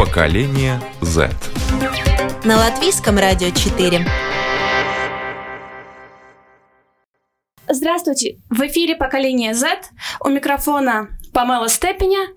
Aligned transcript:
Поколение 0.00 0.80
Z. 1.02 1.28
На 2.46 2.56
латвийском 2.56 3.18
радио 3.18 3.50
4. 3.50 4.06
Здравствуйте! 7.68 8.38
В 8.48 8.62
эфире 8.62 8.96
«Поколение 8.96 9.52
Z». 9.52 9.68
У 10.24 10.30
микрофона 10.30 11.10
Памела 11.34 11.68
Степеня 11.68 12.28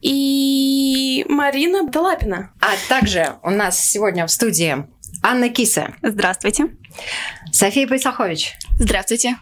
и 0.00 1.26
Марина 1.28 1.86
Долапина. 1.86 2.54
А 2.58 2.70
также 2.88 3.34
у 3.42 3.50
нас 3.50 3.78
сегодня 3.78 4.26
в 4.26 4.30
студии 4.30 4.86
Анна 5.22 5.50
Киса. 5.50 5.92
Здравствуйте. 6.00 6.68
София 7.52 7.86
Пайсахович. 7.86 8.54
Здравствуйте. 8.76 9.36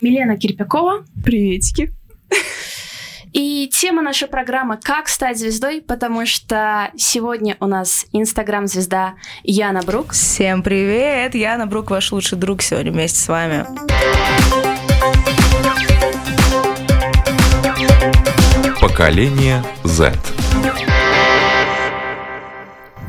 Милена 0.00 0.36
Кирпякова. 0.36 1.04
Приветики. 1.24 1.92
И 3.32 3.68
тема 3.72 4.02
нашей 4.02 4.26
программы 4.26 4.78
«Как 4.82 5.08
стать 5.08 5.38
звездой», 5.38 5.82
потому 5.82 6.24
что 6.24 6.90
сегодня 6.96 7.56
у 7.60 7.66
нас 7.66 8.06
инстаграм-звезда 8.12 9.14
Яна 9.42 9.82
Брук. 9.82 10.12
Всем 10.12 10.62
привет! 10.62 11.34
Яна 11.34 11.66
Брук, 11.66 11.90
ваш 11.90 12.10
лучший 12.12 12.38
друг 12.38 12.62
сегодня 12.62 12.90
вместе 12.90 13.18
с 13.18 13.28
вами. 13.28 13.66
Поколение 18.80 19.62
Z. 19.84 20.14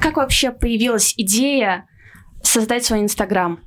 Как 0.01 0.17
вообще 0.17 0.51
появилась 0.51 1.13
идея 1.15 1.85
создать 2.43 2.83
свой 2.83 3.01
инстаграм? 3.01 3.59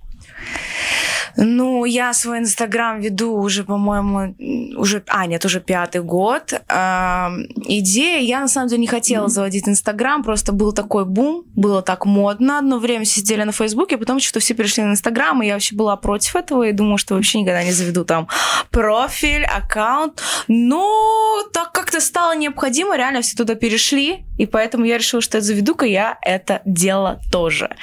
Ну, 1.36 1.84
я 1.84 2.12
свой 2.12 2.38
Инстаграм 2.38 3.00
веду 3.00 3.34
уже, 3.34 3.64
по-моему, 3.64 4.34
уже, 4.76 5.02
а, 5.06 5.26
нет, 5.26 5.44
уже 5.44 5.60
пятый 5.60 6.02
год. 6.02 6.54
А, 6.68 7.30
идея, 7.66 8.20
я 8.20 8.40
на 8.40 8.48
самом 8.48 8.68
деле 8.68 8.80
не 8.80 8.86
хотела 8.86 9.26
mm-hmm. 9.26 9.30
заводить 9.30 9.68
Инстаграм, 9.68 10.22
просто 10.22 10.52
был 10.52 10.72
такой 10.72 11.04
бум, 11.04 11.44
было 11.54 11.82
так 11.82 12.06
модно. 12.06 12.58
Одно 12.58 12.78
время 12.78 13.04
сидели 13.04 13.42
на 13.42 13.52
Фейсбуке, 13.52 13.96
потом 13.96 14.20
что-то 14.20 14.40
все 14.40 14.54
перешли 14.54 14.82
на 14.82 14.92
Инстаграм, 14.92 15.42
и 15.42 15.46
я 15.46 15.54
вообще 15.54 15.74
была 15.74 15.96
против 15.96 16.36
этого, 16.36 16.64
и 16.64 16.72
думала, 16.72 16.98
что 16.98 17.14
вообще 17.14 17.40
никогда 17.40 17.64
не 17.64 17.72
заведу 17.72 18.04
там 18.04 18.28
профиль, 18.70 19.44
аккаунт. 19.44 20.22
Но 20.48 21.42
так 21.52 21.72
как-то 21.72 22.00
стало 22.00 22.36
необходимо, 22.36 22.96
реально 22.96 23.22
все 23.22 23.36
туда 23.36 23.54
перешли, 23.54 24.24
и 24.42 24.46
поэтому 24.46 24.84
я 24.84 24.98
решила, 24.98 25.22
что 25.22 25.40
заведу-ка 25.40 25.86
я 25.86 26.18
это 26.20 26.62
дело 26.64 27.20
тоже. 27.30 27.76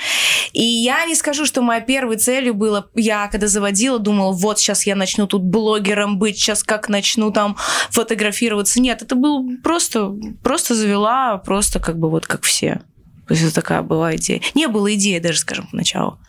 И 0.52 0.62
я 0.62 1.06
не 1.06 1.16
скажу, 1.16 1.46
что 1.46 1.62
моей 1.62 1.82
первой 1.82 2.18
целью 2.18 2.54
было, 2.54 2.90
я 2.96 3.30
когда 3.30 3.48
заводила, 3.48 3.98
думала, 3.98 4.34
вот 4.34 4.60
сейчас 4.60 4.86
я 4.86 4.98
начну 4.98 5.26
тут 5.26 5.42
блогером 5.42 6.20
быть, 6.20 6.38
сейчас 6.38 6.66
как 6.66 6.90
начну 6.90 7.32
там 7.32 7.56
фотографироваться. 7.92 8.82
Нет, 8.82 9.02
это 9.02 9.16
был 9.16 9.50
просто, 9.64 10.14
просто 10.44 10.76
завела, 10.76 11.38
просто 11.38 11.80
как 11.80 11.98
бы 11.98 12.10
вот 12.10 12.28
как 12.28 12.44
все. 12.44 12.82
То 13.30 13.36
есть 13.36 13.44
это 13.44 13.56
такая 13.56 13.82
была 13.82 14.18
идея. 14.18 14.42
Не 14.54 14.68
было 14.68 14.94
идеи 14.96 15.20
даже, 15.20 15.40
скажем, 15.40 15.68
поначалу. 15.72 16.20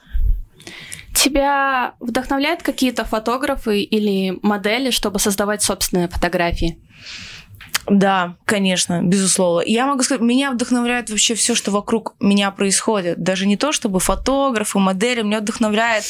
Тебя 1.13 1.95
вдохновляют 1.99 2.63
какие-то 2.63 3.05
фотографы 3.05 3.83
или 3.83 4.39
модели, 4.43 4.93
чтобы 4.93 5.19
создавать 5.19 5.65
собственные 5.65 6.07
фотографии? 6.07 6.79
Да, 7.87 8.37
конечно, 8.45 9.03
безусловно. 9.03 9.63
Я 9.67 9.87
могу 9.87 10.03
сказать, 10.03 10.23
меня 10.23 10.53
вдохновляет 10.53 11.11
вообще 11.11 11.35
все, 11.35 11.55
что 11.55 11.71
вокруг 11.71 12.15
меня 12.21 12.51
происходит. 12.51 13.23
Даже 13.23 13.47
не 13.47 13.57
то, 13.57 13.73
чтобы 13.73 14.01
фотографы, 14.01 14.79
модели, 14.79 15.23
меня 15.23 15.41
вдохновляет 15.41 16.05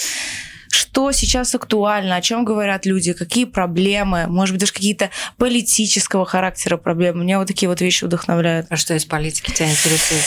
что 0.72 1.10
сейчас 1.10 1.54
актуально, 1.54 2.16
о 2.16 2.20
чем 2.20 2.44
говорят 2.44 2.86
люди, 2.86 3.12
какие 3.12 3.44
проблемы, 3.44 4.26
может 4.28 4.54
быть, 4.54 4.60
даже 4.60 4.72
какие-то 4.72 5.10
политического 5.36 6.24
характера 6.24 6.76
проблемы. 6.76 7.24
Меня 7.24 7.38
вот 7.38 7.48
такие 7.48 7.68
вот 7.68 7.80
вещи 7.80 8.04
вдохновляют. 8.04 8.66
А 8.70 8.76
что 8.76 8.94
из 8.94 9.04
политики 9.04 9.50
тебя 9.50 9.70
интересует? 9.70 10.22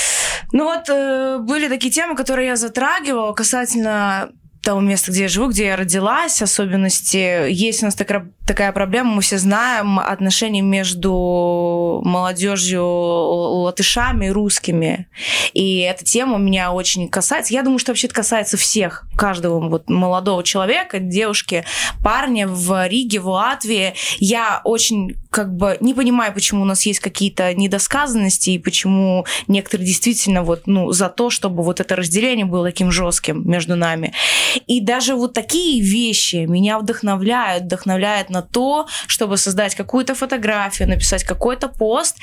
Ну 0.52 0.66
вот 0.66 0.90
э, 0.90 1.38
были 1.40 1.70
такие 1.70 1.92
темы, 1.92 2.16
которые 2.16 2.48
я 2.50 2.56
затрагивала 2.56 3.34
касательно 3.34 4.32
того 4.64 4.80
места, 4.80 5.12
где 5.12 5.24
я 5.24 5.28
живу, 5.28 5.50
где 5.50 5.66
я 5.66 5.76
родилась, 5.76 6.42
особенности. 6.42 7.50
Есть 7.50 7.84
у 7.84 7.86
нас 7.86 7.96
такая, 7.96 8.32
такая 8.48 8.72
проблема, 8.72 9.16
мы 9.16 9.22
все 9.22 9.38
знаем 9.38 10.00
отношения 10.00 10.62
между 10.62 12.02
молодежью 12.06 12.86
латышами 12.86 14.28
и 14.28 14.30
русскими. 14.30 15.08
И 15.54 15.80
эта 15.80 16.06
тема 16.06 16.38
меня 16.38 16.72
очень 16.72 17.10
касается. 17.10 17.54
Я 17.54 17.64
думаю, 17.64 17.80
что 17.80 17.92
вообще 17.92 18.08
это 18.08 18.16
касается 18.16 18.56
всех, 18.56 19.06
каждого 19.18 19.60
вот 19.68 19.90
молодого 19.90 20.44
человека, 20.44 21.00
девушки, 21.00 21.66
парня 22.02 22.48
в 22.48 22.88
Риге, 22.88 23.20
в 23.20 23.28
Латвии. 23.28 23.94
Я 24.20 24.62
очень 24.64 25.18
как 25.30 25.54
бы 25.54 25.78
не 25.82 25.94
понимаю, 25.94 26.34
почему 26.34 26.62
у 26.62 26.66
нас 26.66 26.86
есть 26.86 27.00
какие-то 27.00 27.54
недосказанности 27.54 28.52
и 28.52 28.60
почему 28.60 29.26
некоторые 29.48 29.88
действительно 29.88 30.44
вот, 30.44 30.68
ну, 30.68 30.92
за 30.92 31.10
то, 31.10 31.30
чтобы 31.30 31.64
вот 31.64 31.82
это 31.82 31.96
разделение 31.96 32.46
было 32.46 32.68
таким 32.68 32.92
жестким 32.92 33.50
между 33.50 33.76
нами. 33.76 34.14
И 34.68 34.82
даже 34.82 35.16
вот 35.16 35.34
такие 35.34 35.82
вещи 35.82 36.46
меня 36.48 36.80
вдохновляют, 36.80 37.64
вдохновляют 37.66 38.30
на 38.30 38.42
то, 38.42 38.88
чтобы 39.08 39.38
создать 39.38 39.76
какую-то 39.76 40.16
фотографию, 40.16 40.90
написать 40.90 41.24
какой-то 41.24 41.68
пост 41.68 42.18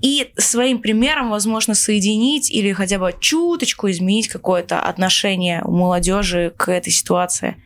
и 0.00 0.30
своим 0.36 0.80
примером, 0.80 1.30
возможно, 1.30 1.74
соединить 1.74 2.50
или 2.50 2.72
хотя 2.72 2.98
бы 2.98 3.14
чуточку 3.18 3.90
изменить 3.90 4.28
какое-то 4.28 4.80
отношение 4.80 5.62
у 5.64 5.72
молодежи 5.72 6.52
к 6.56 6.70
этой 6.70 6.92
ситуации. 6.92 7.56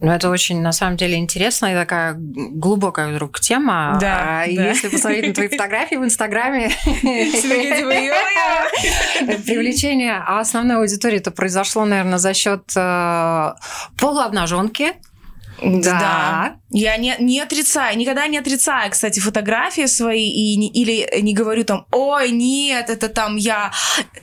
Ну, 0.00 0.10
это 0.10 0.30
очень, 0.30 0.60
на 0.60 0.72
самом 0.72 0.96
деле, 0.96 1.16
интересная 1.16 1.72
и 1.72 1.76
такая 1.76 2.14
глубокая 2.16 3.08
вдруг 3.08 3.40
тема. 3.40 3.98
Да, 4.00 4.42
а, 4.42 4.46
да. 4.46 4.68
Если 4.68 4.88
посмотреть 4.88 5.28
на 5.28 5.34
твои 5.34 5.48
фотографии 5.50 5.96
в 5.96 6.04
Инстаграме, 6.04 6.70
привлечение 9.46 10.16
основной 10.16 10.78
аудитории 10.78 11.18
это 11.18 11.30
произошло, 11.30 11.84
наверное, 11.84 12.18
за 12.18 12.34
счет 12.34 12.62
э, 12.76 13.52
полуобнаженки. 13.98 14.94
Да. 15.62 16.56
Я 16.74 16.96
не, 16.96 17.14
не 17.18 17.38
отрицаю, 17.40 17.98
никогда 17.98 18.26
не 18.26 18.38
отрицаю, 18.38 18.90
кстати, 18.90 19.20
фотографии 19.20 19.84
свои 19.84 20.26
и 20.26 20.56
не, 20.56 20.68
или 20.68 21.20
не 21.20 21.34
говорю 21.34 21.64
там, 21.64 21.86
ой, 21.90 22.30
нет, 22.30 22.88
это 22.88 23.08
там 23.08 23.36
я 23.36 23.72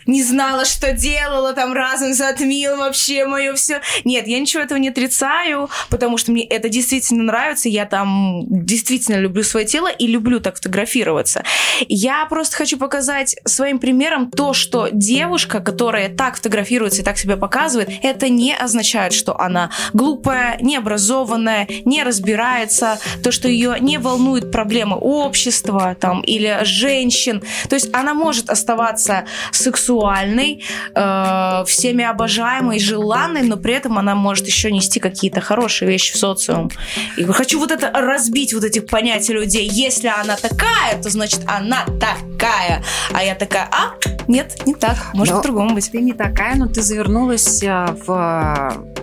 не 0.08 0.24
знала, 0.24 0.66
что 0.66 0.92
делала, 0.92 1.54
там 1.54 1.74
разом 1.74 2.14
затмил 2.14 2.78
вообще 2.78 3.26
мое 3.26 3.54
все. 3.54 3.82
Нет, 4.04 4.28
я 4.28 4.40
ничего 4.40 4.64
этого 4.64 4.80
не 4.80 4.90
отрицаю, 4.90 5.70
потому 5.90 6.18
что 6.18 6.32
мне 6.32 6.44
это 6.44 6.70
действительно 6.70 7.24
нравится, 7.24 7.70
я 7.70 7.86
там 7.86 8.46
действительно 8.48 9.18
люблю 9.18 9.44
свое 9.44 9.68
тело 9.68 9.88
и 9.88 10.08
люблю 10.08 10.40
так 10.40 10.56
фотографироваться. 10.56 11.44
Я 11.88 12.26
просто 12.26 12.56
хочу 12.56 12.78
показать 12.80 13.36
своим 13.46 13.78
примером 13.78 14.32
то, 14.32 14.54
что 14.54 14.90
девушка, 14.92 15.60
которая 15.60 16.10
так 16.10 16.38
фотографируется 16.38 17.02
и 17.02 17.06
так 17.06 17.20
себя 17.20 17.38
показывает, 17.38 17.92
это 18.02 18.28
не 18.28 18.56
означает, 18.56 19.14
что 19.14 19.40
она 19.40 19.70
глупая, 19.94 20.58
необразованная, 20.62 21.29
не 21.38 22.04
разбирается 22.04 23.00
то, 23.24 23.32
что 23.32 23.48
ее 23.48 23.78
не 23.80 23.98
волнуют 23.98 24.52
проблемы 24.52 24.98
общества 24.98 25.96
там, 26.00 26.22
или 26.22 26.60
женщин. 26.64 27.42
То 27.70 27.76
есть 27.76 27.94
она 27.94 28.14
может 28.14 28.50
оставаться 28.50 29.26
сексуальной, 29.52 30.64
э, 30.96 31.64
всеми 31.68 32.04
обожаемой, 32.04 32.80
желанной, 32.80 33.44
но 33.44 33.58
при 33.58 33.74
этом 33.74 33.98
она 33.98 34.16
может 34.16 34.48
еще 34.48 34.72
нести 34.72 35.00
какие-то 35.00 35.42
хорошие 35.42 35.90
вещи 35.90 36.14
в 36.14 36.18
социум. 36.18 36.70
И 37.18 37.24
хочу 37.26 37.60
вот 37.60 37.72
это 37.72 37.92
разбить, 37.92 38.54
вот 38.54 38.64
эти 38.64 38.80
понятия 38.80 39.34
людей. 39.34 39.68
Если 39.70 40.08
она 40.08 40.36
такая, 40.36 41.02
то 41.02 41.10
значит 41.10 41.42
она 41.48 41.86
такая. 42.00 42.84
А 43.14 43.24
я 43.24 43.36
такая, 43.36 43.70
а, 43.72 43.94
нет, 44.28 44.62
не 44.66 44.76
так, 44.76 45.14
может 45.14 45.36
по-другому 45.36 45.76
быть. 45.76 45.90
Ты 45.92 46.02
не 46.02 46.14
такая, 46.14 46.56
но 46.56 46.68
ты 46.68 46.82
завернулась 46.82 47.64
э, 47.64 47.96
в 48.06 48.99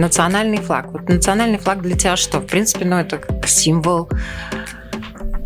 национальный 0.00 0.58
флаг. 0.58 0.90
Вот 0.92 1.08
национальный 1.08 1.58
флаг 1.58 1.82
для 1.82 1.96
тебя 1.96 2.16
что? 2.16 2.40
В 2.40 2.46
принципе, 2.46 2.84
ну, 2.84 2.96
это 2.96 3.18
как 3.18 3.46
символ. 3.46 4.08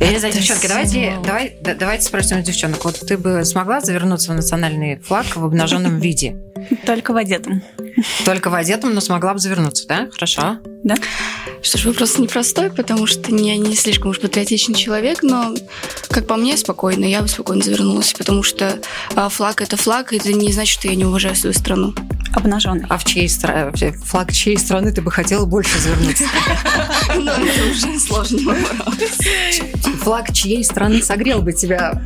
Я 0.00 0.10
не 0.10 0.18
знаю, 0.18 0.34
девчонки, 0.34 0.66
давайте, 0.66 1.16
давай, 1.24 1.56
давайте 1.62 2.04
спросим 2.04 2.42
девчонок. 2.42 2.84
Вот 2.84 3.00
ты 3.00 3.16
бы 3.16 3.44
смогла 3.44 3.80
завернуться 3.80 4.32
в 4.32 4.34
национальный 4.34 4.96
флаг 4.96 5.24
в 5.34 5.44
обнаженном 5.44 5.98
виде? 5.98 6.36
Только 6.84 7.12
в 7.12 7.16
одетом. 7.16 7.62
Только 8.24 8.50
в 8.50 8.54
одетом, 8.54 8.94
но 8.94 9.00
смогла 9.00 9.34
бы 9.34 9.38
завернуться, 9.38 9.86
да? 9.86 10.08
Хорошо. 10.12 10.58
Да? 10.82 10.96
Что 11.62 11.78
ж, 11.78 11.86
вопрос 11.86 12.18
непростой, 12.18 12.70
потому 12.70 13.06
что 13.06 13.34
я 13.34 13.56
не 13.56 13.74
слишком 13.76 14.10
уж 14.10 14.20
патриотичный 14.20 14.74
человек, 14.74 15.22
но, 15.22 15.54
как 16.10 16.26
по 16.26 16.36
мне, 16.36 16.56
спокойно, 16.56 17.04
я 17.04 17.22
бы 17.22 17.28
спокойно 17.28 17.62
завернулась, 17.62 18.12
потому 18.12 18.42
что 18.42 18.78
а, 19.14 19.28
флаг— 19.28 19.60
это 19.62 19.76
флаг, 19.76 20.12
и 20.12 20.16
это 20.16 20.32
не 20.32 20.52
значит, 20.52 20.80
что 20.80 20.88
я 20.88 20.96
не 20.96 21.04
уважаю 21.04 21.36
свою 21.36 21.54
страну. 21.54 21.94
Обнаженный. 22.34 22.86
А 22.88 22.98
в 22.98 23.04
чьей 23.04 23.28
стране, 23.28 23.72
флаг 24.04 24.32
чьей 24.32 24.58
страны 24.58 24.92
ты 24.92 25.00
бы 25.00 25.10
хотела 25.10 25.46
больше 25.46 25.78
завернуться? 25.78 26.24
Ну, 27.14 27.30
это 27.30 27.70
уже 27.70 27.98
сложный 28.00 28.44
вопрос. 28.44 29.20
Флаг 30.02 30.32
чьей 30.32 30.64
страны 30.64 31.02
согрел 31.02 31.42
бы 31.42 31.52
тебя 31.52 32.02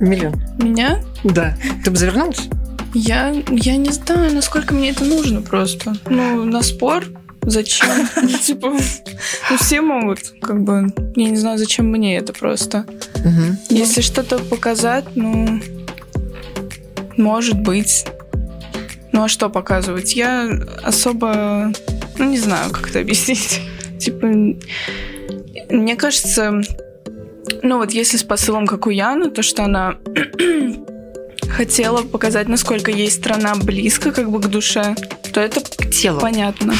миллион? 0.00 0.34
Меня? 0.58 1.02
Да. 1.24 1.56
Ты 1.84 1.90
бы 1.90 1.96
завернулась? 1.96 2.48
Я, 2.94 3.34
я 3.50 3.76
не 3.76 3.90
знаю, 3.90 4.32
насколько 4.32 4.72
мне 4.72 4.90
это 4.90 5.04
нужно 5.04 5.42
просто. 5.42 5.96
Ну, 6.08 6.44
на 6.44 6.62
спор 6.62 7.04
зачем? 7.42 8.08
Типа, 8.42 8.72
ну 9.50 9.56
все 9.58 9.80
могут, 9.80 10.20
как 10.40 10.62
бы, 10.62 10.92
я 11.16 11.30
не 11.30 11.36
знаю, 11.36 11.58
зачем 11.58 11.86
мне 11.90 12.16
это 12.16 12.32
просто. 12.32 12.86
Если 13.68 14.00
что-то 14.00 14.38
показать, 14.38 15.04
ну, 15.14 15.60
может 17.16 17.60
быть. 17.60 18.06
Ну 19.16 19.24
а 19.24 19.28
что 19.28 19.48
показывать? 19.48 20.14
Я 20.14 20.46
особо, 20.82 21.72
ну 22.18 22.24
не 22.26 22.38
знаю, 22.38 22.70
как 22.70 22.90
это 22.90 23.00
объяснить. 23.00 23.62
Типа, 23.98 24.26
мне 25.70 25.96
кажется, 25.96 26.60
ну 27.62 27.78
вот 27.78 27.92
если 27.92 28.18
с 28.18 28.22
посылом, 28.24 28.66
как 28.66 28.86
у 28.86 28.90
Яны, 28.90 29.30
то 29.30 29.42
что 29.42 29.64
она 29.64 29.94
хотела 31.48 32.02
показать, 32.02 32.46
насколько 32.48 32.90
ей 32.90 33.10
страна 33.10 33.54
близко 33.54 34.12
как 34.12 34.30
бы 34.30 34.38
к 34.38 34.48
душе, 34.48 34.94
то 35.32 35.40
это 35.40 35.60
К 35.62 35.90
телу. 35.90 36.20
понятно. 36.20 36.74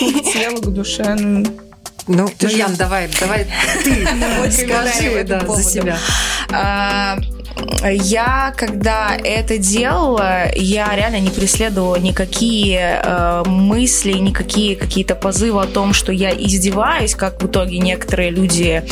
Ну, 0.00 0.12
К 0.20 0.32
телу, 0.32 0.62
к 0.62 0.72
душе. 0.72 1.16
ну. 1.18 1.44
Ну, 2.06 2.28
Ты 2.38 2.48
же- 2.48 2.58
Ян, 2.58 2.76
давай, 2.76 3.08
давай 3.20 3.46
ты 3.82 4.06
скажи 4.52 5.26
за 5.48 5.62
себя. 5.62 5.98
Я, 7.84 8.54
когда 8.56 9.16
это 9.16 9.58
делала, 9.58 10.52
я 10.54 10.94
реально 10.94 11.20
не 11.20 11.30
преследовала 11.30 11.96
никакие 11.96 13.02
э, 13.04 13.42
мысли, 13.46 14.12
никакие 14.12 14.76
какие-то 14.76 15.14
позывы 15.14 15.62
о 15.62 15.66
том, 15.66 15.92
что 15.92 16.12
я 16.12 16.30
издеваюсь, 16.30 17.14
как 17.14 17.42
в 17.42 17.46
итоге 17.46 17.78
некоторые 17.78 18.30
люди 18.30 18.84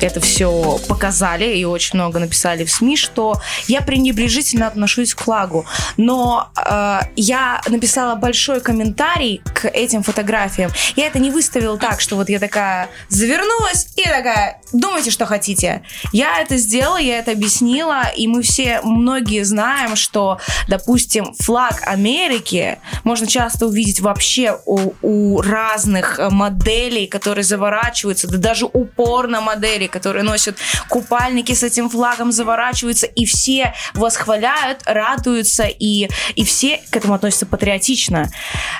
это 0.00 0.20
все 0.20 0.78
показали 0.88 1.56
и 1.56 1.64
очень 1.64 1.98
много 1.98 2.18
написали 2.18 2.64
в 2.64 2.70
СМИ, 2.70 2.96
что 2.96 3.40
я 3.66 3.80
пренебрежительно 3.80 4.68
отношусь 4.68 5.14
к 5.14 5.22
флагу. 5.22 5.66
Но 5.96 6.48
э, 6.56 7.00
я 7.16 7.60
написала 7.68 8.14
большой 8.14 8.60
комментарий 8.60 9.42
к 9.54 9.66
этим 9.66 10.02
фотографиям. 10.02 10.70
Я 10.94 11.06
это 11.06 11.18
не 11.18 11.30
выставила 11.30 11.78
так, 11.78 12.00
что 12.00 12.16
вот 12.16 12.28
я 12.28 12.38
такая 12.38 12.88
завернулась 13.08 13.88
и 13.96 14.04
такая, 14.04 14.60
думайте, 14.72 15.10
что 15.10 15.26
хотите. 15.26 15.82
Я 16.12 16.40
это 16.40 16.56
сделала, 16.56 16.98
я 16.98 17.18
это 17.18 17.32
объяснила, 17.32 18.04
и 18.08 18.26
мы 18.26 18.42
все, 18.42 18.80
многие 18.82 19.44
знаем, 19.44 19.96
что, 19.96 20.38
допустим, 20.68 21.34
флаг 21.34 21.82
Америки 21.86 22.78
можно 23.04 23.26
часто 23.26 23.66
увидеть 23.66 24.00
вообще 24.00 24.58
у, 24.66 24.92
у 25.02 25.40
разных 25.40 26.18
э, 26.18 26.30
моделей, 26.30 27.06
которые 27.06 27.44
заворачиваются, 27.44 28.28
да 28.28 28.38
даже 28.38 28.66
у 28.66 28.84
порно-моделей, 28.84 29.88
которые 29.88 30.22
носят 30.22 30.56
купальники 30.88 31.52
с 31.52 31.62
этим 31.62 31.88
флагом, 31.88 32.32
заворачиваются, 32.32 33.06
и 33.06 33.24
все 33.24 33.74
восхваляют, 33.94 34.82
радуются, 34.86 35.64
и, 35.64 36.08
и 36.34 36.44
все 36.44 36.80
к 36.90 36.96
этому 36.96 37.14
относятся 37.14 37.46
патриотично. 37.46 38.30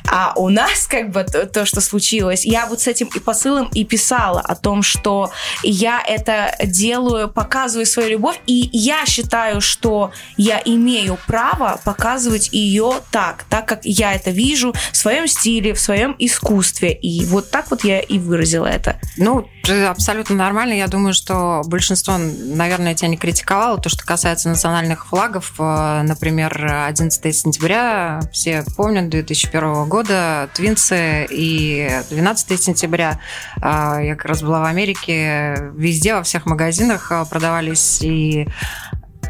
А 0.09 0.33
у 0.37 0.49
нас 0.49 0.87
как 0.89 1.11
бы 1.11 1.25
то, 1.25 1.47
то, 1.47 1.67
что 1.67 1.81
случилось, 1.81 2.45
я 2.45 2.67
вот 2.67 2.81
с 2.81 2.87
этим 2.87 3.09
и 3.15 3.19
посылом 3.19 3.69
и 3.73 3.85
писала 3.85 4.41
о 4.41 4.55
том, 4.55 4.83
что 4.83 5.31
я 5.63 6.03
это 6.07 6.55
делаю, 6.63 7.29
показываю 7.29 7.87
свою 7.87 8.11
любовь, 8.11 8.39
и 8.47 8.69
я 8.73 9.05
считаю, 9.07 9.16
что 9.61 10.13
я 10.37 10.61
имею 10.65 11.19
право 11.27 11.81
показывать 11.85 12.51
ее 12.53 12.95
так, 13.11 13.45
так 13.49 13.67
как 13.67 13.81
я 13.85 14.15
это 14.15 14.31
вижу 14.31 14.75
в 14.93 14.97
своем 14.97 15.27
стиле, 15.27 15.75
в 15.75 15.81
своем 15.81 16.15
искусстве. 16.19 16.93
И 16.93 17.25
вот 17.27 17.51
так 17.51 17.71
вот 17.71 17.85
я 17.85 18.01
и 18.01 18.19
выразила 18.19 18.67
это. 18.67 18.99
Ну, 19.17 19.49
абсолютно 19.89 20.37
нормально. 20.37 20.75
Я 20.75 20.87
думаю, 20.89 21.15
что 21.15 21.63
большинство, 21.67 22.17
наверное, 22.19 22.95
тебя 22.95 23.09
не 23.09 23.17
критиковало. 23.17 23.79
То, 23.79 23.89
что 23.89 24.05
касается 24.05 24.49
национальных 24.49 25.07
флагов, 25.07 25.55
э, 25.59 26.03
например, 26.03 26.85
11 26.87 27.33
сентября, 27.33 28.21
все 28.33 28.65
помнят, 28.77 29.09
2001 29.09 29.89
года, 29.89 30.49
Твинсы 30.55 31.27
и 31.31 31.91
12 32.11 32.63
сентября. 32.63 33.21
э, 33.61 34.01
Я 34.07 34.15
как 34.17 34.27
раз 34.27 34.43
была 34.43 34.61
в 34.61 34.65
Америке. 34.65 35.71
Везде, 35.75 36.15
во 36.15 36.23
всех 36.23 36.47
магазинах 36.47 37.11
э, 37.11 37.25
продавались 37.29 38.03
и 38.03 38.49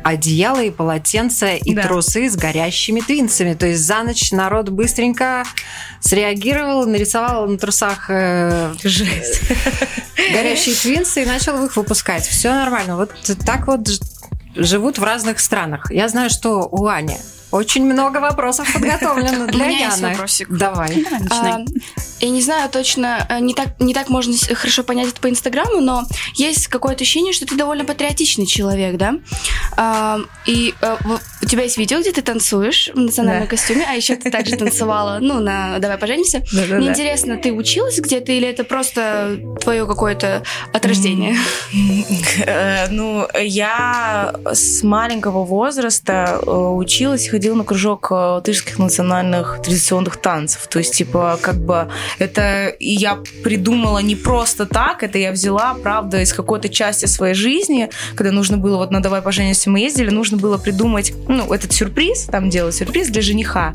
одеяла, 0.07 0.63
и 0.63 0.71
полотенца, 0.71 1.55
и 1.55 1.75
Да. 1.75 1.83
трусы 1.83 2.31
с 2.31 2.37
горящими 2.37 3.01
твинсами. 3.01 3.55
То 3.55 3.67
есть 3.67 3.83
за 3.85 4.03
ночь 4.05 4.31
народ 4.31 4.69
быстренько 4.69 5.43
среагировал, 6.01 6.87
нарисовал 6.87 7.47
на 7.49 7.59
трусах 7.59 8.07
э, 8.09 8.73
Жесть. 8.85 9.41
горящие 10.33 10.75
твинсы 10.77 11.23
и 11.23 11.27
начал 11.27 11.65
их 11.65 11.77
выпускать. 11.77 12.25
Все 12.27 12.53
нормально. 12.53 12.97
Вот 12.97 13.11
так 13.45 13.67
вот 13.67 13.89
живут 14.55 14.99
в 14.99 15.05
разных 15.05 15.41
странах. 15.41 15.91
Я 15.91 16.09
знаю, 16.09 16.31
что 16.31 16.69
у 16.71 16.87
Ани 16.87 17.19
очень 17.51 17.85
много 17.85 18.19
вопросов 18.19 18.73
подготовлено 18.73 19.45
У 19.45 19.47
для 19.47 19.67
меня 19.67 19.87
есть 19.87 19.99
Яны. 20.01 20.11
вопросик. 20.11 20.49
Давай. 20.51 21.07
А, 21.31 21.61
Я 22.21 22.31
не 22.31 22.43
знаю 22.43 22.69
точно, 22.71 23.27
э, 23.29 23.41
не 23.41 23.55
так, 23.55 23.79
не 23.79 23.95
так 23.95 24.09
можно 24.09 24.35
хорошо 24.55 24.83
понять 24.83 25.09
это 25.09 25.21
по 25.21 25.29
Инстаграму, 25.31 25.81
но 25.81 26.05
есть 26.35 26.67
какое-то 26.69 27.03
ощущение, 27.05 27.33
что 27.33 27.47
ты 27.47 27.55
довольно 27.57 27.85
патриотичный 27.85 28.47
человек, 28.47 28.97
да? 28.97 29.15
А, 29.77 30.19
И 30.47 30.75
э, 30.81 30.97
у 31.47 31.49
тебя 31.49 31.63
есть 31.63 31.79
видео, 31.79 32.01
где 32.01 32.11
ты 32.11 32.23
танцуешь 32.23 32.91
в 32.93 32.99
национальном 32.99 33.45
Да. 33.45 33.51
костюме, 33.51 33.87
а 33.89 33.93
еще 33.95 34.17
ты 34.17 34.33
также 34.33 34.57
танцевала, 34.57 35.19
ну, 35.23 35.39
на 35.39 35.79
«Давай 35.79 35.97
поженимся». 35.97 36.43
Мне 36.53 36.89
интересно, 36.89 37.37
ты 37.37 37.53
училась 37.53 38.01
где-то 38.01 38.33
или 38.33 38.49
это 38.49 38.65
просто 38.65 39.39
твое 39.61 39.87
какое-то 39.87 40.43
от 40.73 40.85
рождения? 40.85 41.37
Э, 42.45 42.89
Ну, 42.91 43.29
я 43.41 44.35
с 44.45 44.83
маленького 44.83 45.45
возраста 45.45 46.41
э, 46.45 46.51
училась, 46.51 47.29
ходила 47.29 47.55
на 47.55 47.65
кружок 47.65 48.09
э, 48.11 48.15
латышских 48.15 48.79
национальных 48.81 49.61
традиционных 49.63 50.17
танцев. 50.17 50.67
То 50.67 50.81
есть, 50.81 50.95
типа, 50.95 51.39
как 51.41 51.57
бы 51.57 51.89
это 52.19 52.75
я 52.81 53.19
придумала 53.45 53.99
не 53.99 54.17
просто 54.17 54.67
так, 54.67 55.05
это 55.05 55.19
я 55.19 55.31
взяла, 55.31 55.75
правда, 55.75 56.23
из 56.23 56.33
какой-то 56.33 56.69
части 56.69 57.07
своей 57.07 57.35
жизни, 57.35 57.89
когда 58.17 58.33
нужно 58.33 58.57
было, 58.57 58.79
вот 58.79 58.91
на 58.91 59.01
«Давай 59.01 59.23
поженимся» 59.23 59.71
мы 59.71 59.79
ездили, 59.79 60.11
нужно 60.11 60.39
было 60.39 60.59
придумать, 60.59 61.13
ну, 61.37 61.53
этот 61.53 61.73
сюрприз, 61.73 62.27
там 62.27 62.51
делать 62.51 62.75
сюрприз 62.75 63.09
для 63.09 63.23
жениха. 63.23 63.73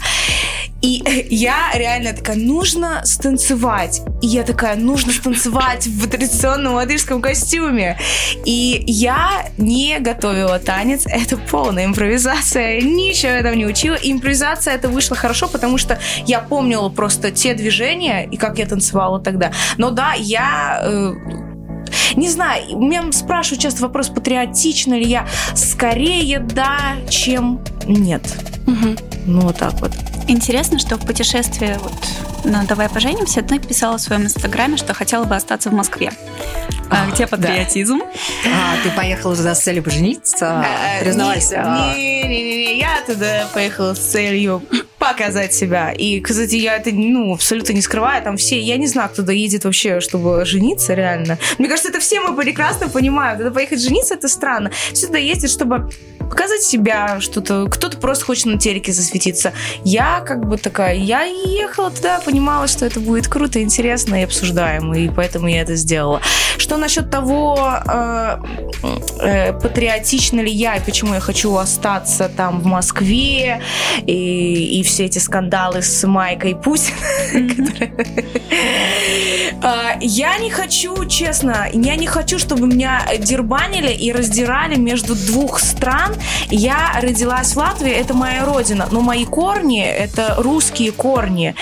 И 0.82 1.04
я 1.30 1.72
реально 1.74 2.14
такая, 2.14 2.36
нужно 2.36 3.02
станцевать. 3.06 4.02
И 4.22 4.28
я 4.28 4.44
такая, 4.44 4.76
нужно 4.76 5.14
станцевать 5.14 5.88
в 5.88 6.10
традиционном 6.10 6.74
латышском 6.74 7.22
костюме. 7.22 7.98
И 8.46 8.84
я 8.88 9.46
не 9.58 10.00
готовила 10.00 10.60
танец, 10.60 11.04
это 11.06 11.38
полная 11.38 11.86
импровизация, 11.86 12.82
ничего 12.82 13.32
я 13.34 13.44
там 13.44 13.56
не 13.56 13.66
учила. 13.66 13.96
Импровизация 14.02 14.74
это 14.74 14.90
вышло 14.90 15.16
хорошо, 15.16 15.48
потому 15.48 15.78
что 15.78 16.00
я 16.26 16.40
помнила 16.40 16.90
просто 16.90 17.32
те 17.32 17.54
движения 17.54 18.28
и 18.30 18.38
как 18.38 18.58
я 18.60 18.66
танцевала 18.66 19.20
тогда. 19.20 19.52
Но 19.78 19.92
да, 19.92 20.14
я 20.14 20.82
не 22.16 22.30
знаю, 22.30 22.78
меня 22.78 23.12
спрашивают 23.12 23.62
часто 23.62 23.84
вопрос, 23.84 24.10
патриотична 24.10 24.96
ли 24.96 25.06
я. 25.06 25.28
Скорее 25.56 26.40
да, 26.40 26.96
чем 27.10 27.62
нет. 27.86 28.22
Мгм. 28.68 28.98
Ну, 29.26 29.42
вот 29.42 29.58
так 29.58 29.74
вот. 29.82 29.92
Интересно, 30.28 30.80
что 30.80 30.98
в 30.98 31.06
путешествии 31.06 31.78
вот 31.82 31.94
на 32.46 32.64
«Давай 32.64 32.90
поженимся» 32.90 33.42
ты 33.42 33.60
писала 33.60 33.98
в 33.98 34.02
своем 34.02 34.24
инстаграме, 34.24 34.78
что 34.78 34.94
хотела 34.94 35.26
бы 35.26 35.36
остаться 35.36 35.70
в 35.70 35.74
Москве. 35.74 36.12
А 36.90 37.10
где 37.10 37.26
патриотизм? 37.26 38.02
А, 38.46 38.84
ты 38.84 38.92
поехала 38.92 39.36
туда 39.36 39.56
с 39.56 39.62
целью 39.62 39.82
пожениться? 39.84 40.66
Э, 40.66 41.04
Признавайся. 41.04 41.64
а. 41.66 41.94
Не-не-не, 41.96 42.78
я 42.80 43.02
туда 43.06 43.48
поехала 43.54 43.94
с 43.94 44.00
целью 44.00 44.62
показать 45.02 45.52
себя. 45.52 45.92
И, 45.92 46.22
кстати, 46.22 46.56
я 46.56 46.76
это, 46.76 46.92
ну, 46.92 47.34
абсолютно 47.34 47.74
не 47.74 47.82
скрываю. 47.82 48.24
Там 48.24 48.38
все, 48.38 48.60
я 48.60 48.78
не 48.78 48.86
знаю, 48.86 49.10
кто 49.10 49.24
туда 49.24 49.34
едет 49.34 49.66
вообще, 49.66 50.00
чтобы 50.00 50.46
жениться 50.46 50.94
реально. 50.94 51.40
Мне 51.58 51.68
кажется, 51.68 51.90
это 51.90 52.00
все 52.00 52.22
мы 52.22 52.36
прекрасно 52.36 52.88
понимаем. 52.88 53.40
Туда 53.40 53.50
поехать 53.50 53.82
жениться, 53.82 54.14
это 54.14 54.28
странно. 54.28 54.72
Туда 54.94 55.18
ездят, 55.18 55.50
чтобы 55.50 55.90
показать 56.32 56.62
себя, 56.62 57.20
что-то. 57.20 57.68
Кто-то 57.70 57.98
просто 57.98 58.26
хочет 58.26 58.46
на 58.46 58.58
телеке 58.58 58.94
засветиться. 58.94 59.52
Я 59.84 60.22
как 60.22 60.48
бы 60.48 60.58
такая, 60.58 60.96
я 60.96 61.24
ехала 61.24 61.92
туда, 61.92 62.22
понимала, 62.26 62.68
что 62.68 62.86
это 62.86 63.02
будет 63.02 63.28
круто, 63.28 63.62
интересно 63.62 64.22
и 64.22 64.24
обсуждаемо, 64.24 64.98
и 64.98 65.10
поэтому 65.10 65.48
я 65.48 65.62
это 65.62 65.76
сделала. 65.76 66.22
Что 66.58 66.78
насчет 66.78 67.10
того, 67.10 67.60
э, 67.86 68.38
э, 69.20 69.54
патриотична 69.54 70.40
ли 70.40 70.52
я 70.52 70.78
и 70.78 70.80
почему 70.80 71.16
я 71.16 71.20
хочу 71.20 71.54
остаться 71.58 72.30
там 72.30 72.62
в 72.62 72.66
Москве 72.66 73.62
и, 74.08 74.80
и 74.80 74.84
все 74.92 75.06
эти 75.06 75.20
скандалы 75.20 75.82
с 75.82 76.06
Майкой 76.06 76.54
Путин. 76.54 76.94
А, 79.64 79.96
Я 80.02 80.38
не 80.40 80.50
хочу, 80.50 81.06
честно, 81.06 81.68
я 81.72 81.96
не 81.96 82.08
хочу, 82.08 82.40
чтобы 82.40 82.66
меня 82.66 83.06
дербанили 83.20 83.92
и 83.92 84.12
раздирали 84.12 84.76
между 84.76 85.14
двух 85.14 85.60
стран. 85.60 86.16
Я 86.50 87.00
родилась 87.00 87.54
в 87.54 87.58
Латвии, 87.58 87.92
это 87.92 88.16
моя 88.16 88.44
родина, 88.46 88.88
но 88.92 89.02
мои 89.02 89.26
корни— 89.26 89.84
это 89.86 90.36
русские 90.40 90.92
корни. 90.92 91.54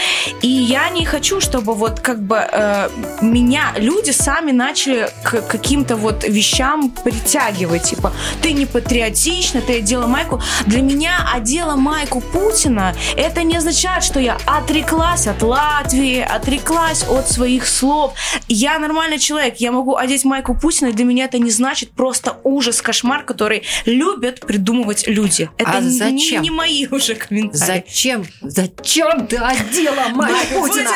И 0.41 0.47
я 0.47 0.89
не 0.89 1.05
хочу, 1.05 1.41
чтобы 1.41 1.73
вот 1.73 1.99
как 1.99 2.21
бы 2.21 2.37
э, 2.37 2.89
меня 3.21 3.73
люди 3.75 4.11
сами 4.11 4.51
начали 4.51 5.09
к 5.23 5.41
каким-то 5.41 5.97
вот 5.97 6.23
вещам 6.23 6.91
притягивать. 6.91 7.83
Типа, 7.83 8.13
ты 8.41 8.53
не 8.53 8.65
патриотична, 8.65 9.61
ты 9.61 9.79
одела 9.79 10.07
майку. 10.07 10.41
Для 10.65 10.81
меня 10.81 11.27
одела 11.33 11.75
майку 11.75 12.21
Путина, 12.21 12.95
это 13.19 13.43
не 13.43 13.57
означает, 13.57 14.03
что 14.03 14.19
я 14.19 14.37
отреклась 14.45 15.27
от 15.27 15.41
Латвии, 15.41 16.19
отреклась 16.21 17.03
от 17.03 17.29
своих 17.29 17.67
слов. 17.67 18.13
Я 18.47 18.79
нормальный 18.79 19.19
человек, 19.19 19.57
я 19.57 19.71
могу 19.71 19.95
одеть 19.95 20.23
майку 20.25 20.55
Путина, 20.55 20.87
и 20.89 20.93
для 20.93 21.05
меня 21.05 21.25
это 21.25 21.37
не 21.37 21.51
значит 21.51 21.91
просто 21.91 22.37
ужас, 22.43 22.81
кошмар, 22.81 23.23
который 23.23 23.63
любят 23.85 24.39
придумывать 24.41 25.07
люди. 25.07 25.49
Это 25.57 25.71
А 25.71 25.81
не- 25.81 25.89
зачем? 25.89 26.41
Не, 26.41 26.51
мои 26.51 26.87
уже 26.87 27.15
комментарии. 27.15 27.83
Зачем? 27.85 28.25
Зачем 28.41 29.27
ты 29.27 29.37
одела 29.37 30.07
майку 30.13 30.61
Путина? 30.61 30.89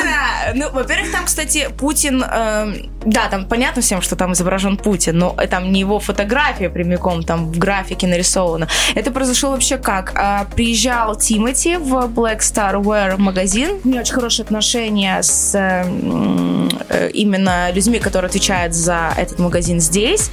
Ну, 0.54 0.70
во-первых, 0.72 1.12
там, 1.12 1.26
кстати, 1.26 1.68
Путин, 1.78 2.22
эм, 2.22 2.90
да, 3.04 3.28
там 3.28 3.46
понятно 3.46 3.82
всем, 3.82 4.00
что 4.00 4.16
там 4.16 4.32
изображен 4.32 4.76
Путин, 4.76 5.18
но 5.18 5.34
э, 5.38 5.46
там 5.46 5.72
не 5.72 5.80
его 5.80 6.00
фотография 6.00 6.70
прямиком, 6.70 7.22
там 7.22 7.52
в 7.52 7.58
графике 7.58 8.06
нарисована. 8.06 8.68
Это 8.94 9.10
произошло 9.10 9.50
вообще 9.50 9.76
как? 9.76 10.12
А, 10.16 10.44
приезжал 10.56 11.16
Тимати 11.16 11.76
в 11.76 12.13
Black 12.14 12.38
Star 12.40 12.74
Wear 12.82 13.16
магазин. 13.18 13.80
У 13.84 13.88
меня 13.88 14.00
очень 14.00 14.14
хорошие 14.14 14.44
отношения 14.44 15.22
с 15.22 15.54
э, 15.54 15.84
э, 16.88 17.10
именно 17.10 17.70
людьми, 17.72 17.98
которые 17.98 18.28
отвечают 18.28 18.74
за 18.74 19.12
этот 19.16 19.38
магазин 19.38 19.80
здесь. 19.80 20.30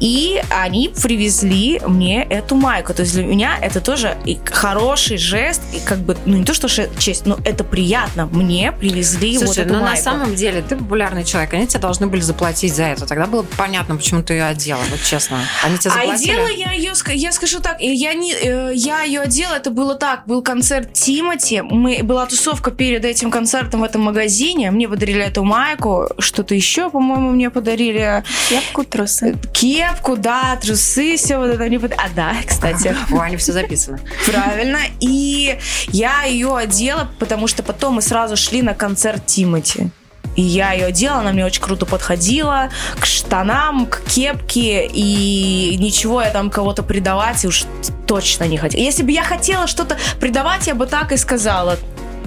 И 0.00 0.40
они 0.50 0.88
привезли 1.02 1.80
мне 1.86 2.22
эту 2.24 2.54
майку. 2.54 2.94
То 2.94 3.02
есть 3.02 3.14
для 3.14 3.24
меня 3.24 3.58
это 3.60 3.80
тоже 3.80 4.16
и 4.24 4.38
хороший 4.50 5.18
жест, 5.18 5.60
и 5.74 5.80
как 5.80 5.98
бы, 5.98 6.16
ну 6.24 6.36
не 6.38 6.44
то, 6.44 6.54
что 6.54 6.68
честь, 6.98 7.26
но 7.26 7.38
это 7.44 7.64
приятно. 7.64 8.26
Мне 8.26 8.72
привезли 8.72 9.38
вот 9.38 9.46
Слушай, 9.48 9.64
эту 9.64 9.74
ну 9.74 9.80
на 9.80 9.86
майку. 9.86 10.02
самом 10.02 10.34
деле 10.34 10.62
ты 10.62 10.76
популярный 10.76 11.24
человек, 11.24 11.52
они 11.54 11.66
тебе 11.66 11.80
должны 11.80 12.06
были 12.06 12.20
заплатить 12.20 12.74
за 12.74 12.84
это. 12.84 13.06
Тогда 13.06 13.26
было 13.26 13.42
бы 13.42 13.48
понятно, 13.56 13.96
почему 13.96 14.22
ты 14.22 14.34
ее 14.34 14.44
одела, 14.44 14.80
вот 14.90 15.02
честно. 15.02 15.38
Они 15.64 15.78
тебе 15.78 15.90
А 15.90 15.94
заплатили? 15.94 16.30
одела 16.32 16.48
я 16.48 16.72
ее, 16.72 16.92
я 17.14 17.32
скажу 17.32 17.60
так, 17.60 17.80
я 17.80 18.14
не, 18.14 18.32
э, 18.34 18.72
я 18.74 19.02
ее 19.02 19.20
одела, 19.20 19.54
это 19.54 19.70
было 19.70 19.94
так, 19.94 20.26
был 20.26 20.42
концерт 20.42 20.92
Тимати, 21.22 21.62
мы, 21.62 22.04
была 22.04 22.26
тусовка 22.26 22.70
перед 22.70 23.04
этим 23.04 23.32
концертом 23.32 23.80
в 23.80 23.82
этом 23.82 24.02
магазине, 24.02 24.70
мне 24.70 24.88
подарили 24.88 25.24
эту 25.24 25.42
майку, 25.42 26.06
что-то 26.20 26.54
еще, 26.54 26.90
по-моему, 26.90 27.30
мне 27.30 27.50
подарили 27.50 28.22
Кепку, 28.48 28.84
трусы. 28.84 29.36
кепку, 29.52 30.16
да, 30.16 30.56
трусы, 30.62 31.16
все 31.16 31.38
вот 31.38 31.46
это 31.50 31.64
мне 31.64 31.80
под- 31.80 31.94
А, 31.94 32.08
да, 32.14 32.36
кстати, 32.46 32.94
О, 33.10 33.18
они 33.20 33.36
все 33.36 33.52
записано. 33.52 33.98
правильно, 34.26 34.78
и 35.00 35.58
я 35.88 36.22
ее 36.22 36.56
одела, 36.56 37.08
потому 37.18 37.48
что 37.48 37.64
потом 37.64 37.94
мы 37.94 38.02
сразу 38.02 38.36
шли 38.36 38.62
на 38.62 38.74
концерт 38.74 39.26
Тимати. 39.26 39.90
И 40.38 40.40
я 40.40 40.70
ее 40.70 40.86
одела, 40.86 41.18
она 41.18 41.32
мне 41.32 41.44
очень 41.44 41.60
круто 41.60 41.84
подходила 41.84 42.68
к 43.00 43.06
штанам, 43.06 43.86
к 43.86 44.02
кепке, 44.04 44.86
и 44.86 45.76
ничего 45.80 46.22
я 46.22 46.30
там 46.30 46.48
кого-то 46.48 46.84
предавать 46.84 47.44
уж 47.44 47.64
точно 48.06 48.44
не 48.44 48.56
хотела. 48.56 48.80
Если 48.80 49.02
бы 49.02 49.10
я 49.10 49.24
хотела 49.24 49.66
что-то 49.66 49.98
предавать, 50.20 50.68
я 50.68 50.76
бы 50.76 50.86
так 50.86 51.10
и 51.10 51.16
сказала. 51.16 51.76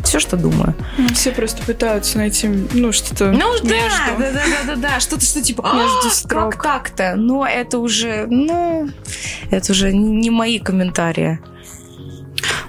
Все, 0.04 0.20
что 0.20 0.36
думаю. 0.36 0.76
Ну, 0.98 1.08
Все 1.14 1.32
просто 1.32 1.64
пытаются 1.64 2.18
найти, 2.18 2.50
ну, 2.50 2.92
что-то 2.92 3.32
Ну 3.32 3.54
да, 3.64 3.70
между. 3.70 4.20
да, 4.20 4.32
да, 4.32 4.32
да, 4.34 4.76
да, 4.76 4.76
да, 4.76 5.00
что-то, 5.00 5.24
что 5.24 5.42
типа, 5.42 5.62
Между 5.74 6.08
«А, 6.10 6.12
строк». 6.12 6.52
как 6.58 6.62
так-то? 6.64 7.14
Но 7.16 7.48
это 7.48 7.80
уже, 7.80 8.26
ну, 8.28 8.90
это 9.52 9.72
уже 9.72 9.94
не 9.94 10.30
мои 10.30 10.60
комментарии. 10.60 11.40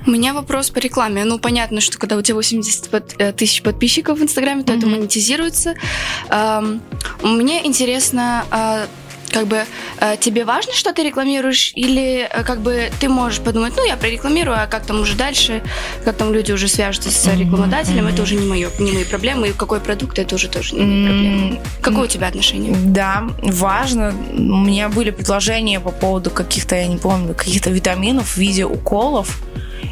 У 0.06 0.10
меня 0.10 0.34
вопрос 0.34 0.70
по 0.70 0.78
рекламе. 0.78 1.24
Ну, 1.24 1.38
понятно, 1.38 1.80
что 1.80 1.98
когда 1.98 2.16
у 2.16 2.22
тебя 2.22 2.34
80 2.36 2.88
под- 2.90 3.14
э, 3.18 3.32
тысяч 3.32 3.62
подписчиков 3.62 4.18
в 4.18 4.22
Инстаграме, 4.22 4.62
то 4.64 4.72
это 4.72 4.86
Мгм. 4.86 4.96
монетизируется. 4.98 5.74
Эм, 6.28 6.80
Мне 7.22 7.64
интересно, 7.66 8.44
а, 8.50 8.86
как 9.32 9.46
бы 9.46 9.64
э, 10.00 10.16
тебе 10.20 10.44
важно, 10.44 10.72
что 10.74 10.92
ты 10.92 11.04
рекламируешь, 11.04 11.72
или 11.76 12.28
э, 12.30 12.42
как 12.42 12.60
бы 12.60 12.90
ты 13.00 13.08
можешь 13.08 13.38
подумать, 13.40 13.72
ну, 13.76 13.86
я 13.86 13.96
прорекламирую, 13.96 14.56
а 14.60 14.66
как 14.66 14.84
там 14.84 15.00
уже 15.00 15.14
дальше, 15.14 15.62
как 16.04 16.16
там 16.16 16.32
люди 16.34 16.50
уже 16.52 16.66
свяжутся 16.68 17.10
с 17.10 17.26
рекламодателем, 17.38 18.08
это 18.08 18.22
уже 18.22 18.34
не, 18.34 18.46
моё, 18.46 18.70
не 18.80 18.92
мои 18.92 19.04
проблемы, 19.04 19.48
и 19.48 19.52
какой 19.52 19.80
продукт, 19.80 20.18
это 20.18 20.34
уже 20.34 20.48
тоже 20.48 20.74
не 20.74 20.80
мои 20.84 21.04
проблемы. 21.06 21.56
М, 21.56 21.58
Какое 21.80 22.04
у 22.04 22.06
тебя 22.08 22.26
отношение? 22.26 22.74
Да, 22.76 23.28
важно. 23.42 24.12
У 24.32 24.58
меня 24.66 24.88
были 24.88 25.10
предложения 25.10 25.80
по 25.80 25.90
поводу 25.92 26.30
каких-то, 26.30 26.74
я 26.74 26.86
не 26.88 26.96
помню, 26.98 27.34
каких-то 27.34 27.70
витаминов 27.70 28.34
в 28.34 28.36
виде 28.36 28.64
уколов. 28.66 29.38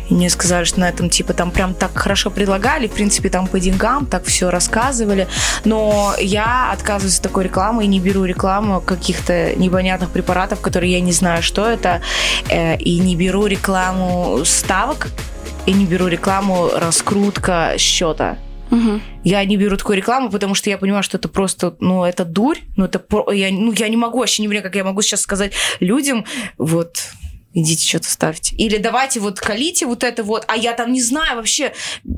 И 0.09 0.15
мне 0.15 0.31
сказали, 0.31 0.65
что 0.65 0.81
на 0.81 0.89
этом 0.89 1.11
типа 1.11 1.33
там 1.33 1.51
прям 1.51 1.75
так 1.75 1.97
хорошо 1.97 2.31
предлагали, 2.31 2.89
в 2.89 2.93
принципе, 2.93 3.29
там 3.29 3.47
по 3.47 3.61
деньгам 3.61 4.07
так 4.07 4.25
все 4.25 4.51
рассказывали. 4.51 5.29
Но 5.65 6.15
я 6.19 6.71
отказываюсь 6.73 7.17
от 7.17 7.23
такой 7.23 7.45
рекламы 7.45 7.85
и 7.85 7.87
не 7.87 8.01
беру 8.01 8.25
рекламу 8.25 8.81
каких-то 8.81 9.55
непонятных 9.57 10.11
препаратов, 10.11 10.61
которые 10.61 10.93
я 10.93 11.01
не 11.01 11.13
знаю, 11.13 11.43
что 11.43 11.67
это. 11.67 12.01
э, 12.49 12.77
И 12.79 12.99
не 12.99 13.17
беру 13.17 13.47
рекламу 13.47 14.41
ставок, 14.45 15.09
и 15.67 15.73
не 15.73 15.85
беру 15.85 16.09
рекламу 16.09 16.71
раскрутка 16.75 17.75
счета. 17.79 18.39
Мгм. 18.71 19.03
Я 19.25 19.45
не 19.45 19.57
беру 19.57 19.77
такую 19.77 19.97
рекламу, 19.97 20.31
потому 20.31 20.55
что 20.55 20.71
я 20.71 20.79
понимаю, 20.79 21.03
что 21.03 21.19
это 21.19 21.29
просто, 21.29 21.75
ну, 21.81 22.05
это 22.05 22.25
дурь. 22.25 22.59
Ну, 22.77 22.85
это 22.85 23.03
я, 23.33 23.51
ну, 23.51 23.73
я 23.73 23.89
не 23.89 23.97
могу 23.97 24.19
вообще 24.19 24.43
не 24.43 24.49
понимаю, 24.49 24.63
как 24.63 24.77
я 24.77 24.85
могу 24.85 25.03
сейчас 25.03 25.23
сказать 25.23 25.53
людям, 25.81 26.25
вот, 26.57 27.03
идите 27.53 27.87
что-то 27.87 28.11
ставьте. 28.11 28.55
Или 28.57 28.77
давайте 28.77 29.21
вот 29.21 29.41
колите 29.41 29.87
вот 29.87 30.05
это 30.05 30.23
вот, 30.23 30.45
а 30.49 30.57
я 30.57 30.73
там 30.73 30.93
не 30.93 31.03
знаю 31.03 31.37
вообще, 31.37 31.73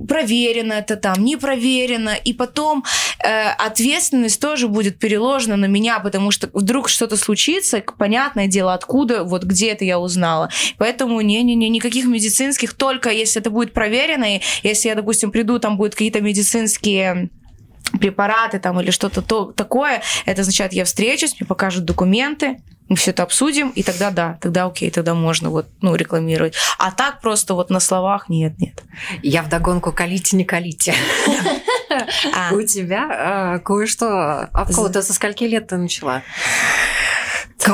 проверено 0.08 0.74
это 0.74 0.96
там, 0.96 1.24
не 1.24 1.36
проверено. 1.36 2.14
И 2.14 2.32
потом 2.32 2.84
э, 3.24 3.48
ответственность 3.58 4.40
тоже 4.40 4.68
будет 4.68 4.98
переложена 4.98 5.56
на 5.56 5.66
меня, 5.66 6.00
потому 6.00 6.30
что 6.30 6.50
вдруг 6.52 6.88
что-то 6.88 7.16
случится, 7.16 7.82
понятное 7.98 8.46
дело, 8.46 8.74
откуда, 8.74 9.24
вот 9.24 9.44
где 9.44 9.70
это 9.70 9.84
я 9.84 9.98
узнала. 9.98 10.50
Поэтому 10.76 11.20
не-не-не, 11.20 11.68
никаких 11.68 12.06
медицинских, 12.06 12.74
только 12.74 13.10
если 13.10 13.40
это 13.40 13.50
будет 13.50 13.72
проверено, 13.72 14.36
и 14.36 14.40
если 14.62 14.88
я, 14.88 14.94
допустим, 14.94 15.30
приду, 15.30 15.58
там 15.58 15.76
будут 15.76 15.94
какие-то 15.94 16.20
медицинские 16.20 17.30
препараты 17.98 18.58
там 18.58 18.80
или 18.80 18.90
что-то 18.90 19.22
то, 19.22 19.52
такое, 19.52 20.02
это 20.24 20.42
означает, 20.42 20.72
я 20.72 20.84
встречусь, 20.84 21.38
мне 21.38 21.46
покажут 21.46 21.84
документы, 21.84 22.58
мы 22.92 22.96
все 22.96 23.10
это 23.10 23.22
обсудим, 23.22 23.70
и 23.70 23.82
тогда 23.82 24.10
да, 24.10 24.38
тогда 24.40 24.66
окей, 24.66 24.90
тогда 24.90 25.14
можно 25.14 25.48
вот, 25.48 25.66
ну, 25.80 25.94
рекламировать. 25.94 26.54
А 26.78 26.92
так 26.92 27.22
просто 27.22 27.54
вот 27.54 27.70
на 27.70 27.80
словах 27.80 28.28
нет, 28.28 28.58
нет. 28.58 28.82
Я 29.22 29.42
вдогонку 29.42 29.92
колите, 29.92 30.36
не 30.36 30.44
колите. 30.44 30.94
А. 32.34 32.54
У 32.54 32.62
тебя 32.62 33.56
э, 33.56 33.58
кое-что 33.60 34.48
обколото. 34.54 35.02
Со 35.02 35.12
скольки 35.12 35.44
лет 35.44 35.68
ты 35.68 35.76
начала? 35.76 36.22
Со 37.58 37.68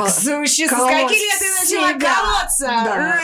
колоть 0.67 0.91
скольки 0.91 1.13
лет 1.13 1.39
ты 1.39 1.49
начала 1.63 1.93
колоться? 1.93 2.67
Да, 2.67 3.19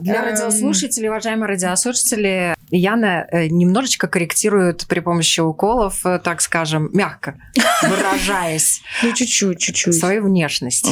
для 0.00 0.14
Эм. 0.16 0.24
радиослушателей, 0.24 1.08
уважаемые 1.08 1.48
радиослушатели, 1.48 2.54
Яна 2.70 3.26
э, 3.30 3.46
немножечко 3.48 4.08
корректирует 4.08 4.86
при 4.86 5.00
помощи 5.00 5.40
уколов, 5.40 6.04
э, 6.04 6.18
так 6.18 6.40
скажем, 6.42 6.90
мягко 6.92 7.34
выражаясь, 7.82 8.82
Ну, 9.02 9.12
чуть-чуть, 9.12 9.58
чуть-чуть. 9.58 9.94
свою 9.98 10.24
внешность. 10.24 10.86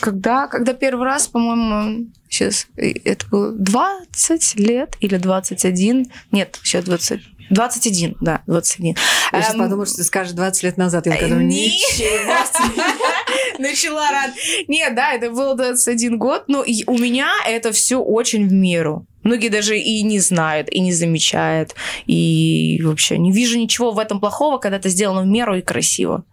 Когда, 0.00 0.46
когда 0.48 0.74
первый 0.74 1.04
раз, 1.06 1.28
по-моему, 1.28 2.06
сейчас 2.28 2.66
это 2.76 3.26
было 3.28 3.52
20 3.52 4.56
лет 4.56 4.96
или 5.00 5.16
21? 5.16 6.10
Нет, 6.32 6.58
сейчас 6.62 6.84
20. 6.84 7.20
21, 7.50 8.16
да, 8.20 8.42
21. 8.46 8.94
Я 9.32 9.40
сейчас 9.42 9.54
Эм, 9.54 9.60
подумала, 9.60 9.86
что 9.86 9.96
ты 9.96 10.04
скажешь 10.04 10.34
20 10.34 10.62
лет 10.64 10.76
назад. 10.76 11.06
Я 11.06 11.16
думаю, 11.16 11.46
Не- 11.46 11.68
ничего 11.68 12.34
Начала 13.62 14.10
рад. 14.10 14.30
Нет, 14.68 14.94
да, 14.94 15.12
это 15.12 15.30
был 15.30 15.54
21 15.54 16.18
год, 16.18 16.44
но 16.48 16.64
у 16.86 16.98
меня 16.98 17.30
это 17.46 17.72
все 17.72 17.96
очень 18.00 18.46
в 18.48 18.52
меру. 18.52 19.06
Многие 19.22 19.48
даже 19.48 19.78
и 19.78 20.02
не 20.02 20.20
знают, 20.20 20.68
и 20.70 20.80
не 20.80 20.92
замечают. 20.92 21.74
И 22.06 22.80
вообще 22.82 23.18
не 23.18 23.32
вижу 23.32 23.58
ничего 23.58 23.90
в 23.90 23.98
этом 23.98 24.20
плохого, 24.20 24.58
когда 24.58 24.76
это 24.76 24.88
сделано 24.88 25.22
в 25.22 25.26
меру 25.26 25.56
и 25.56 25.60
красиво. 25.60 26.24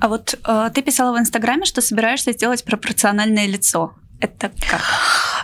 А 0.00 0.08
вот 0.08 0.38
э, 0.46 0.70
ты 0.74 0.82
писала 0.82 1.16
в 1.16 1.20
Инстаграме, 1.20 1.64
что 1.64 1.80
собираешься 1.80 2.32
сделать 2.32 2.64
пропорциональное 2.64 3.46
лицо. 3.46 3.94
Это 4.20 4.50
как? 4.68 4.82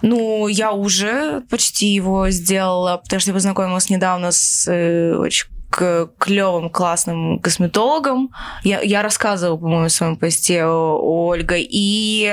Ну, 0.02 0.49
я 0.49 0.72
уже 0.72 1.42
почти 1.49 1.87
его 1.87 2.30
сделала, 2.30 2.99
потому 2.99 3.20
что 3.20 3.30
я 3.30 3.34
познакомилась 3.34 3.90
недавно 3.90 4.32
с 4.32 4.66
э, 4.70 5.14
очень 5.16 5.46
клевым, 5.70 6.70
классным 6.70 7.38
косметологом. 7.38 8.30
Я, 8.64 8.80
я 8.80 9.02
рассказывала, 9.02 9.56
по-моему, 9.56 9.88
в 9.88 9.92
своем 9.92 10.16
посте 10.16 10.64
о, 10.64 10.98
о 10.98 11.26
Ольга. 11.28 11.56
И 11.58 12.30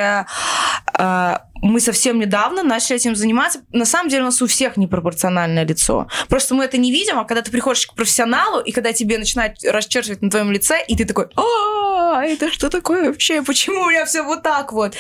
э, 0.98 1.38
мы 1.62 1.80
совсем 1.80 2.20
недавно 2.20 2.64
начали 2.64 2.98
этим 2.98 3.16
заниматься. 3.16 3.62
На 3.72 3.86
самом 3.86 4.10
деле 4.10 4.24
у 4.24 4.26
нас 4.26 4.42
у 4.42 4.48
всех 4.48 4.78
непропорциональное 4.78 5.66
лицо. 5.66 6.08
Просто 6.30 6.56
мы 6.56 6.66
это 6.66 6.78
не 6.78 6.92
видим, 6.92 7.20
а 7.20 7.26
когда 7.26 7.42
ты 7.42 7.52
приходишь 7.52 7.88
к 7.88 7.94
профессионалу, 7.94 8.62
и 8.62 8.72
когда 8.72 8.94
тебе 8.94 9.18
начинают 9.18 9.58
расчерчивать 9.64 10.22
на 10.22 10.30
твоем 10.30 10.52
лице, 10.52 10.84
и 10.88 10.96
ты 10.96 11.06
такой, 11.06 11.28
а 11.36 12.24
это 12.24 12.52
что 12.52 12.70
такое 12.70 13.08
вообще? 13.08 13.42
Почему 13.44 13.82
у 13.82 13.90
меня 13.90 14.06
все 14.06 14.24
вот 14.24 14.44
так 14.44 14.74
вот? 14.74 14.96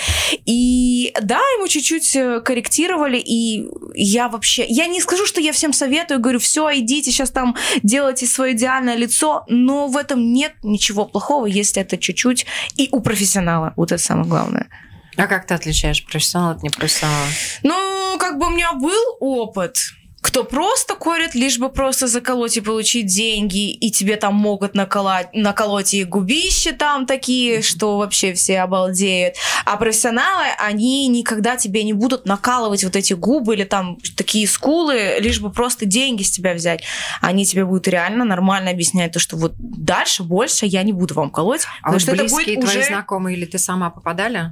И 0.45 1.13
да, 1.21 1.39
ему 1.57 1.67
чуть-чуть 1.67 2.15
э, 2.15 2.41
корректировали, 2.41 3.17
и 3.17 3.67
я 3.97 4.29
вообще... 4.29 4.65
Я 4.67 4.87
не 4.87 5.01
скажу, 5.01 5.25
что 5.25 5.41
я 5.41 5.51
всем 5.51 5.73
советую, 5.73 6.19
говорю, 6.19 6.39
все, 6.39 6.69
идите 6.79 7.11
сейчас 7.11 7.31
там 7.31 7.55
делайте 7.83 8.27
свое 8.27 8.53
идеальное 8.53 8.95
лицо, 8.95 9.43
но 9.47 9.87
в 9.87 9.97
этом 9.97 10.33
нет 10.33 10.53
ничего 10.63 11.05
плохого, 11.05 11.45
если 11.45 11.81
это 11.81 11.97
чуть-чуть 11.97 12.45
и 12.75 12.89
у 12.91 13.01
профессионала. 13.01 13.73
Вот 13.75 13.91
это 13.91 14.01
самое 14.01 14.27
главное. 14.27 14.67
А 15.17 15.25
как 15.25 15.47
ты 15.47 15.55
отличаешь 15.55 16.05
профессионал 16.05 16.51
от 16.51 16.63
непрофессионала? 16.63 17.25
Ну, 17.63 18.17
как 18.19 18.37
бы 18.37 18.47
у 18.47 18.49
меня 18.51 18.73
был 18.73 19.17
опыт, 19.19 19.77
кто 20.27 20.43
просто 20.43 20.95
курит, 20.95 21.35
лишь 21.35 21.57
бы 21.57 21.69
просто 21.69 22.07
заколоть 22.07 22.57
и 22.57 22.61
получить 22.61 23.05
деньги, 23.05 23.71
и 23.71 23.89
тебе 23.91 24.17
там 24.17 24.35
могут 24.35 24.75
наколоть, 24.75 25.27
наколоть 25.31 25.93
и 25.93 26.03
губища 26.03 26.73
там 26.73 27.05
такие, 27.05 27.61
что 27.61 27.97
вообще 27.97 28.33
все 28.33 28.59
обалдеют. 28.59 29.35
А 29.63 29.77
профессионалы, 29.77 30.47
они 30.59 31.07
никогда 31.07 31.55
тебе 31.55 31.85
не 31.85 31.93
будут 31.93 32.25
накалывать 32.25 32.83
вот 32.83 32.97
эти 32.97 33.13
губы 33.13 33.55
или 33.55 33.63
там 33.63 33.97
такие 34.17 34.49
скулы, 34.49 35.15
лишь 35.19 35.39
бы 35.39 35.49
просто 35.49 35.85
деньги 35.85 36.23
с 36.23 36.31
тебя 36.31 36.53
взять. 36.53 36.83
Они 37.21 37.45
тебе 37.45 37.63
будут 37.63 37.87
реально 37.87 38.25
нормально 38.25 38.71
объяснять 38.71 39.13
то, 39.13 39.19
что 39.19 39.37
вот 39.37 39.53
дальше 39.57 40.23
больше 40.23 40.65
я 40.65 40.83
не 40.83 40.91
буду 40.91 41.13
вам 41.13 41.29
колоть. 41.29 41.65
А 41.81 41.93
вот 41.93 42.01
что 42.01 42.11
это 42.11 42.23
близкие 42.23 42.57
будет 42.57 42.65
твои 42.65 42.79
уже... 42.79 42.87
знакомые 42.87 43.37
или 43.37 43.45
ты 43.45 43.57
сама 43.57 43.91
попадали? 43.91 44.51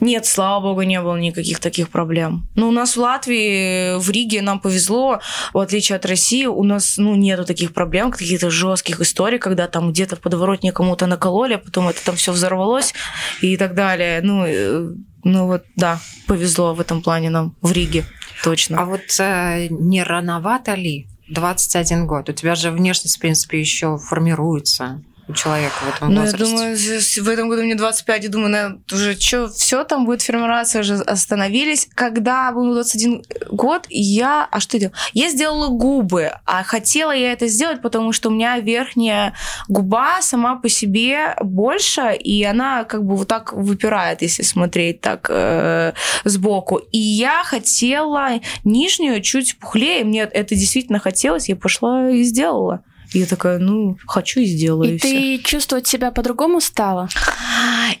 Нет, 0.00 0.26
слава 0.26 0.60
богу, 0.60 0.82
не 0.82 1.00
было 1.00 1.16
никаких 1.16 1.60
таких 1.60 1.88
проблем. 1.88 2.46
Ну, 2.54 2.68
у 2.68 2.72
нас 2.72 2.96
в 2.96 3.00
Латвии, 3.00 3.98
в 3.98 4.10
Риге 4.10 4.42
нам 4.42 4.60
повезло, 4.60 5.20
в 5.52 5.58
отличие 5.58 5.96
от 5.96 6.06
России, 6.06 6.46
у 6.46 6.62
нас, 6.62 6.96
ну, 6.98 7.14
нету 7.14 7.44
таких 7.44 7.72
проблем, 7.72 8.10
каких-то 8.10 8.50
жестких 8.50 9.00
историй, 9.00 9.38
когда 9.38 9.66
там 9.66 9.92
где-то 9.92 10.16
в 10.16 10.20
подворотне 10.20 10.72
кому-то 10.72 11.06
накололи, 11.06 11.54
а 11.54 11.58
потом 11.58 11.88
это 11.88 12.04
там 12.04 12.16
все 12.16 12.32
взорвалось 12.32 12.94
и 13.40 13.56
так 13.56 13.74
далее. 13.74 14.20
Ну, 14.22 14.44
э, 14.46 14.88
ну 15.24 15.46
вот, 15.46 15.64
да, 15.76 16.00
повезло 16.26 16.74
в 16.74 16.80
этом 16.80 17.02
плане 17.02 17.30
нам 17.30 17.56
в 17.62 17.72
Риге, 17.72 18.04
точно. 18.42 18.80
А 18.80 18.84
вот 18.84 19.02
э, 19.18 19.68
не 19.70 20.02
рановато 20.02 20.74
ли? 20.74 21.06
21 21.28 22.06
год. 22.06 22.28
У 22.28 22.32
тебя 22.32 22.54
же 22.54 22.70
внешность, 22.70 23.16
в 23.16 23.20
принципе, 23.20 23.58
еще 23.58 23.96
формируется 23.96 25.02
у 25.28 25.32
человека 25.32 25.74
в 25.82 25.96
этом 25.96 26.12
ну, 26.12 26.20
возрасте. 26.20 26.44
я 26.44 26.50
думаю, 26.50 26.76
в 26.76 27.28
этом 27.28 27.48
году 27.48 27.62
мне 27.62 27.74
25, 27.74 28.24
я 28.24 28.28
думаю, 28.28 28.50
наверное, 28.50 28.80
уже 28.92 29.18
что, 29.18 29.48
все 29.48 29.84
там 29.84 30.04
будет 30.04 30.22
формироваться, 30.22 30.80
уже 30.80 30.94
остановились. 30.96 31.88
Когда 31.94 32.52
был 32.52 32.72
21 32.74 33.24
год, 33.50 33.86
я... 33.88 34.46
А 34.50 34.60
что 34.60 34.76
я 34.76 34.80
делала? 34.82 34.96
Я 35.12 35.30
сделала 35.30 35.68
губы, 35.68 36.32
а 36.44 36.62
хотела 36.62 37.12
я 37.12 37.32
это 37.32 37.48
сделать, 37.48 37.80
потому 37.82 38.12
что 38.12 38.28
у 38.28 38.32
меня 38.32 38.58
верхняя 38.58 39.34
губа 39.68 40.20
сама 40.20 40.56
по 40.56 40.68
себе 40.68 41.36
больше, 41.40 42.14
и 42.14 42.44
она 42.44 42.84
как 42.84 43.04
бы 43.04 43.16
вот 43.16 43.28
так 43.28 43.52
выпирает, 43.52 44.22
если 44.22 44.42
смотреть 44.42 45.00
так 45.00 45.26
э, 45.30 45.92
сбоку. 46.24 46.76
И 46.76 46.98
я 46.98 47.42
хотела 47.44 48.40
нижнюю 48.64 49.22
чуть 49.22 49.58
пухлее, 49.58 50.04
мне 50.04 50.22
это 50.22 50.54
действительно 50.54 50.98
хотелось, 50.98 51.48
я 51.48 51.56
пошла 51.56 52.10
и 52.10 52.22
сделала. 52.22 52.82
И 53.14 53.20
я 53.20 53.26
такая, 53.26 53.58
ну, 53.58 53.96
хочу 54.06 54.40
и 54.40 54.44
сделаю. 54.44 54.96
И 54.96 54.98
всё. 54.98 55.08
ты 55.08 55.38
чувствовать 55.38 55.86
себя 55.86 56.10
по-другому 56.10 56.60
стала? 56.60 57.08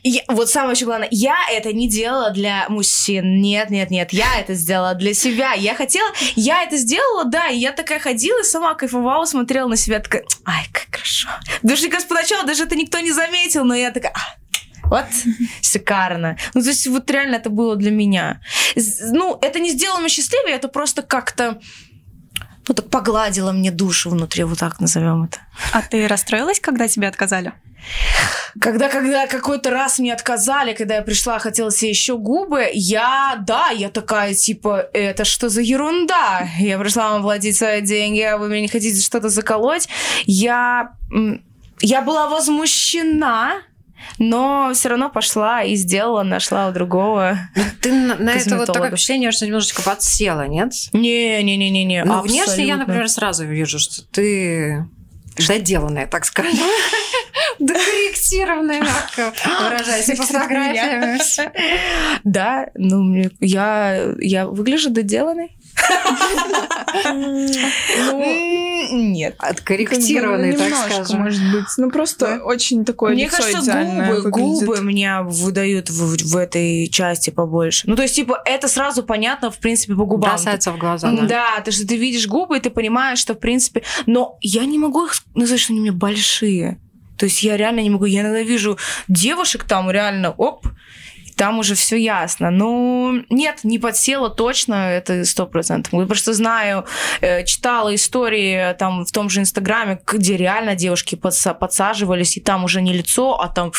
Я- 0.02 0.22
вот 0.28 0.50
самое 0.50 0.72
еще 0.74 0.84
главное, 0.84 1.08
я 1.10 1.36
это 1.52 1.72
не 1.72 1.88
делала 1.88 2.30
для 2.30 2.66
мужчин. 2.68 3.40
Нет, 3.40 3.70
нет, 3.70 3.90
нет, 3.90 4.12
я 4.12 4.40
это 4.40 4.54
сделала 4.54 4.94
для 4.94 5.14
себя. 5.14 5.52
Я 5.54 5.74
хотела, 5.74 6.08
я 6.34 6.64
это 6.64 6.76
сделала, 6.76 7.24
да, 7.24 7.48
и 7.48 7.56
я 7.58 7.72
такая 7.72 8.00
ходила, 8.00 8.40
и 8.40 8.44
сама 8.44 8.74
кайфовала, 8.74 9.24
смотрела 9.24 9.68
на 9.68 9.76
себя, 9.76 10.00
такая, 10.00 10.24
ай, 10.44 10.64
как 10.72 10.96
хорошо. 10.96 11.28
Даже, 11.62 11.82
мне 11.82 11.90
кажется, 11.90 12.12
поначалу 12.12 12.46
даже 12.46 12.64
это 12.64 12.74
никто 12.76 12.98
не 12.98 13.12
заметил, 13.12 13.64
но 13.64 13.74
я 13.74 13.90
такая, 13.92 14.12
«А, 14.12 14.88
вот, 14.88 15.06
шикарно. 15.62 16.36
Ну, 16.54 16.60
то 16.60 16.68
есть 16.68 16.86
вот 16.88 17.10
реально 17.10 17.36
это 17.36 17.50
было 17.50 17.76
для 17.76 17.90
меня. 17.90 18.40
Ну, 19.00 19.38
это 19.40 19.60
не 19.60 19.70
сделало 19.70 20.00
меня 20.00 20.08
счастливее, 20.08 20.56
это 20.56 20.68
просто 20.68 21.02
как-то, 21.02 21.60
ну, 22.68 22.74
так 22.74 22.88
погладило 22.88 23.52
мне 23.52 23.70
душу 23.70 24.10
внутри, 24.10 24.44
вот 24.44 24.58
так 24.58 24.80
назовем 24.80 25.24
это. 25.24 25.38
А 25.72 25.82
ты 25.82 26.08
расстроилась, 26.08 26.60
когда 26.60 26.88
тебе 26.88 27.08
отказали? 27.08 27.52
Когда, 28.60 28.88
когда 28.88 29.26
какой-то 29.26 29.70
раз 29.70 29.98
мне 29.98 30.12
отказали, 30.12 30.72
когда 30.74 30.96
я 30.96 31.02
пришла, 31.02 31.38
хотела 31.38 31.70
себе 31.70 31.90
еще 31.90 32.16
губы, 32.16 32.68
я, 32.72 33.36
да, 33.46 33.68
я 33.68 33.90
такая, 33.90 34.32
типа, 34.32 34.88
это 34.92 35.24
что 35.24 35.48
за 35.48 35.60
ерунда? 35.60 36.48
Я 36.58 36.78
пришла 36.78 37.10
вам 37.10 37.22
платить 37.22 37.56
свои 37.56 37.82
деньги, 37.82 38.20
а 38.20 38.38
вы 38.38 38.48
мне 38.48 38.62
не 38.62 38.68
хотите 38.68 39.00
что-то 39.00 39.28
заколоть. 39.28 39.88
Я, 40.24 40.92
я 41.80 42.00
была 42.00 42.28
возмущена, 42.28 43.62
но 44.18 44.70
все 44.74 44.88
равно 44.88 45.10
пошла 45.10 45.62
и 45.62 45.74
сделала, 45.74 46.22
нашла 46.22 46.68
у 46.68 46.72
другого. 46.72 47.38
Ты 47.80 47.92
на, 47.92 48.16
на 48.16 48.30
это 48.30 48.56
вот 48.56 48.66
такое 48.72 48.90
впечатление, 48.90 49.32
что 49.32 49.46
немножечко 49.46 49.82
подсела, 49.82 50.46
нет? 50.46 50.72
Не-не-не-не-не, 50.92 52.04
Ну, 52.04 52.22
внешне 52.22 52.66
я, 52.66 52.76
например, 52.76 53.08
сразу 53.08 53.44
вижу, 53.44 53.78
что 53.78 54.02
ты 54.10 54.86
доделанная, 55.36 56.06
так 56.06 56.24
скажем. 56.24 56.58
Докорректированная, 57.58 58.80
мягко 58.80 59.32
выражаясь 59.62 60.06
по 60.06 60.24
фотографиям. 60.24 61.20
Да, 62.24 62.68
ну, 62.74 63.30
я, 63.40 64.14
я 64.18 64.46
выгляжу 64.46 64.90
доделанной? 64.90 65.56
М, 67.04 67.46
Нет. 69.12 69.34
Откорректированный, 69.38 70.52
Ну, 70.52 70.58
так 70.58 70.92
скажем. 70.92 71.22
может 71.22 71.42
быть. 71.52 71.64
Ну, 71.78 71.90
просто 71.90 72.40
очень 72.44 72.84
такое 72.84 73.14
Мне 73.14 73.28
кажется, 73.28 73.84
губы, 74.22 74.30
губы 74.30 74.80
меня 74.82 75.22
выдают 75.22 75.90
в, 75.90 76.36
этой 76.36 76.88
части 76.88 77.30
побольше. 77.30 77.88
Ну, 77.88 77.96
то 77.96 78.02
есть, 78.02 78.14
типа, 78.14 78.40
это 78.44 78.68
сразу 78.68 79.02
понятно, 79.02 79.50
в 79.50 79.58
принципе, 79.58 79.94
по 79.94 80.04
губам. 80.04 80.30
Бросается 80.30 80.72
в 80.72 80.78
глаза, 80.78 81.10
Да, 81.10 81.26
да. 81.26 81.60
то, 81.64 81.70
что 81.70 81.86
ты 81.86 81.96
видишь 81.96 82.26
губы, 82.26 82.58
и 82.58 82.60
ты 82.60 82.70
понимаешь, 82.70 83.18
что, 83.18 83.34
в 83.34 83.38
принципе... 83.38 83.82
Но 84.06 84.38
я 84.40 84.64
не 84.64 84.78
могу 84.78 85.06
их 85.06 85.14
назвать, 85.34 85.60
что 85.60 85.72
они 85.72 85.80
у 85.80 85.82
меня 85.84 85.92
большие. 85.92 86.78
То 87.16 87.26
есть 87.26 87.42
я 87.42 87.56
реально 87.56 87.80
не 87.80 87.90
могу. 87.90 88.06
Я 88.06 88.22
иногда 88.22 88.42
вижу 88.42 88.76
девушек 89.08 89.64
там 89.64 89.90
реально, 89.90 90.32
оп, 90.32 90.66
там 91.36 91.58
уже 91.58 91.74
все 91.74 91.96
ясно. 91.96 92.50
Но 92.50 93.14
нет, 93.30 93.60
не 93.64 93.78
подсела 93.78 94.30
точно, 94.30 94.90
это 94.90 95.24
сто 95.24 95.46
процентов. 95.46 95.92
Я 95.92 96.06
просто 96.06 96.32
знаю, 96.34 96.86
э, 97.20 97.44
читала 97.44 97.94
истории 97.94 98.74
там 98.74 99.04
в 99.04 99.12
том 99.12 99.28
же 99.30 99.40
Инстаграме, 99.40 100.00
где 100.06 100.36
реально 100.36 100.74
девушки 100.74 101.14
подса- 101.14 101.54
подсаживались, 101.54 102.36
и 102.36 102.40
там 102.40 102.64
уже 102.64 102.82
не 102.82 102.92
лицо, 102.92 103.40
а 103.40 103.48
там 103.48 103.72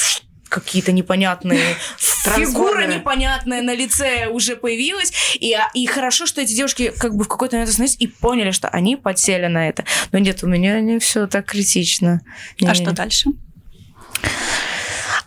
какие-то 0.49 0.91
непонятные 0.91 1.75
фигура 1.97 2.85
непонятная 2.85 3.61
на 3.61 3.73
лице 3.75 4.27
уже 4.27 4.55
появилась. 4.55 5.11
И, 5.35 5.53
а, 5.53 5.69
и 5.73 5.85
хорошо, 5.85 6.25
что 6.25 6.41
эти 6.41 6.53
девушки 6.53 6.93
как 6.97 7.15
бы 7.15 7.23
в 7.23 7.27
какой-то 7.27 7.55
момент 7.55 7.69
остановились 7.69 7.97
и 7.99 8.07
поняли, 8.07 8.51
что 8.51 8.69
они 8.69 8.95
подсели 8.95 9.47
на 9.47 9.67
это. 9.67 9.85
Но 10.11 10.19
нет, 10.19 10.43
у 10.43 10.47
меня 10.47 10.79
не 10.79 10.99
все 10.99 11.27
так 11.27 11.45
критично. 11.45 12.21
А 12.61 12.63
Не-не-не. 12.63 12.75
что 12.85 12.91
дальше? 12.93 13.29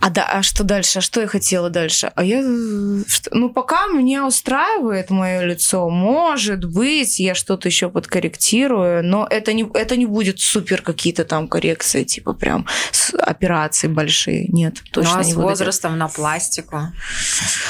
А, 0.01 0.11
да, 0.11 0.29
а 0.31 0.43
что 0.43 0.65
дальше? 0.65 0.99
А 0.99 1.03
что 1.03 1.21
я 1.21 1.27
хотела 1.27 1.71
дальше? 1.71 2.13
А 2.15 2.25
я... 2.25 2.41
что- 3.09 3.31
Ну, 3.33 3.51
пока 3.51 3.87
меня 3.89 4.27
устраивает 4.27 5.11
мое 5.11 5.43
лицо. 5.45 5.89
Может 5.89 6.65
быть, 6.65 7.19
я 7.19 7.35
что-то 7.35 7.69
еще 7.69 7.89
подкорректирую, 7.89 9.05
но 9.05 9.27
это 9.29 9.53
не, 9.53 9.69
это 9.75 9.97
не 9.97 10.07
будет 10.07 10.41
супер 10.41 10.83
какие-то 10.83 11.25
там 11.25 11.49
коррекции, 11.49 12.05
типа 12.05 12.33
прям 12.33 12.67
операции 13.19 13.89
большие. 13.89 14.47
Нет, 14.49 14.77
точно 14.93 15.15
Ну, 15.15 15.19
а 15.21 15.25
не 15.25 15.33
с 15.33 15.35
буду 15.35 15.49
возрастом 15.49 15.99
на 15.99 16.09
пластику. 16.09 16.77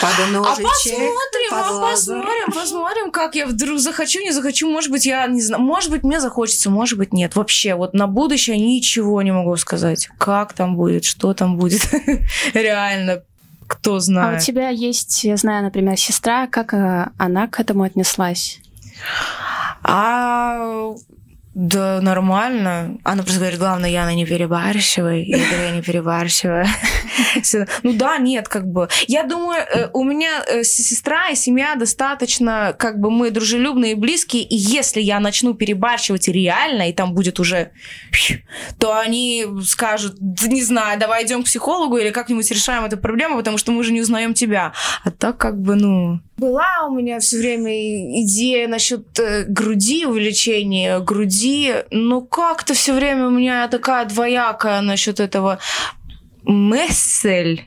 Под 0.01 0.11
А 0.11 0.57
посмотрим, 0.57 1.51
под 1.51 1.59
а 1.59 1.91
посмотрим, 1.91 2.53
посмотрим, 2.53 3.11
как 3.11 3.35
я 3.35 3.47
вдруг 3.47 3.79
захочу, 3.79 4.21
не 4.21 4.33
захочу. 4.33 4.71
Может 4.71 4.91
быть, 4.91 5.07
я 5.07 5.27
не 5.27 5.41
знаю. 5.41 5.63
Может 5.63 5.91
быть, 5.91 6.03
мне 6.03 6.21
захочется, 6.21 6.71
может 6.71 6.99
быть, 6.99 7.13
нет. 7.13 7.37
Вообще, 7.37 7.75
вот 7.75 7.95
на 7.95 8.07
будущее 8.07 8.59
ничего 8.59 9.23
не 9.23 9.33
могу 9.33 9.57
сказать. 9.57 10.09
Как 10.19 10.53
там 10.53 10.77
будет, 10.77 11.05
что 11.05 11.33
там 11.35 11.57
будет. 11.57 11.89
Реально, 12.55 13.23
кто 13.67 13.95
А 13.95 13.97
у 13.97 14.01
знает. 14.01 14.43
тебя 14.43 14.69
есть, 14.71 15.25
я 15.25 15.37
знаю, 15.37 15.63
например, 15.65 15.97
сестра, 15.97 16.47
как 16.47 16.75
э, 16.75 17.09
она 17.19 17.49
к 17.49 17.61
этому 17.61 17.83
отнеслась? 17.83 18.61
А 19.83 20.93
да, 21.61 22.01
нормально. 22.01 22.99
Она 23.03 23.25
просто 23.25 23.41
говорит, 23.41 23.59
главное, 23.59 23.91
Яна, 23.91 24.15
не 24.15 24.25
перебарщивай. 24.25 25.25
Я 25.25 25.39
говорю, 25.39 25.63
я 25.63 25.71
не 25.73 25.83
перебарщиваю. 25.83 26.67
Ну 27.83 27.93
да, 27.95 28.17
нет, 28.19 28.49
как 28.49 28.67
бы. 28.67 28.89
Я 29.09 29.25
думаю, 29.25 29.63
э, 29.63 29.89
у 29.93 30.05
меня 30.05 30.45
э, 30.47 30.63
сестра 30.63 31.31
и 31.31 31.35
семья 31.35 31.75
достаточно, 31.75 32.75
как 32.79 33.01
бы, 33.01 33.11
мы 33.11 33.31
дружелюбные 33.31 33.93
и 33.93 33.95
близкие, 33.97 34.45
и 34.45 34.55
если 34.55 35.01
я 35.01 35.19
начну 35.19 35.55
перебарщивать 35.55 36.29
реально, 36.29 36.89
и 36.89 36.93
там 36.93 37.13
будет 37.13 37.41
уже, 37.41 37.73
то 38.79 38.97
они 38.97 39.47
скажут, 39.65 40.15
«Да 40.21 40.47
не 40.47 40.63
знаю, 40.63 40.99
давай 41.01 41.25
идем 41.25 41.43
к 41.43 41.47
психологу 41.47 41.97
или 41.97 42.11
как-нибудь 42.11 42.51
решаем 42.51 42.85
эту 42.85 42.99
проблему, 42.99 43.37
потому 43.37 43.59
что 43.59 43.73
мы 43.73 43.81
уже 43.81 43.93
не 43.93 44.01
узнаем 44.01 44.33
тебя. 44.33 44.73
А 45.03 45.11
так 45.11 45.39
как 45.39 45.61
бы, 45.61 45.75
ну, 45.75 46.21
Была 46.39 46.87
у 46.89 46.95
меня 46.95 47.19
все 47.19 47.39
время 47.39 48.23
идея 48.23 48.69
насчет 48.69 49.19
э, 49.19 49.45
груди, 49.45 50.07
увеличения 50.07 51.01
груди, 51.01 51.75
но 51.91 52.21
как-то 52.21 52.75
все 52.75 52.95
время 52.95 53.27
у 53.27 53.31
меня 53.31 53.67
такая 53.67 54.05
двоякая 54.05 54.81
насчет 54.81 55.19
этого 55.19 55.59
мысль. 56.45 57.63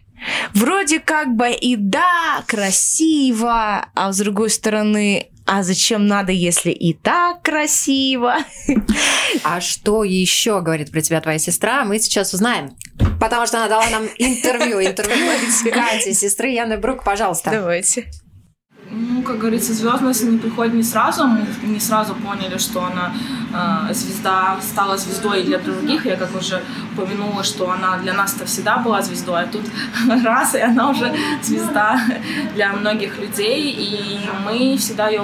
Вроде 0.54 1.00
как 1.00 1.36
бы 1.36 1.52
и 1.52 1.76
да, 1.76 2.44
красиво, 2.48 3.88
а 3.94 4.14
с 4.14 4.18
другой 4.20 4.50
стороны, 4.50 5.28
а 5.46 5.64
зачем 5.64 6.08
надо, 6.08 6.32
если 6.32 6.72
и 6.72 6.94
так 6.94 7.42
красиво? 7.42 8.38
А 9.44 9.62
что 9.62 10.04
еще 10.04 10.62
говорит 10.62 10.92
про 10.92 11.02
тебя 11.02 11.22
твоя 11.22 11.40
сестра, 11.40 11.86
мы 11.86 12.00
сейчас 12.00 12.34
узнаем. 12.34 12.76
Потому 13.20 13.48
что 13.48 13.58
она 13.58 13.68
дала 13.68 13.90
нам 13.90 14.04
интервью, 14.18 14.82
интервью 14.82 15.26
Кати, 15.74 16.14
сестры 16.14 16.50
Яны 16.50 16.78
Брук, 16.78 17.04
пожалуйста. 17.04 17.50
Давайте. 17.52 18.10
Ну, 18.93 19.21
как 19.21 19.38
говорится, 19.38 19.73
звездность 19.73 20.23
не 20.23 20.38
приходит 20.38 20.73
не 20.73 20.84
сразу. 20.84 21.25
Мы 21.25 21.45
не 21.63 21.80
сразу 21.80 22.13
поняли, 22.13 22.58
что 22.58 22.84
она 22.84 23.13
э, 23.89 23.93
звезда 23.93 24.58
стала 24.62 24.97
звездой 24.97 25.43
для 25.43 25.60
других. 25.60 26.06
Я 26.06 26.17
как 26.17 26.36
уже 26.36 26.62
упомянула, 26.93 27.43
что 27.43 27.71
она 27.71 27.97
для 27.99 28.13
нас-то 28.13 28.45
всегда 28.45 28.77
была 28.77 29.01
звездой, 29.01 29.43
а 29.43 29.47
тут 29.47 29.62
раз, 30.25 30.56
и 30.56 30.60
она 30.60 30.89
уже 30.89 31.13
звезда 31.41 32.01
для 32.54 32.73
многих 32.73 33.17
людей. 33.17 33.71
И 33.71 34.19
мы 34.45 34.75
всегда 34.77 35.08
ее 35.08 35.23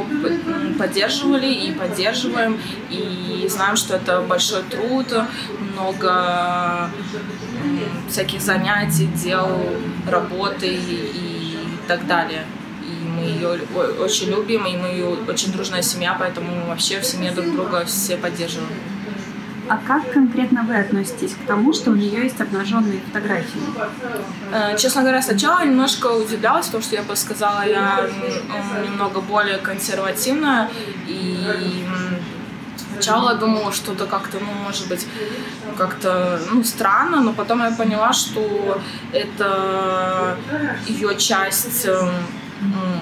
поддерживали 0.79 1.47
и 1.47 1.73
поддерживаем. 1.73 2.57
И 2.89 3.47
знаем, 3.49 3.75
что 3.75 3.97
это 3.97 4.21
большой 4.21 4.63
труд, 4.63 5.07
много 5.73 6.89
всяких 8.09 8.39
занятий, 8.41 9.07
дел, 9.07 9.49
работы 10.09 10.67
и 10.67 11.57
так 11.85 12.07
далее 12.07 12.45
мы 13.17 13.23
ее 13.23 13.59
очень 13.99 14.29
любим, 14.29 14.65
и 14.65 14.77
мы 14.77 14.87
ее 14.87 15.17
очень 15.27 15.51
дружная 15.51 15.81
семья, 15.81 16.15
поэтому 16.19 16.67
вообще 16.67 16.99
в 16.99 17.05
семье 17.05 17.31
друг 17.31 17.51
друга 17.53 17.85
все 17.85 18.17
поддерживаем. 18.17 18.69
А 19.69 19.77
как 19.85 20.13
конкретно 20.13 20.63
вы 20.63 20.77
относитесь 20.77 21.33
к 21.33 21.45
тому, 21.45 21.73
что 21.73 21.91
у 21.91 21.95
нее 21.95 22.23
есть 22.23 22.39
обнаженные 22.39 23.01
фотографии? 23.01 23.61
Э, 24.53 24.77
честно 24.77 25.01
говоря, 25.01 25.21
сначала 25.21 25.65
немножко 25.65 26.07
удивлялась, 26.07 26.67
потому 26.67 26.83
что 26.83 26.95
я 26.95 27.03
бы 27.03 27.15
сказала, 27.17 27.67
я 27.67 28.07
немного 28.89 29.19
более 29.19 29.57
консервативная 29.57 30.69
и 31.07 31.85
Сначала 32.97 33.35
думала, 33.35 33.71
что 33.71 33.93
это 33.93 34.07
как-то, 34.07 34.39
ну, 34.39 34.51
может 34.63 34.87
быть, 34.87 35.05
как-то, 35.77 36.39
ну, 36.51 36.63
странно, 36.63 37.21
но 37.21 37.31
потом 37.31 37.59
я 37.63 37.69
поняла, 37.69 38.11
что 38.11 38.81
это 39.13 40.35
ее 40.87 41.15
часть 41.17 41.85
эм, 41.85 42.09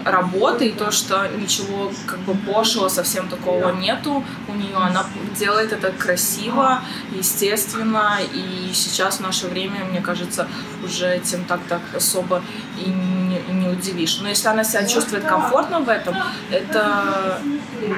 работы 0.05 0.67
и 0.67 0.71
то, 0.71 0.91
что 0.91 1.27
ничего 1.27 1.91
как 2.05 2.19
бы 2.19 2.35
пошлого 2.35 2.89
совсем 2.89 3.27
такого 3.27 3.71
нету 3.71 4.23
у 4.47 4.53
нее. 4.53 4.75
Она 4.75 5.03
делает 5.37 5.73
это 5.73 5.91
красиво, 5.91 6.81
естественно, 7.11 8.19
и 8.33 8.71
сейчас 8.73 9.17
в 9.17 9.21
наше 9.21 9.47
время, 9.47 9.83
мне 9.85 10.01
кажется, 10.01 10.47
уже 10.83 11.07
этим 11.15 11.43
так 11.45 11.59
так 11.67 11.81
особо 11.95 12.43
и 12.77 12.89
не, 12.89 13.41
не 13.53 13.67
удивишь. 13.67 14.19
Но 14.21 14.29
если 14.29 14.47
она 14.47 14.63
себя 14.63 14.85
чувствует 14.85 15.25
комфортно 15.25 15.79
в 15.79 15.89
этом, 15.89 16.15
это 16.51 17.41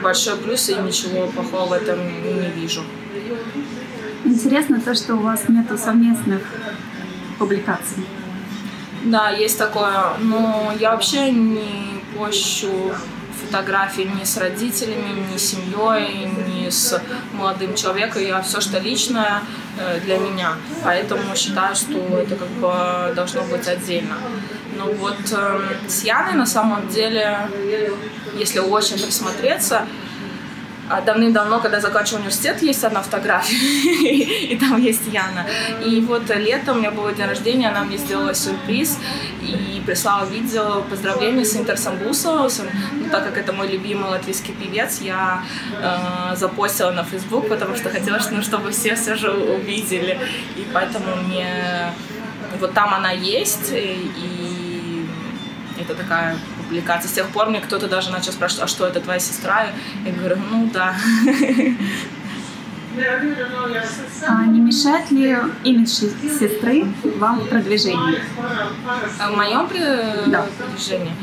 большой 0.02 0.38
плюс, 0.38 0.70
и 0.70 0.76
ничего 0.76 1.28
плохого 1.28 1.68
в 1.68 1.74
этом 1.74 2.00
не 2.00 2.50
вижу. 2.52 2.84
Интересно 4.24 4.80
то, 4.80 4.96
что 4.96 5.16
у 5.16 5.20
вас 5.20 5.50
нету 5.50 5.78
совместных 5.78 6.42
публикаций. 7.38 8.06
Да, 9.04 9.30
есть 9.30 9.58
такое. 9.58 10.18
Но 10.20 10.74
я 10.80 10.92
вообще 10.92 11.32
не 11.32 11.97
пощу 12.18 12.94
фотографии 13.46 14.10
ни 14.20 14.24
с 14.24 14.38
родителями, 14.38 15.24
ни 15.32 15.38
с 15.38 15.52
семьей, 15.52 16.30
ни 16.48 16.70
с 16.70 17.02
молодым 17.34 17.76
человеком. 17.76 18.22
Я 18.22 18.42
все, 18.42 18.60
что 18.62 18.80
личное 18.80 19.42
э, 19.80 20.00
для 20.02 20.18
меня. 20.18 20.56
Поэтому 20.84 21.36
считаю, 21.36 21.76
что 21.76 21.98
это 22.18 22.36
как 22.36 22.50
бы 22.50 23.14
должно 23.16 23.44
быть 23.44 23.68
отдельно. 23.68 24.16
Но 24.78 24.86
вот 24.86 25.18
э, 25.32 25.60
с 25.88 26.04
Яной 26.04 26.34
на 26.34 26.46
самом 26.46 26.88
деле, 26.88 27.48
если 28.36 28.60
очень 28.60 28.96
присмотреться, 28.96 29.86
а 30.90 31.02
давным-давно, 31.02 31.60
когда 31.60 31.80
заканчивал 31.80 32.20
университет, 32.20 32.62
есть 32.62 32.84
одна 32.84 33.02
фотография, 33.02 33.56
и 34.54 34.58
там 34.58 34.82
есть 34.82 35.08
Яна. 35.08 35.46
И 35.86 36.02
вот 36.02 36.30
летом 36.30 36.78
у 36.78 36.80
меня 36.80 36.92
был 36.92 37.14
день 37.14 37.26
рождения, 37.26 37.70
она 37.70 37.84
мне 37.84 37.98
сделала 37.98 38.34
сюрприз 38.34 38.98
и 39.42 39.82
прислала 39.86 40.26
видео 40.26 40.84
поздравления 40.90 41.46
с 41.46 41.56
Интерсом 41.56 41.98
Бусовым. 41.98 42.70
Ну, 42.94 43.10
так 43.10 43.24
как 43.26 43.38
это 43.38 43.54
мой 43.54 43.68
любимый 43.68 44.10
латвийский 44.10 44.54
певец, 44.54 45.02
я 45.02 45.44
э, 45.82 46.36
запостила 46.36 46.92
на 46.92 47.04
Facebook, 47.04 47.50
потому 47.50 47.76
что 47.76 47.90
хотела, 47.90 48.20
ну, 48.32 48.42
чтобы 48.42 48.72
все 48.72 48.96
все 48.96 49.16
же 49.16 49.32
увидели. 49.32 50.20
И 50.56 50.66
поэтому 50.74 51.16
мне... 51.28 51.92
Вот 52.60 52.74
там 52.74 52.94
она 52.94 53.12
есть, 53.12 53.72
и 53.72 55.06
это 55.80 55.96
такая 55.96 56.36
публикаций. 56.68 57.10
С 57.10 57.14
тех 57.14 57.28
пор 57.30 57.48
мне 57.48 57.62
кто-то 57.62 57.88
даже 57.88 58.12
начал 58.12 58.32
спрашивать, 58.32 58.64
а 58.64 58.68
что 58.68 58.86
это 58.86 59.00
твоя 59.00 59.20
сестра? 59.20 59.68
Я 60.06 60.12
говорю, 60.12 60.38
ну 60.52 60.70
да. 60.74 60.96
А 64.28 64.46
не 64.46 64.60
мешает 64.60 65.12
ли 65.12 65.38
имидж 65.64 65.90
сестры 66.40 66.86
вам 67.18 67.40
в 67.40 67.50
продвижении? 67.50 68.22
В 69.20 69.36
моем 69.36 69.70
да. 70.28 70.46
продвижении? 70.58 71.14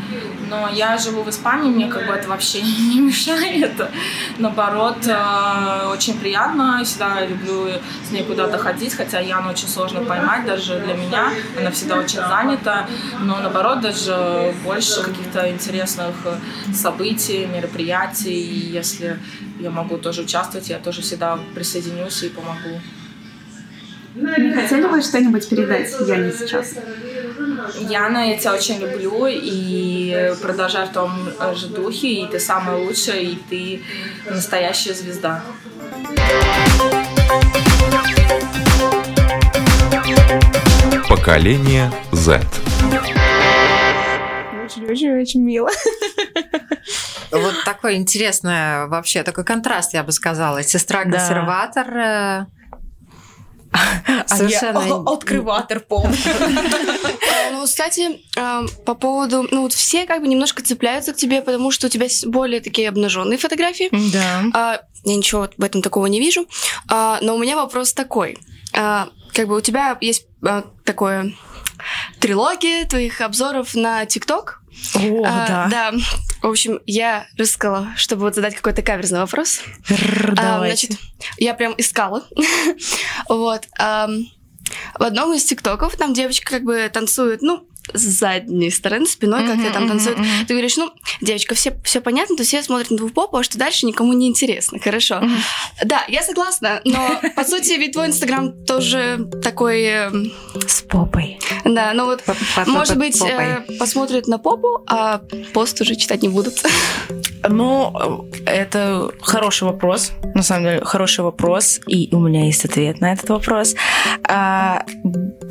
Но 0.49 0.69
я 0.69 0.99
живу 0.99 1.23
в 1.23 1.31
Испании, 1.31 1.71
мне 1.71 1.89
как 1.89 2.07
бы 2.07 2.13
это 2.13 2.29
вообще 2.29 2.63
не 2.63 3.01
мешает. 3.01 3.73
Наоборот, 4.39 4.99
э, 5.07 5.89
очень 5.89 6.19
приятно. 6.19 6.83
Всегда 6.85 7.27
люблю 7.27 7.69
с 8.07 8.13
ней 8.13 8.25
куда-то 8.25 8.59
ходить, 8.59 8.95
хотя 8.95 9.21
Яну 9.21 9.51
очень 9.51 9.69
сложно 9.69 10.03
поймать 10.03 10.47
даже 10.47 10.79
для 10.81 10.95
меня. 10.95 11.31
Она 11.59 11.71
всегда 11.71 11.97
очень 11.97 12.21
занята. 12.21 12.87
Но 13.21 13.39
наоборот, 13.41 13.81
даже 13.81 14.55
больше 14.65 15.03
каких-то 15.03 15.51
интересных 15.51 16.15
событий, 16.73 17.47
мероприятий. 17.47 18.41
И 18.41 18.71
если 18.71 19.19
я 19.65 19.71
могу 19.71 19.97
тоже 19.97 20.23
участвовать, 20.23 20.69
я 20.69 20.79
тоже 20.79 21.01
всегда 21.01 21.39
присоединюсь 21.55 22.23
и 22.23 22.29
помогу. 22.29 22.81
Не 24.15 24.53
хотели 24.53 24.87
бы 24.87 25.01
что-нибудь 25.01 25.49
передать 25.49 25.91
Яне 26.07 26.31
сейчас? 26.33 26.75
Яна, 27.81 28.29
я 28.29 28.37
тебя 28.37 28.53
очень 28.53 28.79
люблю 28.79 29.27
и 29.27 30.35
продолжай 30.43 30.87
в 30.87 30.93
том 30.93 31.11
же 31.57 31.69
духе, 31.69 32.09
и 32.09 32.27
ты 32.27 32.39
самая 32.39 32.77
лучшая, 32.77 33.21
и 33.21 33.37
ты 33.37 33.83
настоящая 34.31 34.93
звезда. 34.93 35.43
Поколение 41.09 41.91
Z. 42.13 42.43
Очень-очень-очень 44.65 45.43
мило. 45.43 45.71
Вот 47.35 47.55
такой 47.65 47.97
интересный 47.97 48.87
вообще, 48.87 49.23
такой 49.23 49.45
контраст, 49.45 49.93
я 49.95 50.03
бы 50.03 50.13
сказала. 50.13 50.63
Сестра-консерватор, 50.63 51.87
да. 51.93 52.47
Совершенно... 54.27 54.81
А 54.81 54.87
я 54.87 54.95
открыватор 55.13 55.81
полный. 55.81 56.17
Ну, 57.51 57.65
кстати, 57.65 58.21
по 58.85 58.95
поводу... 58.95 59.49
Ну, 59.51 59.63
вот 59.63 59.73
все 59.73 60.07
как 60.07 60.21
бы 60.21 60.29
немножко 60.29 60.63
цепляются 60.63 61.13
к 61.13 61.17
тебе, 61.17 61.43
потому 61.43 61.73
что 61.73 61.89
у 61.89 61.91
тебя 61.91 62.07
более 62.27 62.61
такие 62.61 62.89
обнаженные 62.89 63.37
фотографии. 63.37 63.89
Да. 64.13 64.45
А, 64.55 64.81
я 65.05 65.17
ничего 65.17 65.49
в 65.57 65.65
этом 65.65 65.83
такого 65.83 66.07
не 66.07 66.21
вижу. 66.21 66.47
А, 66.89 67.19
но 67.21 67.35
у 67.35 67.39
меня 67.39 67.57
вопрос 67.57 67.93
такой. 67.93 68.39
Как 68.73 69.49
бы 69.49 69.57
у 69.57 69.61
тебя 69.61 69.99
есть 70.01 70.27
такое 70.85 71.33
трилогия 72.21 72.87
твоих 72.87 73.21
обзоров 73.21 73.75
на 73.75 74.07
ТикТок. 74.07 74.61
О, 74.95 75.23
а, 75.27 75.47
да. 75.49 75.69
Да. 75.69 75.93
В 76.45 76.47
общем, 76.47 76.79
я 76.85 77.27
рискала, 77.39 77.89
чтобы 77.97 78.21
вот 78.21 78.35
задать 78.35 78.55
какой-то 78.55 78.83
каверзный 78.83 79.21
вопрос. 79.21 79.63
Р, 79.89 80.35
а, 80.37 80.59
значит, 80.59 80.91
я 81.39 81.55
прям 81.55 81.75
искала. 81.79 82.29
вот. 83.31 83.63
А, 83.79 84.11
в 84.99 85.03
одном 85.03 85.33
из 85.33 85.45
тиктоков 85.45 85.97
там 85.97 86.13
девочка 86.13 86.51
как 86.51 86.65
бы 86.65 86.91
танцует, 86.93 87.41
ну, 87.41 87.67
с 87.93 88.01
задней 88.01 88.71
стороны, 88.71 89.07
спиной 89.07 89.43
mm-hmm, 89.43 89.57
как-то 89.57 89.73
там 89.73 89.89
танцует. 89.89 90.19
Mm-hmm. 90.19 90.47
Ты 90.47 90.55
говоришь, 90.55 90.77
ну, 90.77 90.91
девочка, 91.21 91.55
все, 91.55 91.77
все 91.85 92.01
понятно, 92.01 92.37
то 92.37 92.43
все 92.43 92.63
смотрят 92.63 92.91
на 92.91 92.97
твою 92.97 93.13
попу, 93.13 93.37
а 93.37 93.43
что 93.43 93.59
дальше 93.59 93.87
никому 93.87 94.13
не 94.13 94.29
интересно. 94.29 94.79
Хорошо. 94.79 95.17
Mm-hmm. 95.17 95.85
Да, 95.85 96.05
я 96.09 96.23
согласна, 96.23 96.81
но 96.85 97.21
по 97.37 97.45
сути 97.45 97.73
ведь 97.73 97.93
твой 97.93 98.07
инстаграм 98.07 98.53
тоже 98.65 99.29
такой... 99.43 99.83
Э, 99.83 100.11
с 100.67 100.83
попой. 100.83 101.39
Да, 101.65 101.93
ну 101.95 102.07
вот, 102.07 102.23
может 102.67 102.97
быть, 102.97 103.21
э, 103.23 103.65
посмотрят 103.79 104.27
на 104.27 104.39
попу, 104.39 104.85
а 104.89 105.21
пост 105.53 105.81
уже 105.81 105.97
читать 105.97 106.23
не 106.23 106.29
будут. 106.29 106.55
Ну, 107.47 108.27
это 108.47 109.11
хороший 109.21 109.65
вопрос, 109.65 110.13
на 110.35 110.43
самом 110.43 110.65
деле, 110.65 110.85
хороший 110.85 111.25
вопрос, 111.25 111.81
и 111.87 112.09
у 112.13 112.19
меня 112.19 112.47
есть 112.47 112.65
ответ 112.65 113.01
на 113.01 113.13
этот 113.13 113.29
вопрос. 113.29 113.75
А, 114.27 114.85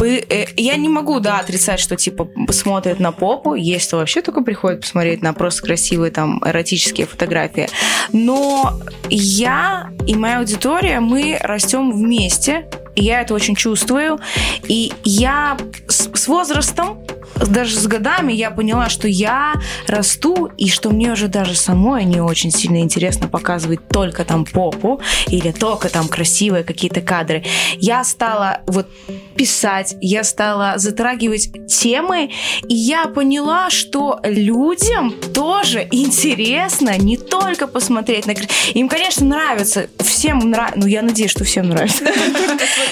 э, 0.02 0.46
я 0.58 0.76
не 0.76 0.90
могу, 0.90 1.20
да, 1.20 1.40
отрицать, 1.40 1.80
что, 1.80 1.96
типа, 1.96 2.23
смотрит 2.50 3.00
на 3.00 3.12
попу, 3.12 3.56
есть 3.56 3.88
кто 3.88 3.98
вообще 3.98 4.22
только 4.22 4.42
приходит 4.42 4.82
посмотреть 4.82 5.22
на 5.22 5.34
просто 5.34 5.64
красивые 5.64 6.12
там 6.12 6.42
эротические 6.46 7.08
фотографии. 7.08 7.68
Но 8.12 8.80
я 9.10 9.92
и 10.08 10.16
моя 10.16 10.40
аудитория, 10.40 11.00
мы 11.00 11.38
растем 11.42 11.92
вместе, 11.92 12.68
и 12.96 13.04
я 13.04 13.22
это 13.22 13.34
очень 13.34 13.56
чувствую. 13.56 14.20
И 14.68 14.92
я 15.04 15.58
с, 15.88 16.10
с 16.14 16.28
возрастом 16.28 17.04
даже 17.36 17.78
с 17.78 17.88
годами 17.88 18.34
я 18.34 18.52
поняла, 18.52 18.90
что 18.90 19.08
я 19.08 19.54
расту, 19.88 20.50
и 20.58 20.70
что 20.70 20.90
мне 20.90 21.12
уже 21.12 21.28
даже 21.28 21.56
самой 21.56 22.06
не 22.06 22.22
очень 22.22 22.52
сильно 22.52 22.78
интересно 22.78 23.28
показывать 23.28 23.88
только 23.88 24.26
там 24.26 24.46
попу 24.46 25.02
или 25.28 25.52
только 25.52 25.90
там 25.90 26.08
красивые 26.08 26.64
какие-то 26.64 27.02
кадры. 27.02 27.44
Я 27.78 28.04
стала 28.04 28.62
вот 28.68 28.88
писать, 29.36 29.96
я 30.02 30.24
стала 30.24 30.74
затрагивать 30.78 31.50
темы, 31.68 32.32
и 32.68 32.76
я 32.76 33.06
поняла, 33.08 33.70
что 33.70 34.20
людям 34.24 35.14
тоже 35.34 35.88
интересно 35.92 36.98
не 36.98 37.18
только 37.18 37.68
посмотреть 37.68 38.26
на... 38.26 38.34
Им, 38.74 38.88
конечно, 38.88 39.26
нравится, 39.26 39.88
всем 40.00 40.40
нравится, 40.40 40.80
ну, 40.80 40.88
я 40.88 41.02
надеюсь, 41.02 41.32
что 41.32 41.44
всем 41.44 41.70
нравится. 41.70 42.04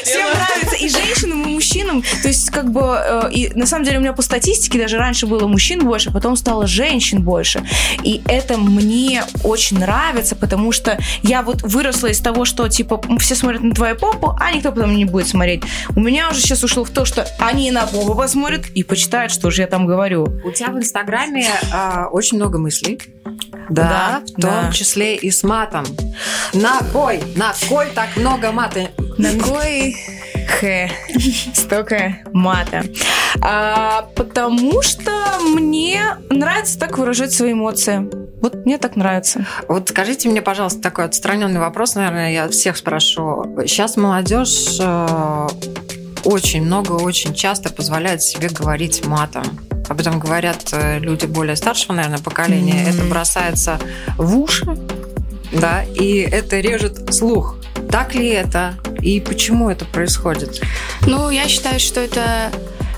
Всем 0.03 0.27
нравится, 0.29 0.75
и 0.77 0.89
женщинам, 0.89 1.43
и 1.43 1.53
мужчинам. 1.53 2.03
То 2.21 2.27
есть, 2.27 2.49
как 2.49 2.71
бы, 2.71 2.81
э, 2.81 3.49
на 3.55 3.65
самом 3.65 3.85
деле 3.85 3.97
у 3.97 4.01
меня 4.01 4.13
по 4.13 4.21
статистике 4.31 4.79
даже 4.79 4.97
раньше 4.97 5.27
было 5.27 5.45
мужчин 5.45 5.83
больше, 5.83 6.09
потом 6.09 6.37
стало 6.37 6.65
женщин 6.65 7.21
больше. 7.21 7.63
И 8.01 8.21
это 8.27 8.57
мне 8.57 9.23
очень 9.43 9.77
нравится, 9.77 10.37
потому 10.37 10.71
что 10.71 10.97
я 11.21 11.41
вот 11.41 11.61
выросла 11.63 12.07
из 12.07 12.21
того, 12.21 12.45
что, 12.45 12.69
типа, 12.69 13.01
все 13.19 13.35
смотрят 13.35 13.61
на 13.61 13.73
твою 13.73 13.97
попу, 13.97 14.33
а 14.39 14.53
никто 14.53 14.71
потом 14.71 14.95
не 14.95 15.03
будет 15.03 15.27
смотреть. 15.27 15.63
У 15.97 15.99
меня 15.99 16.29
уже 16.29 16.39
сейчас 16.39 16.63
ушло 16.63 16.85
в 16.85 16.89
то, 16.91 17.03
что 17.03 17.27
они 17.39 17.71
на 17.71 17.85
попу 17.85 18.15
посмотрят 18.15 18.67
и 18.67 18.83
почитают, 18.83 19.33
что 19.33 19.51
же 19.51 19.63
я 19.63 19.67
там 19.67 19.85
говорю. 19.85 20.23
У 20.45 20.51
тебя 20.51 20.69
в 20.69 20.77
Инстаграме 20.77 21.47
а, 21.73 22.07
очень 22.09 22.37
много 22.37 22.57
мыслей. 22.57 22.99
Да, 23.69 23.83
Да, 23.83 24.21
в 24.25 24.41
том 24.41 24.65
да. 24.67 24.71
числе 24.71 25.17
и 25.17 25.29
с 25.29 25.43
матом. 25.43 25.85
На 26.53 26.79
кой? 26.93 27.21
На 27.35 27.53
кой 27.67 27.87
так 27.93 28.15
много 28.15 28.51
мата? 28.53 28.91
На 29.17 29.37
кой 29.39 29.95
х 30.47 30.89
столько 31.53 32.17
мата? 32.33 32.83
А, 33.41 34.07
потому 34.15 34.81
что 34.81 35.11
мне 35.53 36.17
нравится 36.29 36.79
так 36.79 36.97
выражать 36.97 37.31
свои 37.31 37.53
эмоции. 37.53 38.09
Вот 38.41 38.65
мне 38.65 38.77
так 38.77 38.95
нравится. 38.95 39.45
Вот 39.67 39.89
скажите 39.89 40.29
мне, 40.29 40.41
пожалуйста, 40.41 40.81
такой 40.81 41.05
отстраненный 41.05 41.59
вопрос, 41.59 41.95
наверное, 41.95 42.31
я 42.31 42.49
всех 42.49 42.77
спрошу. 42.77 43.55
Сейчас 43.67 43.97
молодежь 43.97 44.77
э, 44.79 45.47
очень 46.23 46.63
много, 46.63 46.93
очень 46.93 47.33
часто 47.33 47.71
позволяет 47.71 48.23
себе 48.23 48.49
говорить 48.49 49.05
матом. 49.05 49.43
Об 49.87 49.99
этом 49.99 50.19
говорят 50.19 50.69
э, 50.71 50.99
люди 50.99 51.25
более 51.25 51.55
старшего, 51.55 51.93
наверное, 51.93 52.19
поколения. 52.19 52.81
Мгм. 52.81 52.89
Это 52.89 53.03
бросается 53.09 53.79
в 54.17 54.37
уши, 54.37 54.65
да, 55.51 55.83
и 55.83 56.17
это 56.19 56.59
режет 56.59 57.13
слух. 57.13 57.57
Так 57.91 58.15
ли 58.15 58.27
это? 58.29 58.75
И 59.01 59.19
почему 59.19 59.69
это 59.69 59.85
происходит? 59.85 60.61
Ну, 61.07 61.29
я 61.29 61.47
считаю, 61.47 61.79
что 61.79 61.99
это 61.99 62.51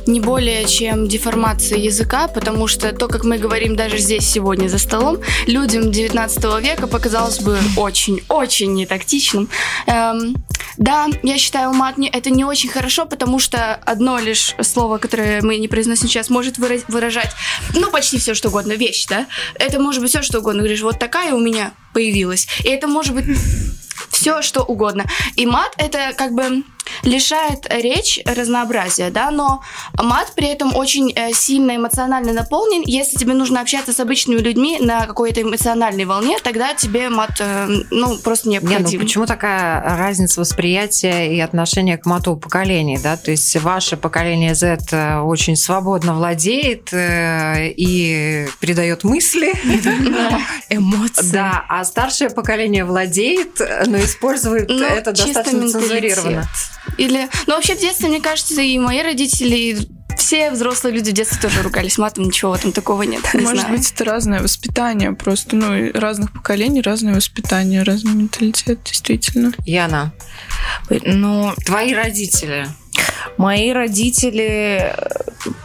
не 0.05 0.19
более 0.19 0.65
чем 0.65 1.07
деформация 1.07 1.77
языка, 1.77 2.27
потому 2.27 2.67
что 2.67 2.91
то, 2.91 3.07
как 3.07 3.23
мы 3.23 3.37
говорим 3.37 3.75
даже 3.75 3.97
здесь 3.97 4.29
сегодня 4.29 4.67
за 4.67 4.77
столом, 4.77 5.19
людям 5.47 5.91
19 5.91 6.59
века 6.61 6.87
показалось 6.87 7.39
бы 7.39 7.57
очень-очень 7.77 8.73
нетактичным. 8.73 9.47
Эм, 9.87 10.35
да, 10.77 11.07
я 11.23 11.37
считаю, 11.37 11.71
мат 11.73 11.97
не- 11.97 12.09
это 12.09 12.31
не 12.31 12.43
очень 12.43 12.69
хорошо, 12.69 13.05
потому 13.05 13.39
что 13.39 13.75
одно 13.75 14.19
лишь 14.19 14.55
слово, 14.61 14.97
которое 14.97 15.41
мы 15.41 15.57
не 15.57 15.69
произносим 15.69 16.09
сейчас, 16.09 16.29
может 16.29 16.57
выра- 16.57 16.83
выражать, 16.89 17.31
ну, 17.73 17.89
почти 17.89 18.17
все, 18.19 18.33
что 18.33 18.49
угодно, 18.49 18.73
вещь, 18.73 19.05
да? 19.07 19.25
Это 19.55 19.79
может 19.79 20.01
быть 20.01 20.09
все, 20.11 20.21
что 20.21 20.39
угодно. 20.39 20.59
Говоришь, 20.63 20.81
вот 20.81 20.99
такая 20.99 21.33
у 21.33 21.39
меня 21.39 21.71
появилась. 21.93 22.47
И 22.65 22.67
это 22.67 22.87
может 22.87 23.13
быть 23.15 23.25
все, 24.09 24.41
что 24.41 24.63
угодно. 24.63 25.05
И 25.35 25.45
мат 25.45 25.73
это 25.77 26.13
как 26.17 26.33
бы 26.33 26.63
лишает 27.03 27.65
речь 27.69 28.19
разнообразия, 28.25 29.09
да, 29.09 29.31
но 29.31 29.61
мат 30.01 30.33
при 30.35 30.47
этом 30.47 30.75
очень 30.75 31.11
э, 31.15 31.31
сильно 31.33 31.75
эмоционально 31.75 32.33
наполнен. 32.33 32.83
Если 32.85 33.17
тебе 33.17 33.33
нужно 33.33 33.61
общаться 33.61 33.93
с 33.93 33.99
обычными 33.99 34.39
людьми 34.39 34.77
на 34.79 35.05
какой-то 35.05 35.41
эмоциональной 35.41 36.05
волне, 36.05 36.37
тогда 36.43 36.73
тебе 36.73 37.09
мат, 37.09 37.31
э, 37.39 37.67
ну, 37.91 38.17
просто 38.17 38.49
Не, 38.49 38.59
ну 38.59 38.69
необходим. 38.69 38.99
почему 38.99 39.25
такая 39.25 39.81
разница 39.97 40.39
восприятия 40.39 41.33
и 41.33 41.39
отношения 41.39 41.97
к 41.97 42.05
мату 42.05 42.35
поколений, 42.35 42.97
да? 43.01 43.17
То 43.17 43.31
есть 43.31 43.55
ваше 43.57 43.97
поколение 43.97 44.55
Z 44.55 44.77
э, 44.91 45.19
очень 45.19 45.55
свободно 45.55 46.13
владеет 46.15 46.89
и 46.93 48.47
передает 48.59 49.03
мысли, 49.03 49.53
Эмоции. 50.69 51.31
да, 51.31 51.65
а 51.67 51.83
старшее 51.83 52.29
поколение 52.29 52.85
владеет, 52.85 53.59
но 53.87 53.97
использует 53.99 54.69
Ну, 54.69 54.83
это 54.83 55.11
достаточно 55.11 55.69
цензурированно. 55.69 56.47
Или, 56.97 57.29
ну, 57.47 57.55
вообще 57.55 57.75
в 57.75 57.79
детстве, 57.79 58.09
мне 58.09 58.21
кажется, 58.21 58.61
и 58.61 58.77
мои 58.77 59.01
родители, 59.01 59.55
и 59.55 59.77
все 60.17 60.51
взрослые 60.51 60.93
люди 60.95 61.09
в 61.09 61.13
детстве 61.13 61.39
тоже 61.41 61.63
ругались 61.63 61.97
матом, 61.97 62.25
ничего 62.25 62.51
в 62.51 62.55
этом 62.55 62.71
такого 62.71 63.01
нет. 63.03 63.21
Не 63.33 63.41
Может 63.41 63.61
знаю. 63.61 63.77
быть, 63.77 63.91
это 63.91 64.05
разное 64.05 64.41
воспитание 64.41 65.13
просто, 65.13 65.55
ну, 65.55 65.91
разных 65.93 66.31
поколений, 66.33 66.81
разное 66.81 67.15
воспитание, 67.15 67.83
разный 67.83 68.13
менталитет, 68.13 68.79
действительно. 68.83 69.53
Яна, 69.65 70.13
Ну, 70.89 71.53
твои 71.65 71.93
родители, 71.93 72.67
мои 73.37 73.71
родители 73.71 74.93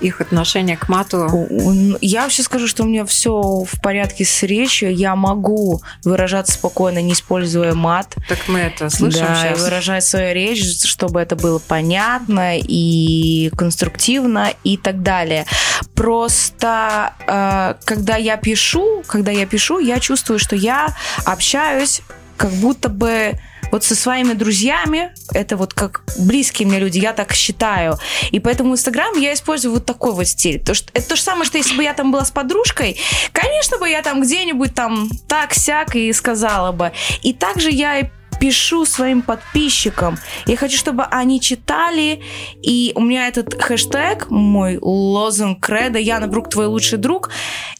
их 0.01 0.20
отношение 0.20 0.77
к 0.77 0.88
мату... 0.88 1.46
Я 2.01 2.22
вообще 2.22 2.42
скажу, 2.42 2.66
что 2.66 2.85
у 2.85 2.87
меня 2.87 3.05
все 3.05 3.40
в 3.40 3.81
порядке 3.81 4.24
с 4.24 4.42
речью. 4.42 4.94
Я 4.94 5.14
могу 5.16 5.83
выражаться 6.05 6.55
спокойно, 6.55 7.01
не 7.01 7.12
используя 7.12 7.74
мат. 7.74 8.16
Так 8.29 8.38
мы 8.48 8.61
это 8.61 8.90
слышим 8.90 9.27
да, 9.27 9.37
сейчас. 9.37 9.61
выражать 9.61 10.05
свою 10.05 10.35
речь, 10.35 10.85
чтобы 10.85 11.20
это 11.20 11.37
было 11.37 11.59
понятно 11.59 12.59
и 12.59 13.51
конструктивно 13.57 14.53
и 14.64 14.77
так 14.77 15.03
далее. 15.03 15.46
Просто 15.94 17.12
э, 17.27 17.74
когда 17.85 18.16
я 18.16 18.37
пишу, 18.37 19.03
когда 19.07 19.31
я 19.31 19.46
пишу, 19.46 19.79
я 19.79 20.01
чувствую, 20.01 20.38
что 20.38 20.57
я 20.57 20.94
общаюсь 21.24 22.03
как 22.37 22.51
будто 22.53 22.88
бы 22.88 23.38
вот 23.71 23.85
со 23.85 23.95
своими 23.95 24.33
друзьями, 24.33 25.13
это 25.33 25.57
вот 25.57 25.75
как 25.75 26.03
близкие 26.19 26.69
мне 26.69 26.79
люди, 26.79 26.99
я 26.99 27.13
так 27.13 27.33
считаю. 27.33 27.99
И 28.31 28.41
поэтому 28.41 28.75
Инстаграм 28.75 29.17
я 29.19 29.33
использую 29.35 29.75
вот 29.75 29.87
такой 29.87 30.13
вот 30.13 30.27
стиль. 30.27 30.61
То, 30.61 30.75
что, 30.75 30.91
это 30.95 31.09
то 31.09 31.17
же 31.17 31.23
самое, 31.23 31.45
что 31.45 31.59
если 31.59 31.77
бы 31.77 31.83
я 31.83 31.95
там 31.95 32.13
была 32.13 32.25
с 32.25 32.31
подружкой, 32.31 32.99
конечно 33.33 33.79
бы 33.79 33.89
я 33.89 34.03
там 34.03 34.23
где-нибудь 34.23 34.75
там 34.75 35.09
так-сяк 35.29 35.97
и 35.97 36.13
сказала 36.13 36.73
бы. 36.73 36.93
И 37.23 37.33
также 37.33 37.71
я 37.71 38.01
и 38.01 38.05
пишу 38.39 38.87
своим 38.87 39.23
подписчикам. 39.23 40.19
Я 40.47 40.57
хочу, 40.57 40.77
чтобы 40.77 41.05
они 41.05 41.41
читали, 41.41 42.23
и 42.63 42.93
у 42.95 43.01
меня 43.01 43.29
этот 43.29 43.61
хэштег, 43.61 44.31
мой 44.31 44.79
лозунг 44.81 45.65
кредо, 45.65 45.99
Яна 45.99 46.29
Брук, 46.29 46.49
твой 46.49 46.67
лучший 46.67 46.99
друг, 46.99 47.31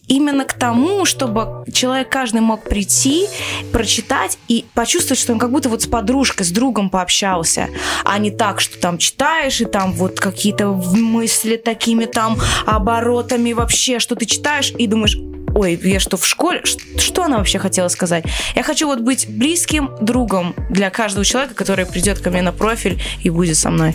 именно 0.08 0.44
к 0.44 0.54
тому, 0.54 1.04
чтобы 1.04 1.64
человек 1.72 2.08
каждый 2.08 2.40
мог 2.40 2.64
прийти, 2.64 3.26
прочитать 3.72 4.38
и 4.48 4.64
почувствовать, 4.74 5.20
что 5.20 5.32
он 5.32 5.38
как 5.38 5.52
будто 5.52 5.68
вот 5.68 5.82
с 5.82 5.86
подружкой, 5.86 6.46
с 6.46 6.50
другом 6.50 6.90
пообщался, 6.90 7.68
а 8.04 8.18
не 8.18 8.30
так, 8.30 8.60
что 8.60 8.78
там 8.80 8.98
читаешь, 8.98 9.60
и 9.60 9.64
там 9.64 9.92
вот 9.92 10.18
какие-то 10.18 10.72
мысли 10.72 11.56
такими 11.56 12.06
там 12.06 12.38
оборотами 12.66 13.52
вообще, 13.52 13.98
что 13.98 14.16
ты 14.16 14.24
читаешь 14.24 14.72
и 14.76 14.86
думаешь, 14.86 15.16
ой, 15.58 15.78
я 15.82 16.00
что, 16.00 16.16
в 16.16 16.26
школе? 16.26 16.62
Что 16.98 17.24
она 17.24 17.38
вообще 17.38 17.58
хотела 17.58 17.88
сказать? 17.88 18.24
Я 18.54 18.62
хочу 18.62 18.86
вот 18.86 19.00
быть 19.00 19.26
близким 19.28 19.90
другом 20.00 20.54
для 20.70 20.90
каждого 20.90 21.24
человека, 21.24 21.54
который 21.54 21.84
придет 21.86 22.20
ко 22.20 22.30
мне 22.30 22.42
на 22.42 22.52
профиль 22.52 23.00
и 23.22 23.30
будет 23.30 23.56
со 23.56 23.70
мной. 23.70 23.94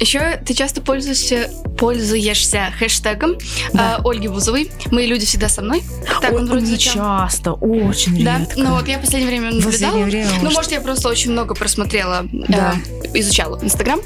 еще 0.00 0.40
ты 0.44 0.54
часто 0.54 0.80
пользуешься, 0.80 1.50
пользуешься 1.78 2.72
хэштегом 2.78 3.36
а, 3.76 4.00
Ольги 4.04 4.28
Бузовой. 4.28 4.70
Мои 4.90 5.06
люди 5.06 5.26
всегда 5.26 5.48
со 5.48 5.62
мной. 5.62 5.82
Так 6.20 6.32
Ой, 6.32 6.38
он 6.38 6.46
вроде 6.48 6.66
не 6.66 6.78
часто, 6.78 7.52
очень 7.52 8.24
Да, 8.24 8.38
редко. 8.38 8.54
ну 8.58 8.70
вот 8.74 8.88
я 8.88 8.98
в 8.98 9.00
последнее 9.02 9.28
время 9.30 9.46
наблюдала. 9.52 9.70
последнее 9.72 10.04
время, 10.06 10.30
ну, 10.42 10.50
может. 10.50 10.72
я 10.72 10.80
просто 10.80 11.08
очень 11.08 11.32
много 11.32 11.54
просмотрела, 11.54 12.26
Да. 12.32 12.74
э, 13.04 13.18
изучала 13.20 13.58
Инстаграм. 13.62 14.00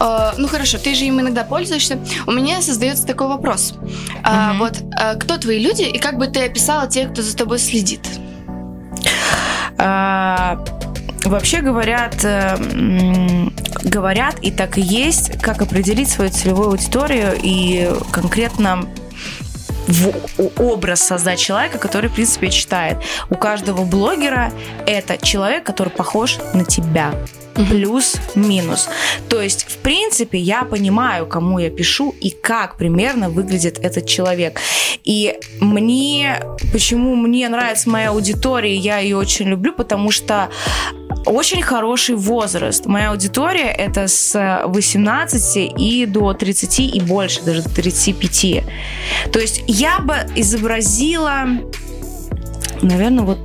Э, 0.00 0.32
ну 0.36 0.48
хорошо, 0.48 0.78
ты 0.78 0.94
же 0.94 1.04
им 1.04 1.20
иногда 1.20 1.44
пользуешься. 1.44 1.98
У 2.26 2.32
меня 2.32 2.62
создается 2.62 3.06
такой 3.06 3.28
вопрос. 3.28 3.74
А, 4.22 4.50
Мгм. 4.50 4.58
вот 4.58 4.74
э, 5.00 5.16
кто 5.18 5.36
твои 5.38 5.58
люди 5.58 5.82
и 5.88 5.98
как 5.98 6.18
бы 6.18 6.26
ты 6.26 6.44
описала 6.44 6.86
тех, 6.88 7.12
кто 7.12 7.22
за 7.22 7.36
тобой 7.36 7.58
следит? 7.58 8.00
А, 9.78 10.58
Вообще 11.26 11.60
говорят, 11.60 12.24
э, 12.24 12.56
говорят, 13.82 14.38
и 14.42 14.52
так 14.52 14.78
и 14.78 14.80
есть, 14.80 15.40
как 15.42 15.60
определить 15.60 16.08
свою 16.08 16.30
целевую 16.30 16.68
аудиторию 16.68 17.34
и 17.42 17.90
конкретно 18.12 18.86
в 19.88 20.12
образ 20.56 21.00
создать 21.00 21.40
человека, 21.40 21.78
который, 21.78 22.10
в 22.10 22.14
принципе, 22.14 22.48
читает. 22.48 22.98
У 23.28 23.34
каждого 23.34 23.84
блогера 23.84 24.52
это 24.86 25.18
человек, 25.18 25.64
который 25.64 25.90
похож 25.90 26.38
на 26.54 26.64
тебя 26.64 27.12
плюс-минус. 27.56 28.88
То 29.28 29.40
есть, 29.40 29.66
в 29.68 29.78
принципе, 29.78 30.38
я 30.38 30.62
понимаю, 30.62 31.26
кому 31.26 31.58
я 31.58 31.70
пишу 31.70 32.14
и 32.20 32.30
как 32.30 32.76
примерно 32.76 33.30
выглядит 33.30 33.78
этот 33.82 34.06
человек. 34.06 34.60
И 35.04 35.38
мне, 35.60 36.40
почему 36.72 37.14
мне 37.14 37.48
нравится 37.48 37.88
моя 37.88 38.10
аудитория, 38.10 38.74
я 38.74 38.98
ее 38.98 39.16
очень 39.16 39.46
люблю, 39.46 39.72
потому 39.72 40.10
что 40.10 40.48
очень 41.24 41.62
хороший 41.62 42.14
возраст. 42.14 42.86
Моя 42.86 43.10
аудитория 43.10 43.68
это 43.68 44.06
с 44.06 44.62
18 44.66 45.74
и 45.78 46.06
до 46.06 46.32
30 46.32 46.80
и 46.80 47.00
больше, 47.00 47.42
даже 47.42 47.62
до 47.62 47.70
35. 47.70 48.64
То 49.32 49.38
есть 49.40 49.62
я 49.66 49.98
бы 49.98 50.16
изобразила, 50.36 51.46
наверное, 52.82 53.24
вот 53.24 53.38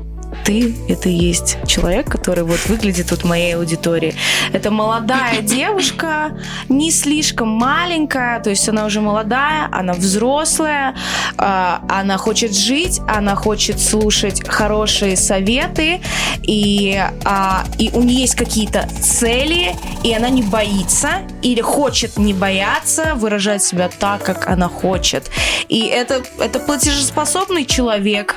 ты— 0.44 0.76
это 0.90 1.10
и 1.10 1.14
есть 1.14 1.58
человек, 1.68 2.10
который 2.10 2.44
вот 2.44 2.60
выглядит 2.68 3.12
вот 3.12 3.24
моей 3.24 3.56
аудитории. 3.56 4.16
Это 4.54 4.72
молодая 4.72 5.42
девушка, 5.42 6.38
не 6.70 6.92
слишком 6.92 7.50
маленькая, 7.50 8.40
то 8.42 8.50
есть 8.50 8.68
она 8.70 8.86
уже 8.86 9.02
молодая, 9.02 9.70
она 9.72 9.94
взрослая, 9.94 10.96
а, 11.38 11.84
она 11.90 12.18
хочет 12.18 12.56
жить, 12.56 13.00
она 13.08 13.36
хочет 13.36 13.80
слушать 13.80 14.48
хорошие 14.48 15.16
советы, 15.16 16.02
и, 16.44 17.02
а, 17.26 17.64
и 17.78 17.92
у 17.94 18.04
нее 18.04 18.22
есть 18.22 18.36
какие-то 18.36 18.88
цели, 19.02 19.76
и 20.04 20.14
она 20.14 20.30
не 20.30 20.42
боится 20.42 21.10
или 21.42 21.62
хочет 21.62 22.18
не 22.18 22.34
бояться 22.34 23.16
выражать 23.16 23.64
себя 23.64 23.90
так, 24.00 24.24
как 24.24 24.48
она 24.48 24.68
хочет. 24.68 25.30
И 25.70 25.86
это, 25.86 26.24
это 26.40 26.60
платежеспособный 26.60 27.66
человек, 27.66 28.36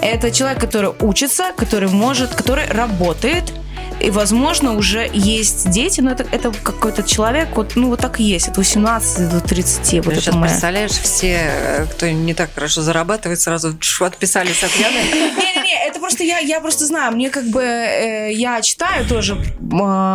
это 0.00 0.30
человек, 0.30 0.60
который 0.60 0.90
учится, 1.00 1.52
который 1.56 1.88
может, 1.88 2.34
который 2.34 2.66
работает, 2.66 3.52
и, 4.00 4.10
возможно, 4.10 4.74
уже 4.74 5.08
есть 5.12 5.70
дети, 5.70 6.00
но 6.00 6.10
это, 6.12 6.26
это 6.30 6.52
какой-то 6.62 7.02
человек, 7.02 7.48
вот, 7.54 7.72
ну, 7.76 7.88
вот 7.88 8.00
так 8.00 8.20
и 8.20 8.24
есть, 8.24 8.48
от 8.48 8.56
18 8.56 9.30
до 9.30 9.40
30. 9.40 10.04
Вот 10.04 10.14
Ты 10.14 10.20
сейчас 10.20 10.34
моя... 10.34 10.50
представляешь, 10.50 10.92
все, 10.92 11.86
кто 11.92 12.08
не 12.08 12.34
так 12.34 12.50
хорошо 12.54 12.82
зарабатывает, 12.82 13.40
сразу 13.40 13.76
отписались 14.00 14.62
от 14.62 14.72
Яны? 14.72 14.94
Не-не-не, 14.94 15.88
это 15.88 15.98
просто 16.00 16.24
я, 16.24 16.38
я 16.38 16.60
просто 16.60 16.86
знаю, 16.86 17.12
мне 17.12 17.30
как 17.30 17.44
бы, 17.46 17.62
э, 17.62 18.32
я 18.32 18.60
читаю 18.62 19.06
тоже 19.06 19.34
э, 19.34 19.74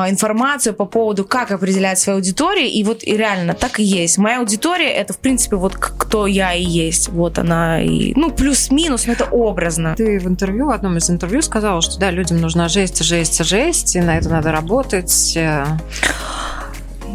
информацию 0.09 0.73
по 0.73 0.85
поводу, 0.85 1.25
как 1.25 1.51
определять 1.51 1.99
свою 1.99 2.17
аудиторию, 2.17 2.67
и 2.67 2.83
вот 2.83 3.03
и 3.03 3.15
реально 3.17 3.53
так 3.53 3.79
и 3.79 3.83
есть. 3.83 4.17
Моя 4.17 4.39
аудитория, 4.39 4.89
это, 4.89 5.13
в 5.13 5.19
принципе, 5.19 5.55
вот 5.55 5.75
кто 5.75 6.27
я 6.27 6.53
и 6.53 6.63
есть. 6.63 7.09
Вот 7.09 7.39
она 7.39 7.81
и, 7.81 8.13
ну, 8.15 8.31
плюс-минус, 8.31 9.07
но 9.07 9.13
это 9.13 9.25
образно. 9.25 9.95
Ты 9.95 10.19
в 10.19 10.27
интервью, 10.27 10.67
в 10.67 10.71
одном 10.71 10.97
из 10.97 11.09
интервью 11.09 11.41
сказала, 11.41 11.81
что, 11.81 11.99
да, 11.99 12.11
людям 12.11 12.37
нужна 12.37 12.69
жесть, 12.69 13.03
жесть, 13.03 13.43
жесть, 13.43 13.72
есть, 13.73 13.95
и 13.95 14.01
на 14.01 14.17
это 14.17 14.29
надо 14.29 14.51
работать. 14.51 15.33
Э. 15.35 15.65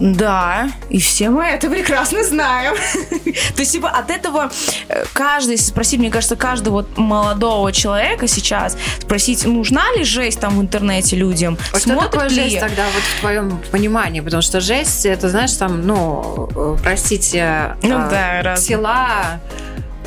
Да, 0.00 0.70
и 0.90 1.00
все 1.00 1.28
мы 1.30 1.44
это 1.44 1.68
прекрасно 1.68 2.22
знаем. 2.22 2.74
То 3.54 3.60
есть, 3.62 3.72
типа, 3.72 3.88
от 3.88 4.10
этого 4.10 4.50
э, 4.88 5.04
каждый, 5.12 5.52
если 5.52 5.66
спросить, 5.66 5.98
мне 5.98 6.10
кажется, 6.10 6.36
каждого 6.36 6.86
молодого 6.96 7.72
человека 7.72 8.28
сейчас 8.28 8.76
спросить, 9.00 9.44
нужна 9.44 9.90
ли 9.96 10.04
жесть 10.04 10.38
там 10.38 10.58
в 10.58 10.60
интернете 10.60 11.16
людям? 11.16 11.58
Вот 11.72 11.82
что 11.82 11.96
такое 11.96 12.28
ли? 12.28 12.34
жесть 12.34 12.60
тогда 12.60 12.84
вот 12.94 13.02
в 13.02 13.20
твоем 13.20 13.60
понимании? 13.72 14.20
Потому 14.20 14.42
что 14.42 14.60
жесть, 14.60 15.04
это, 15.04 15.28
знаешь, 15.30 15.52
там, 15.54 15.84
ну, 15.84 16.48
э, 16.54 16.76
простите, 16.82 17.76
ну, 17.82 17.96
а, 17.96 18.42
да, 18.42 18.56
села 18.56 19.40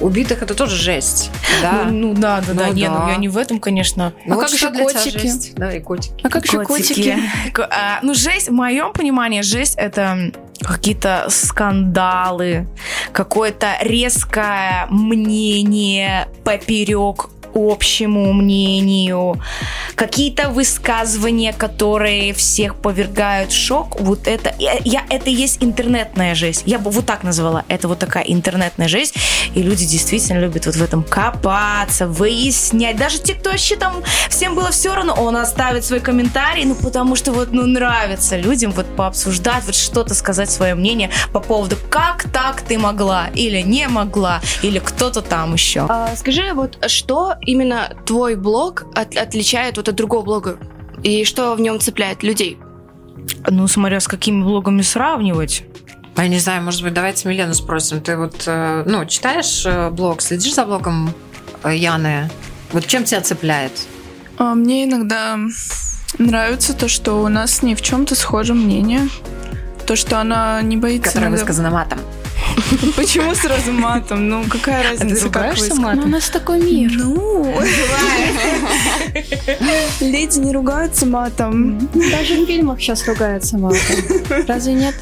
убитых 0.01 0.41
это 0.41 0.53
тоже 0.53 0.75
жесть. 0.75 1.31
Да? 1.61 1.83
Ну, 1.85 2.09
ну 2.09 2.13
да, 2.13 2.41
да, 2.41 2.53
ну, 2.53 2.59
да. 2.59 2.69
Не, 2.69 2.89
ну 2.89 3.07
я 3.07 3.15
не 3.17 3.29
в 3.29 3.37
этом, 3.37 3.59
конечно. 3.59 4.13
Ну, 4.25 4.33
а 4.33 4.35
вот 4.35 4.49
как 4.49 4.57
же 4.57 4.69
котики? 4.71 5.31
Да, 5.55 5.73
и 5.73 5.79
котики. 5.79 6.13
А 6.23 6.29
как 6.29 6.45
же 6.45 6.63
котики? 6.63 7.17
А, 7.73 7.99
ну, 8.01 8.13
жесть, 8.13 8.49
в 8.49 8.53
моем 8.53 8.91
понимании, 8.91 9.41
жесть 9.41 9.75
это 9.77 10.31
какие-то 10.61 11.25
скандалы, 11.29 12.67
какое-то 13.11 13.77
резкое 13.81 14.87
мнение 14.89 16.27
поперек 16.43 17.29
общему 17.53 18.33
мнению, 18.33 19.41
какие-то 19.95 20.49
высказывания, 20.49 21.53
которые 21.53 22.33
всех 22.33 22.75
повергают 22.75 23.51
в 23.51 23.55
шок. 23.55 23.99
Вот 23.99 24.27
это, 24.27 24.53
я, 24.59 25.03
это 25.09 25.29
есть 25.29 25.63
интернетная 25.63 26.35
жизнь. 26.35 26.63
Я 26.65 26.79
бы 26.79 26.91
вот 26.91 27.05
так 27.05 27.23
назвала. 27.23 27.63
Это 27.67 27.87
вот 27.87 27.99
такая 27.99 28.23
интернетная 28.23 28.87
жизнь. 28.87 29.13
И 29.53 29.61
люди 29.61 29.85
действительно 29.85 30.39
любят 30.39 30.65
вот 30.65 30.75
в 30.75 30.83
этом 30.83 31.03
копаться, 31.03 32.07
выяснять. 32.07 32.97
Даже 32.97 33.19
те, 33.19 33.35
кто 33.35 33.51
вообще 33.51 33.75
там 33.75 34.03
всем 34.29 34.55
было 34.55 34.71
все 34.71 34.93
равно, 34.95 35.13
он 35.13 35.35
оставит 35.35 35.85
свой 35.85 35.99
комментарий, 35.99 36.65
ну 36.65 36.75
потому 36.75 37.15
что 37.15 37.31
вот 37.31 37.51
ну 37.51 37.65
нравится 37.65 38.37
людям 38.37 38.71
вот 38.71 38.85
пообсуждать, 38.95 39.65
вот 39.65 39.75
что-то 39.75 40.13
сказать 40.13 40.49
свое 40.49 40.75
мнение 40.75 41.09
по 41.33 41.39
поводу, 41.39 41.77
как 41.89 42.25
так 42.31 42.61
ты 42.61 42.77
могла 42.77 43.27
или 43.33 43.61
не 43.61 43.87
могла, 43.87 44.41
или 44.61 44.79
кто-то 44.79 45.21
там 45.21 45.53
еще. 45.53 45.85
А, 45.89 46.15
скажи, 46.15 46.53
вот 46.53 46.77
что 46.87 47.35
именно 47.45 47.95
твой 48.05 48.35
блог 48.35 48.85
от, 48.95 49.15
отличает 49.15 49.77
вот 49.77 49.89
от 49.89 49.95
другого 49.95 50.23
блога? 50.23 50.57
И 51.03 51.23
что 51.25 51.55
в 51.55 51.61
нем 51.61 51.79
цепляет 51.79 52.23
людей? 52.23 52.57
Ну, 53.47 53.67
смотря 53.67 53.99
с 53.99 54.07
какими 54.07 54.43
блогами 54.43 54.81
сравнивать. 54.81 55.63
Я 56.17 56.27
не 56.27 56.39
знаю, 56.39 56.61
может 56.63 56.83
быть, 56.83 56.93
давайте 56.93 57.27
Милену 57.27 57.53
спросим. 57.53 58.01
Ты 58.01 58.17
вот, 58.17 58.43
э, 58.45 58.83
ну, 58.85 59.05
читаешь 59.05 59.63
э, 59.65 59.89
блог, 59.89 60.21
следишь 60.21 60.53
за 60.53 60.65
блогом 60.65 61.13
э, 61.63 61.75
Яны? 61.75 62.29
Вот 62.73 62.85
чем 62.85 63.05
тебя 63.05 63.21
цепляет? 63.21 63.71
А, 64.37 64.53
мне 64.53 64.85
иногда 64.85 65.39
нравится 66.17 66.73
то, 66.73 66.87
что 66.87 67.23
у 67.23 67.27
нас 67.27 67.63
не 67.63 67.75
в 67.75 67.81
чем-то 67.81 68.15
схоже 68.15 68.53
мнение. 68.53 69.07
То, 69.87 69.95
что 69.95 70.19
она 70.19 70.61
не 70.61 70.77
боится... 70.77 71.09
Которое 71.09 71.27
иногда... 71.27 71.39
высказано 71.39 71.71
матом. 71.71 71.99
Почему 72.95 73.35
сразу 73.35 73.71
матом? 73.71 74.29
Ну, 74.29 74.43
какая 74.49 74.83
разница, 74.83 75.29
как 75.29 75.57
вы 75.57 75.75
матом? 75.75 75.99
Ну, 76.01 76.05
у 76.05 76.09
нас 76.09 76.29
такой 76.29 76.59
мир. 76.59 76.91
Ну, 76.95 77.53
леди 79.99 80.39
не 80.39 80.51
ругаются 80.51 81.05
матом. 81.05 81.89
Даже 81.93 82.43
в 82.43 82.45
фильмах 82.45 82.79
сейчас 82.79 83.07
ругаются 83.07 83.57
матом. 83.57 83.79
Разве 84.47 84.73
нет? 84.73 84.95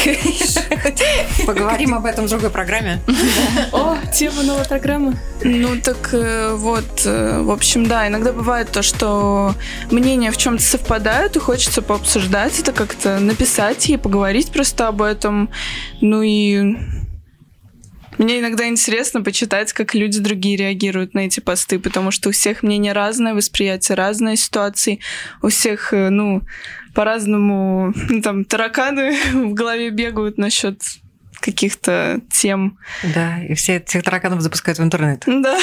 Поговорим 1.46 1.94
об 1.94 2.06
этом 2.06 2.26
в 2.26 2.28
другой 2.28 2.50
программе. 2.50 3.00
О, 3.72 3.96
тема 4.12 4.42
новой 4.42 4.64
программы. 4.64 5.16
Ну 5.42 5.80
так 5.80 6.10
э, 6.12 6.54
вот, 6.54 7.02
э, 7.04 7.40
в 7.42 7.50
общем, 7.50 7.86
да, 7.86 8.08
иногда 8.08 8.32
бывает 8.32 8.70
то, 8.70 8.82
что 8.82 9.54
мнения 9.90 10.30
в 10.30 10.36
чем-то 10.36 10.62
совпадают, 10.62 11.36
и 11.36 11.38
хочется 11.38 11.82
пообсуждать 11.82 12.58
это 12.58 12.72
как-то, 12.72 13.18
написать 13.18 13.88
и 13.90 13.96
поговорить 13.96 14.50
просто 14.52 14.88
об 14.88 15.02
этом. 15.02 15.50
Ну 16.00 16.22
и 16.22 16.76
мне 18.20 18.40
иногда 18.40 18.68
интересно 18.68 19.22
почитать, 19.22 19.72
как 19.72 19.94
люди 19.94 20.20
другие 20.20 20.54
реагируют 20.56 21.14
на 21.14 21.20
эти 21.20 21.40
посты, 21.40 21.78
потому 21.78 22.10
что 22.10 22.28
у 22.28 22.32
всех 22.32 22.62
мнения 22.62 22.92
разное, 22.92 23.32
восприятие 23.32 23.96
разное 23.96 24.36
ситуации, 24.36 25.00
у 25.40 25.48
всех, 25.48 25.94
э, 25.94 26.10
ну, 26.10 26.42
по-разному, 26.94 27.92
ну, 28.08 28.22
там, 28.22 28.44
тараканы 28.44 29.16
в 29.32 29.54
голове 29.54 29.90
бегают 29.90 30.38
насчет 30.38 30.80
каких-то 31.40 32.20
тем. 32.30 32.78
Да, 33.14 33.42
и 33.42 33.54
все 33.54 33.76
этих 33.76 34.02
тараканов 34.02 34.40
запускают 34.40 34.78
в 34.78 34.82
интернет. 34.82 35.24
Да. 35.26 35.58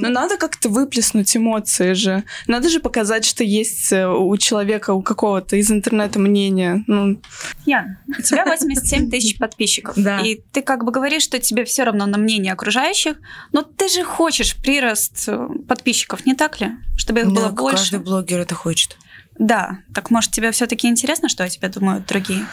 Но 0.00 0.08
надо 0.08 0.36
как-то 0.36 0.68
выплеснуть 0.68 1.36
эмоции 1.36 1.94
же. 1.94 2.24
Надо 2.46 2.68
же 2.68 2.80
показать, 2.80 3.24
что 3.24 3.42
есть 3.42 3.92
э, 3.92 4.06
у 4.06 4.36
человека, 4.36 4.92
у 4.92 5.02
какого-то 5.02 5.56
из 5.56 5.70
интернета 5.70 6.18
мнение. 6.18 6.84
Ну. 6.86 7.20
Ян, 7.64 7.98
у 8.06 8.22
тебя 8.22 8.44
87 8.44 9.10
тысяч 9.10 9.38
подписчиков. 9.38 9.94
Да. 9.96 10.20
И 10.20 10.40
ты 10.52 10.62
как 10.62 10.84
бы 10.84 10.92
говоришь, 10.92 11.22
что 11.22 11.38
тебе 11.38 11.64
все 11.64 11.84
равно 11.84 12.06
на 12.06 12.18
мнение 12.18 12.52
окружающих, 12.52 13.16
но 13.52 13.62
ты 13.62 13.88
же 13.88 14.04
хочешь 14.04 14.56
прирост 14.56 15.24
э, 15.26 15.48
подписчиков, 15.66 16.26
не 16.26 16.34
так 16.34 16.60
ли? 16.60 16.72
Чтобы 16.96 17.20
их 17.20 17.26
да, 17.28 17.32
было 17.32 17.48
больше. 17.48 17.76
каждый 17.76 18.00
блогер 18.00 18.40
это 18.40 18.54
хочет. 18.54 18.96
Да, 19.38 19.78
так 19.94 20.10
может 20.10 20.30
тебе 20.30 20.50
все-таки 20.52 20.88
интересно, 20.88 21.28
что 21.28 21.44
о 21.44 21.48
тебе 21.48 21.68
думают 21.68 22.06
другие? 22.06 22.44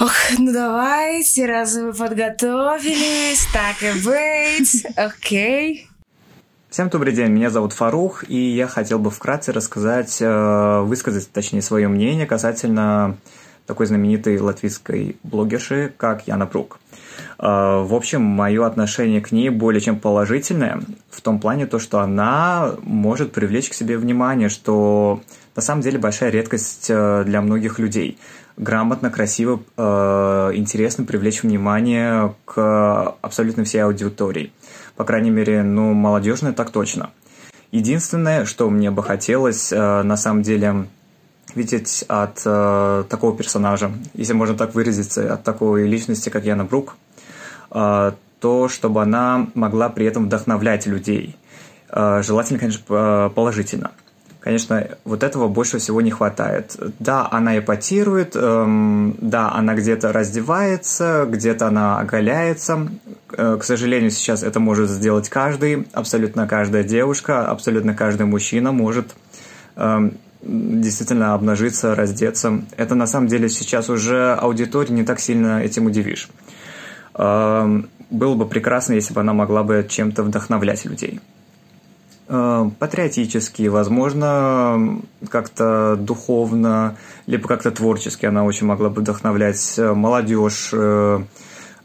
Ох, 0.00 0.12
ну 0.38 0.52
давайте, 0.52 1.46
раз 1.46 1.76
вы 1.76 1.92
подготовились, 1.92 3.46
так 3.52 3.76
и 3.80 3.92
быть, 4.04 4.84
окей. 4.96 5.88
Всем 6.68 6.88
добрый 6.88 7.12
день, 7.12 7.30
меня 7.30 7.48
зовут 7.50 7.72
Фарух, 7.74 8.28
и 8.28 8.36
я 8.36 8.66
хотел 8.66 8.98
бы 8.98 9.12
вкратце 9.12 9.52
рассказать, 9.52 10.18
э, 10.20 10.80
высказать, 10.80 11.30
точнее, 11.30 11.62
свое 11.62 11.86
мнение 11.86 12.26
касательно 12.26 13.16
такой 13.66 13.86
знаменитой 13.86 14.36
латвийской 14.40 15.16
блогерши, 15.22 15.92
как 15.96 16.26
Яна 16.26 16.46
Брук. 16.46 16.80
Э, 17.38 17.84
в 17.84 17.94
общем, 17.94 18.22
мое 18.22 18.66
отношение 18.66 19.20
к 19.20 19.30
ней 19.30 19.50
более 19.50 19.80
чем 19.80 20.00
положительное, 20.00 20.80
в 21.10 21.20
том 21.20 21.38
плане 21.38 21.66
то, 21.66 21.78
что 21.78 22.00
она 22.00 22.72
может 22.82 23.30
привлечь 23.32 23.70
к 23.70 23.74
себе 23.74 23.96
внимание, 23.96 24.48
что 24.48 25.22
на 25.56 25.62
самом 25.62 25.82
деле 25.82 25.98
большая 25.98 26.30
редкость 26.30 26.86
э, 26.88 27.24
для 27.24 27.40
многих 27.40 27.78
людей. 27.78 28.18
грамотно, 28.56 29.10
красиво, 29.10 29.62
э, 29.76 30.50
интересно 30.54 31.04
привлечь 31.04 31.42
внимание 31.42 32.34
к 32.44 33.16
абсолютно 33.20 33.64
всей 33.64 33.80
аудитории. 33.80 34.52
По 34.96 35.04
крайней 35.04 35.30
мере, 35.30 35.62
ну, 35.62 35.92
молодежная 35.92 36.52
так 36.52 36.70
точно. 36.70 37.10
Единственное, 37.72 38.44
что 38.44 38.70
мне 38.70 38.90
бы 38.92 39.02
хотелось, 39.02 39.72
э, 39.72 40.02
на 40.02 40.16
самом 40.16 40.42
деле, 40.42 40.86
видеть 41.54 42.04
от 42.08 42.42
такого 43.08 43.36
персонажа, 43.36 43.92
если 44.14 44.32
можно 44.32 44.56
так 44.56 44.74
выразиться, 44.74 45.34
от 45.34 45.44
такой 45.44 45.86
личности, 45.86 46.28
как 46.28 46.44
Яна 46.44 46.64
Брук, 46.64 46.96
то, 47.70 48.68
чтобы 48.68 49.02
она 49.02 49.46
могла 49.54 49.88
при 49.88 50.04
этом 50.06 50.24
вдохновлять 50.24 50.86
людей. 50.86 51.36
Желательно, 51.92 52.58
конечно, 52.58 53.30
положительно. 53.36 53.92
Конечно, 54.44 54.86
вот 55.06 55.22
этого 55.22 55.48
больше 55.48 55.78
всего 55.78 56.02
не 56.02 56.10
хватает. 56.10 56.76
Да, 56.98 57.26
она 57.30 57.58
эпатирует, 57.58 58.36
эм, 58.36 59.16
да, 59.18 59.50
она 59.50 59.72
где-то 59.74 60.12
раздевается, 60.12 61.24
где-то 61.26 61.68
она 61.68 61.98
оголяется. 61.98 62.86
Э, 63.32 63.56
к 63.58 63.64
сожалению, 63.64 64.10
сейчас 64.10 64.42
это 64.42 64.60
может 64.60 64.90
сделать 64.90 65.30
каждый, 65.30 65.88
абсолютно 65.94 66.46
каждая 66.46 66.84
девушка, 66.84 67.46
абсолютно 67.48 67.94
каждый 67.94 68.26
мужчина 68.26 68.70
может 68.70 69.14
эм, 69.76 70.18
действительно 70.42 71.32
обнажиться, 71.32 71.94
раздеться. 71.94 72.64
Это 72.76 72.94
на 72.94 73.06
самом 73.06 73.28
деле 73.28 73.48
сейчас 73.48 73.88
уже 73.88 74.34
аудиторию 74.34 74.92
не 74.92 75.04
так 75.04 75.20
сильно 75.20 75.62
этим 75.62 75.86
удивишь. 75.86 76.28
Эм, 77.14 77.88
было 78.10 78.34
бы 78.34 78.46
прекрасно, 78.46 78.92
если 78.92 79.14
бы 79.14 79.22
она 79.22 79.32
могла 79.32 79.62
бы 79.62 79.86
чем-то 79.88 80.22
вдохновлять 80.22 80.84
людей. 80.84 81.22
Э, 82.26 82.70
патриотически, 82.78 83.68
возможно, 83.68 84.98
как-то 85.28 85.96
духовно, 85.96 86.96
либо 87.26 87.46
как-то 87.46 87.70
творчески 87.70 88.24
она 88.24 88.44
очень 88.44 88.66
могла 88.66 88.88
бы 88.88 89.02
вдохновлять 89.02 89.74
э, 89.76 89.92
молодежь, 89.92 90.70
э, 90.72 91.20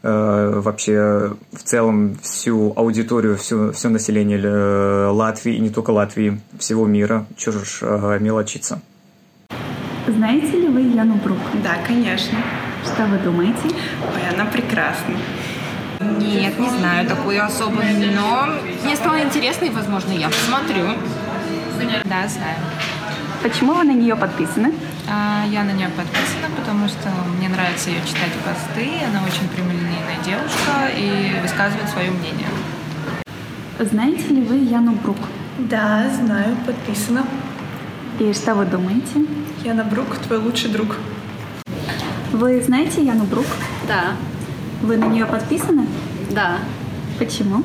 вообще 0.02 1.34
в 1.52 1.62
целом 1.62 2.16
всю 2.22 2.72
аудиторию, 2.74 3.36
всю, 3.36 3.72
все 3.72 3.90
население 3.90 5.10
Латвии, 5.10 5.56
и 5.56 5.60
не 5.60 5.68
только 5.68 5.90
Латвии, 5.90 6.40
всего 6.58 6.86
мира. 6.86 7.26
Чего 7.36 7.58
ж 7.58 8.18
мелочиться. 8.18 8.80
Знаете 10.08 10.58
ли 10.58 10.68
вы 10.68 10.80
Яну 10.80 11.16
Брук? 11.16 11.36
Да, 11.62 11.74
конечно. 11.86 12.38
Что 12.82 13.04
вы 13.04 13.18
думаете? 13.18 13.68
Ой, 13.68 14.34
она 14.34 14.46
прекрасна. 14.46 15.16
Нет, 16.00 16.58
не 16.58 16.70
знаю 16.70 17.06
такую 17.06 17.44
особо, 17.44 17.82
но 17.82 18.48
мне 18.84 18.96
стало 18.96 19.22
интересно, 19.22 19.66
и, 19.66 19.70
возможно, 19.70 20.12
я 20.12 20.28
посмотрю. 20.28 20.86
Да, 22.04 22.26
знаю. 22.26 22.56
Почему 23.42 23.74
вы 23.74 23.84
на 23.84 23.92
нее 23.92 24.16
подписаны? 24.16 24.72
А, 25.08 25.44
я 25.50 25.62
на 25.62 25.72
нее 25.72 25.88
подписана, 25.88 26.48
потому 26.56 26.88
что 26.88 27.10
мне 27.36 27.48
нравится 27.48 27.90
ее 27.90 28.00
читать 28.00 28.32
посты. 28.44 28.88
Она 29.06 29.22
очень 29.24 29.46
прямолинейная 29.48 30.18
девушка 30.24 30.88
и 30.96 31.38
высказывает 31.42 31.88
свое 31.90 32.10
мнение. 32.10 32.48
Знаете 33.78 34.28
ли 34.28 34.42
вы 34.42 34.56
Яну 34.56 34.92
Брук? 34.92 35.18
Да, 35.58 36.08
знаю, 36.22 36.56
подписана. 36.66 37.26
И 38.18 38.32
что 38.32 38.54
вы 38.54 38.64
думаете? 38.64 39.26
Яна 39.64 39.84
Брук, 39.84 40.16
твой 40.18 40.38
лучший 40.38 40.70
друг. 40.70 40.96
Вы 42.32 42.62
знаете 42.62 43.02
Яну 43.02 43.24
Брук? 43.24 43.46
Да. 43.86 44.12
Вы 44.82 44.96
на 44.96 45.04
нее 45.06 45.26
подписаны? 45.26 45.86
Да. 46.30 46.58
Почему? 47.18 47.62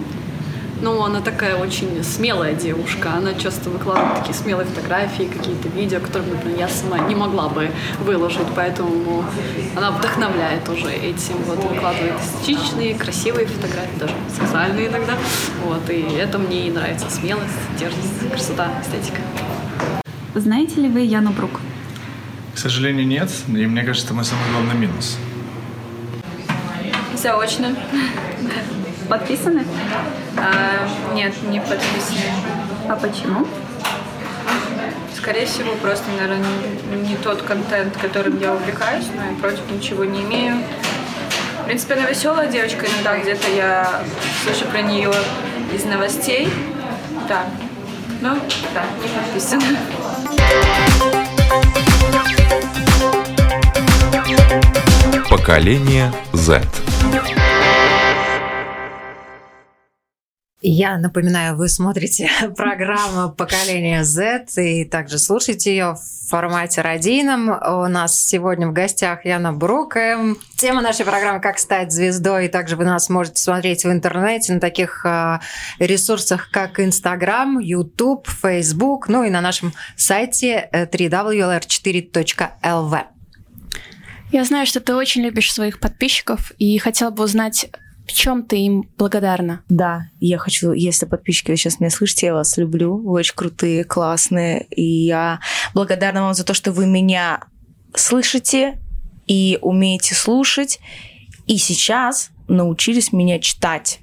Ну, 0.81 1.01
она 1.01 1.21
такая 1.21 1.55
очень 1.55 2.03
смелая 2.03 2.53
девушка. 2.53 3.13
Она 3.13 3.33
часто 3.33 3.69
выкладывает 3.69 4.19
такие 4.19 4.33
смелые 4.33 4.67
фотографии, 4.67 5.23
какие-то 5.23 5.69
видео, 5.69 6.01
которые, 6.01 6.33
например, 6.33 6.59
я 6.59 6.67
сама 6.67 6.99
не 7.07 7.15
могла 7.15 7.47
бы 7.47 7.71
выложить, 8.01 8.47
поэтому 8.53 9.23
она 9.77 9.91
вдохновляет 9.91 10.65
тоже 10.65 10.91
этим. 10.91 11.35
Вот 11.47 11.63
выкладывает 11.63 12.15
эстетичные, 12.21 12.95
красивые 12.95 13.47
фотографии, 13.47 13.97
даже 13.97 14.13
сексуальные 14.37 14.89
иногда. 14.89 15.13
Вот, 15.63 15.89
и 15.89 16.01
это 16.17 16.37
мне 16.37 16.67
и 16.67 16.71
нравится. 16.71 17.09
Смелость, 17.09 17.53
дерзость, 17.79 18.29
красота, 18.29 18.71
эстетика. 18.81 19.21
Знаете 20.35 20.81
ли 20.81 20.89
вы 20.89 20.99
Яну 20.99 21.31
Брук? 21.31 21.61
К 22.53 22.57
сожалению, 22.57 23.07
нет. 23.07 23.31
И 23.47 23.65
мне 23.65 23.83
кажется, 23.83 24.07
это 24.07 24.15
мой 24.15 24.25
самый 24.25 24.51
главный 24.51 24.75
минус. 24.75 25.17
Заочно. 27.25 27.75
Подписаны? 29.09 29.65
А, 30.37 30.87
нет, 31.15 31.33
не 31.49 31.59
подписаны. 31.59 32.19
А 32.87 32.95
почему? 32.95 33.47
Скорее 35.17 35.47
всего, 35.47 35.73
просто, 35.81 36.03
наверное, 36.11 36.45
не 37.01 37.15
тот 37.15 37.41
контент, 37.41 37.97
которым 37.97 38.39
я 38.39 38.53
увлекаюсь, 38.53 39.07
но 39.15 39.23
я 39.23 39.35
против 39.41 39.67
ничего 39.71 40.05
не 40.05 40.21
имею. 40.21 40.57
В 41.63 41.65
принципе, 41.65 41.95
она 41.95 42.07
веселая 42.07 42.47
девочка, 42.47 42.85
иногда 42.85 43.17
где-то 43.17 43.49
я 43.49 44.03
слышу 44.43 44.65
про 44.65 44.83
нее 44.83 45.11
из 45.73 45.83
новостей. 45.83 46.47
Да. 47.27 47.45
Ну, 48.21 48.37
да, 48.75 48.83
не 49.01 49.07
подписана. 49.17 49.79
Поколение 55.29 56.11
Z. 56.33 56.61
Я 60.67 60.97
напоминаю, 60.97 61.55
вы 61.55 61.69
смотрите 61.69 62.27
программу 62.57 63.31
«Поколение 63.31 64.03
Z» 64.03 64.47
и 64.57 64.83
также 64.83 65.19
слушаете 65.19 65.69
ее 65.69 65.93
в 65.93 65.99
формате 66.27 66.81
радийном. 66.81 67.49
У 67.49 67.87
нас 67.87 68.19
сегодня 68.19 68.67
в 68.67 68.73
гостях 68.73 69.25
Яна 69.25 69.53
Брук. 69.53 69.95
Тема 70.57 70.81
нашей 70.81 71.05
программы 71.05 71.39
«Как 71.39 71.59
стать 71.59 71.91
звездой». 71.91 72.45
И 72.45 72.49
также 72.49 72.75
вы 72.75 72.85
нас 72.85 73.09
можете 73.09 73.39
смотреть 73.41 73.85
в 73.85 73.91
интернете 73.91 74.53
на 74.53 74.59
таких 74.59 75.05
а, 75.05 75.39
ресурсах, 75.77 76.49
как 76.49 76.79
Instagram, 76.79 77.59
YouTube, 77.59 78.27
Facebook, 78.27 79.07
ну 79.07 79.23
и 79.23 79.29
на 79.29 79.41
нашем 79.41 79.71
сайте 79.95 80.67
www.lr4.lv. 80.73 83.14
Я 84.35 84.43
знаю, 84.43 84.65
что 84.65 84.81
ты 84.81 84.93
очень 84.93 85.21
любишь 85.21 85.49
своих 85.49 85.79
подписчиков 85.79 86.51
и 86.57 86.77
хотела 86.77 87.09
бы 87.09 87.23
узнать, 87.23 87.67
в 88.05 88.11
чем 88.11 88.43
ты 88.43 88.57
им 88.57 88.83
благодарна? 88.97 89.63
Да, 89.69 90.09
я 90.19 90.37
хочу, 90.37 90.73
если 90.73 91.05
подписчики 91.05 91.51
вы 91.51 91.55
сейчас 91.55 91.79
меня 91.79 91.89
слышите, 91.89 92.25
я 92.25 92.33
вас 92.33 92.57
люблю. 92.57 92.97
Вы 92.97 93.13
очень 93.13 93.33
крутые, 93.33 93.85
классные. 93.85 94.65
И 94.71 95.05
я 95.05 95.39
благодарна 95.73 96.23
вам 96.23 96.33
за 96.33 96.43
то, 96.43 96.53
что 96.53 96.73
вы 96.73 96.85
меня 96.85 97.45
слышите 97.95 98.81
и 99.25 99.57
умеете 99.61 100.15
слушать. 100.15 100.81
И 101.47 101.55
сейчас 101.55 102.31
научились 102.49 103.13
меня 103.13 103.39
читать 103.39 103.99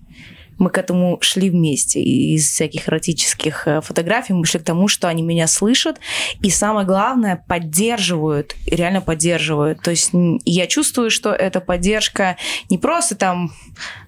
мы 0.58 0.70
к 0.70 0.78
этому 0.78 1.18
шли 1.20 1.50
вместе. 1.50 2.00
Из 2.02 2.48
всяких 2.48 2.88
эротических 2.88 3.66
э, 3.66 3.80
фотографий 3.80 4.32
мы 4.32 4.44
шли 4.44 4.60
к 4.60 4.64
тому, 4.64 4.88
что 4.88 5.08
они 5.08 5.22
меня 5.22 5.46
слышат, 5.46 5.98
и 6.40 6.50
самое 6.50 6.86
главное, 6.86 7.44
поддерживают, 7.48 8.54
реально 8.66 9.00
поддерживают. 9.00 9.80
То 9.82 9.90
есть 9.90 10.10
я 10.44 10.66
чувствую, 10.66 11.10
что 11.10 11.32
эта 11.32 11.60
поддержка 11.60 12.36
не 12.70 12.78
просто 12.78 13.14
там, 13.14 13.52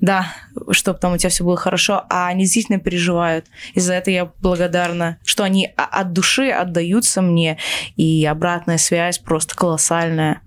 да, 0.00 0.32
чтобы 0.70 0.98
там 0.98 1.14
у 1.14 1.18
тебя 1.18 1.30
все 1.30 1.44
было 1.44 1.56
хорошо, 1.56 2.04
а 2.08 2.28
они 2.28 2.44
действительно 2.44 2.78
переживают. 2.78 3.46
И 3.74 3.80
за 3.80 3.94
это 3.94 4.10
я 4.10 4.30
благодарна, 4.40 5.18
что 5.24 5.44
они 5.44 5.70
от 5.76 6.12
души 6.12 6.50
отдаются 6.50 7.22
мне, 7.22 7.58
и 7.96 8.24
обратная 8.24 8.78
связь 8.78 9.18
просто 9.18 9.54
колоссальная. 9.54 10.40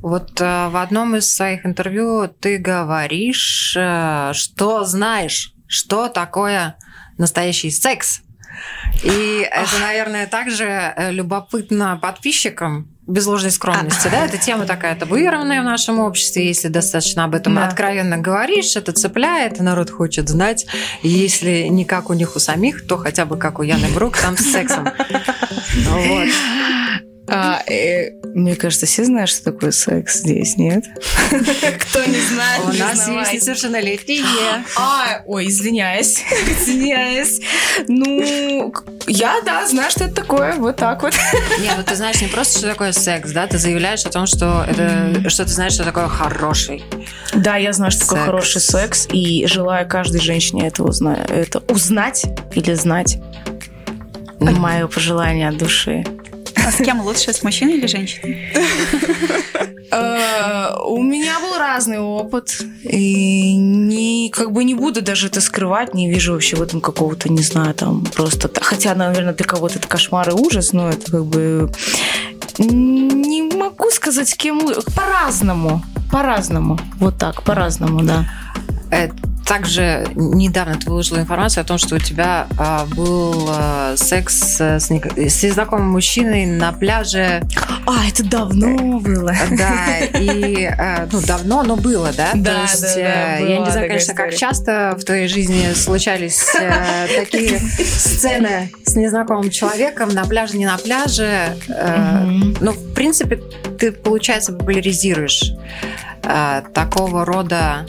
Вот 0.00 0.40
э, 0.40 0.68
в 0.68 0.76
одном 0.80 1.16
из 1.16 1.32
своих 1.32 1.66
интервью 1.66 2.28
ты 2.28 2.58
говоришь, 2.58 3.74
э, 3.76 4.32
что 4.34 4.84
знаешь, 4.84 5.52
что 5.66 6.08
такое 6.08 6.76
настоящий 7.18 7.70
секс. 7.70 8.22
И 9.02 9.46
это, 9.50 9.78
наверное, 9.80 10.26
также 10.26 10.64
э, 10.64 11.12
любопытно 11.12 11.98
подписчикам, 12.00 12.88
без 13.08 13.26
ложной 13.26 13.50
скромности, 13.50 14.06
а, 14.08 14.10
да, 14.10 14.26
эта 14.26 14.36
тема 14.36 14.66
такая 14.66 14.94
табуированная 14.94 15.62
в 15.62 15.64
нашем 15.64 15.98
обществе, 15.98 16.46
если 16.46 16.68
достаточно 16.68 17.24
об 17.24 17.34
этом 17.34 17.54
да. 17.54 17.66
откровенно 17.66 18.18
говоришь, 18.18 18.76
это 18.76 18.92
цепляет, 18.92 19.60
народ 19.60 19.88
хочет 19.88 20.28
знать, 20.28 20.66
если 21.02 21.68
не 21.68 21.86
как 21.86 22.10
у 22.10 22.12
них 22.12 22.36
у 22.36 22.38
самих, 22.38 22.86
то 22.86 22.98
хотя 22.98 23.24
бы 23.24 23.38
как 23.38 23.60
у 23.60 23.62
Яны 23.62 23.88
Брук, 23.94 24.18
там 24.18 24.36
с 24.36 24.52
сексом. 24.52 24.90
Вот. 25.88 26.28
А, 27.28 27.62
э, 27.70 28.10
мне 28.34 28.56
кажется, 28.56 28.86
все 28.86 29.04
знают, 29.04 29.30
что 29.30 29.44
такое 29.52 29.70
секс 29.70 30.18
здесь, 30.18 30.56
нет? 30.56 30.84
Кто 31.30 32.04
не 32.04 32.20
знает, 32.20 32.62
У 32.64 32.72
нас 32.72 33.08
есть 33.08 33.32
несовершеннолетние. 33.32 34.24
А, 34.76 35.22
ой, 35.26 35.48
извиняюсь. 35.48 36.22
Извиняюсь. 36.48 37.40
Ну, 37.86 38.72
я, 39.06 39.40
да, 39.44 39.66
знаю, 39.66 39.90
что 39.90 40.04
это 40.04 40.14
такое. 40.14 40.54
Вот 40.54 40.76
так 40.76 41.02
вот. 41.02 41.14
Не, 41.60 41.70
ну 41.76 41.82
ты 41.82 41.96
знаешь 41.96 42.20
не 42.20 42.28
просто, 42.28 42.58
что 42.58 42.68
такое 42.68 42.92
секс, 42.92 43.30
да? 43.32 43.46
Ты 43.46 43.58
заявляешь 43.58 44.04
о 44.04 44.10
том, 44.10 44.26
что 44.26 44.64
это, 44.68 45.28
что 45.28 45.44
ты 45.44 45.50
знаешь, 45.50 45.74
что 45.74 45.84
такое 45.84 46.08
хороший. 46.08 46.84
Да, 47.34 47.56
я 47.56 47.72
знаю, 47.72 47.92
что 47.92 48.02
такое 48.02 48.24
хороший 48.24 48.60
секс, 48.60 49.06
и 49.12 49.46
желаю 49.46 49.88
каждой 49.88 50.20
женщине 50.20 50.66
это 50.66 50.82
узнать 50.82 52.24
или 52.54 52.74
знать. 52.74 53.18
Мое 54.40 54.86
пожелание 54.86 55.48
от 55.48 55.58
души. 55.58 56.04
А 56.68 56.70
с 56.70 56.76
кем 56.76 57.00
лучше, 57.00 57.32
с 57.32 57.42
мужчиной 57.42 57.78
или 57.78 57.86
женщиной? 57.86 58.52
Э, 59.90 60.74
У 60.84 61.02
меня 61.02 61.40
был 61.40 61.56
разный 61.58 61.98
опыт. 61.98 62.60
И 62.82 63.56
не, 63.56 64.30
как 64.30 64.52
бы 64.52 64.64
не 64.64 64.74
буду 64.74 65.00
даже 65.00 65.28
это 65.28 65.40
скрывать, 65.40 65.94
не 65.94 66.10
вижу 66.10 66.34
вообще 66.34 66.56
в 66.56 66.62
этом 66.62 66.82
какого-то, 66.82 67.32
не 67.32 67.42
знаю, 67.42 67.72
там 67.72 68.04
просто... 68.04 68.50
Хотя, 68.60 68.94
наверное, 68.94 69.32
для 69.32 69.46
кого-то 69.46 69.78
это 69.78 69.88
кошмар 69.88 70.28
и 70.28 70.32
ужас, 70.32 70.74
но 70.74 70.90
это 70.90 71.10
как 71.10 71.24
бы... 71.24 71.72
Не 72.58 73.50
могу 73.56 73.90
сказать, 73.90 74.28
с 74.28 74.34
кем... 74.34 74.60
По-разному. 74.94 75.82
По-разному. 76.12 76.78
Вот 77.00 77.16
так, 77.16 77.42
по-разному, 77.44 78.02
да. 78.02 78.26
Э, 79.48 79.58
Также 79.58 80.06
недавно 80.14 80.76
ты 80.78 80.88
выложила 80.88 81.18
информацию 81.18 81.62
о 81.62 81.64
том, 81.64 81.78
что 81.78 81.96
у 81.96 81.98
тебя 81.98 82.46
а, 82.58 82.84
был 82.86 83.48
а, 83.50 83.94
секс 83.96 84.60
э, 84.60 84.78
с, 84.78 84.90
с 84.90 85.42
незнакомым 85.42 85.88
мужчиной 85.90 86.46
на 86.46 86.72
пляже. 86.72 87.42
А, 87.86 88.06
это 88.06 88.24
давно 88.24 89.00
было. 89.00 89.32
Да, 89.50 89.98
и 90.20 90.64
а, 90.66 91.08
ну 91.10 91.20
давно, 91.22 91.62
но 91.62 91.76
было, 91.76 92.12
да? 92.16 92.30
Да, 92.34 92.54
То 92.54 92.62
есть, 92.62 92.82
да, 92.82 92.88
да, 92.94 93.38
э, 93.38 93.40
была 93.40 93.48
я 93.50 93.58
не 93.60 93.70
знаю, 93.70 93.88
конечно, 93.88 94.14
как 94.14 94.26
история. 94.32 94.38
часто 94.38 94.96
в 95.00 95.04
твоей 95.04 95.28
жизни 95.28 95.72
случались 95.74 96.44
э, 96.60 97.06
такие 97.16 97.58
сцены 97.58 98.70
с 98.84 98.94
незнакомым 98.96 99.50
человеком 99.50 100.10
на 100.10 100.24
пляже, 100.26 100.58
не 100.58 100.66
на 100.66 100.76
пляже. 100.76 101.56
Э, 101.68 102.22
Ну, 102.60 102.72
в 102.72 102.94
принципе, 102.94 103.40
ты, 103.78 103.92
получается, 103.92 104.52
популяризируешь 104.52 105.52
э, 106.22 106.62
такого 106.74 107.24
рода 107.24 107.86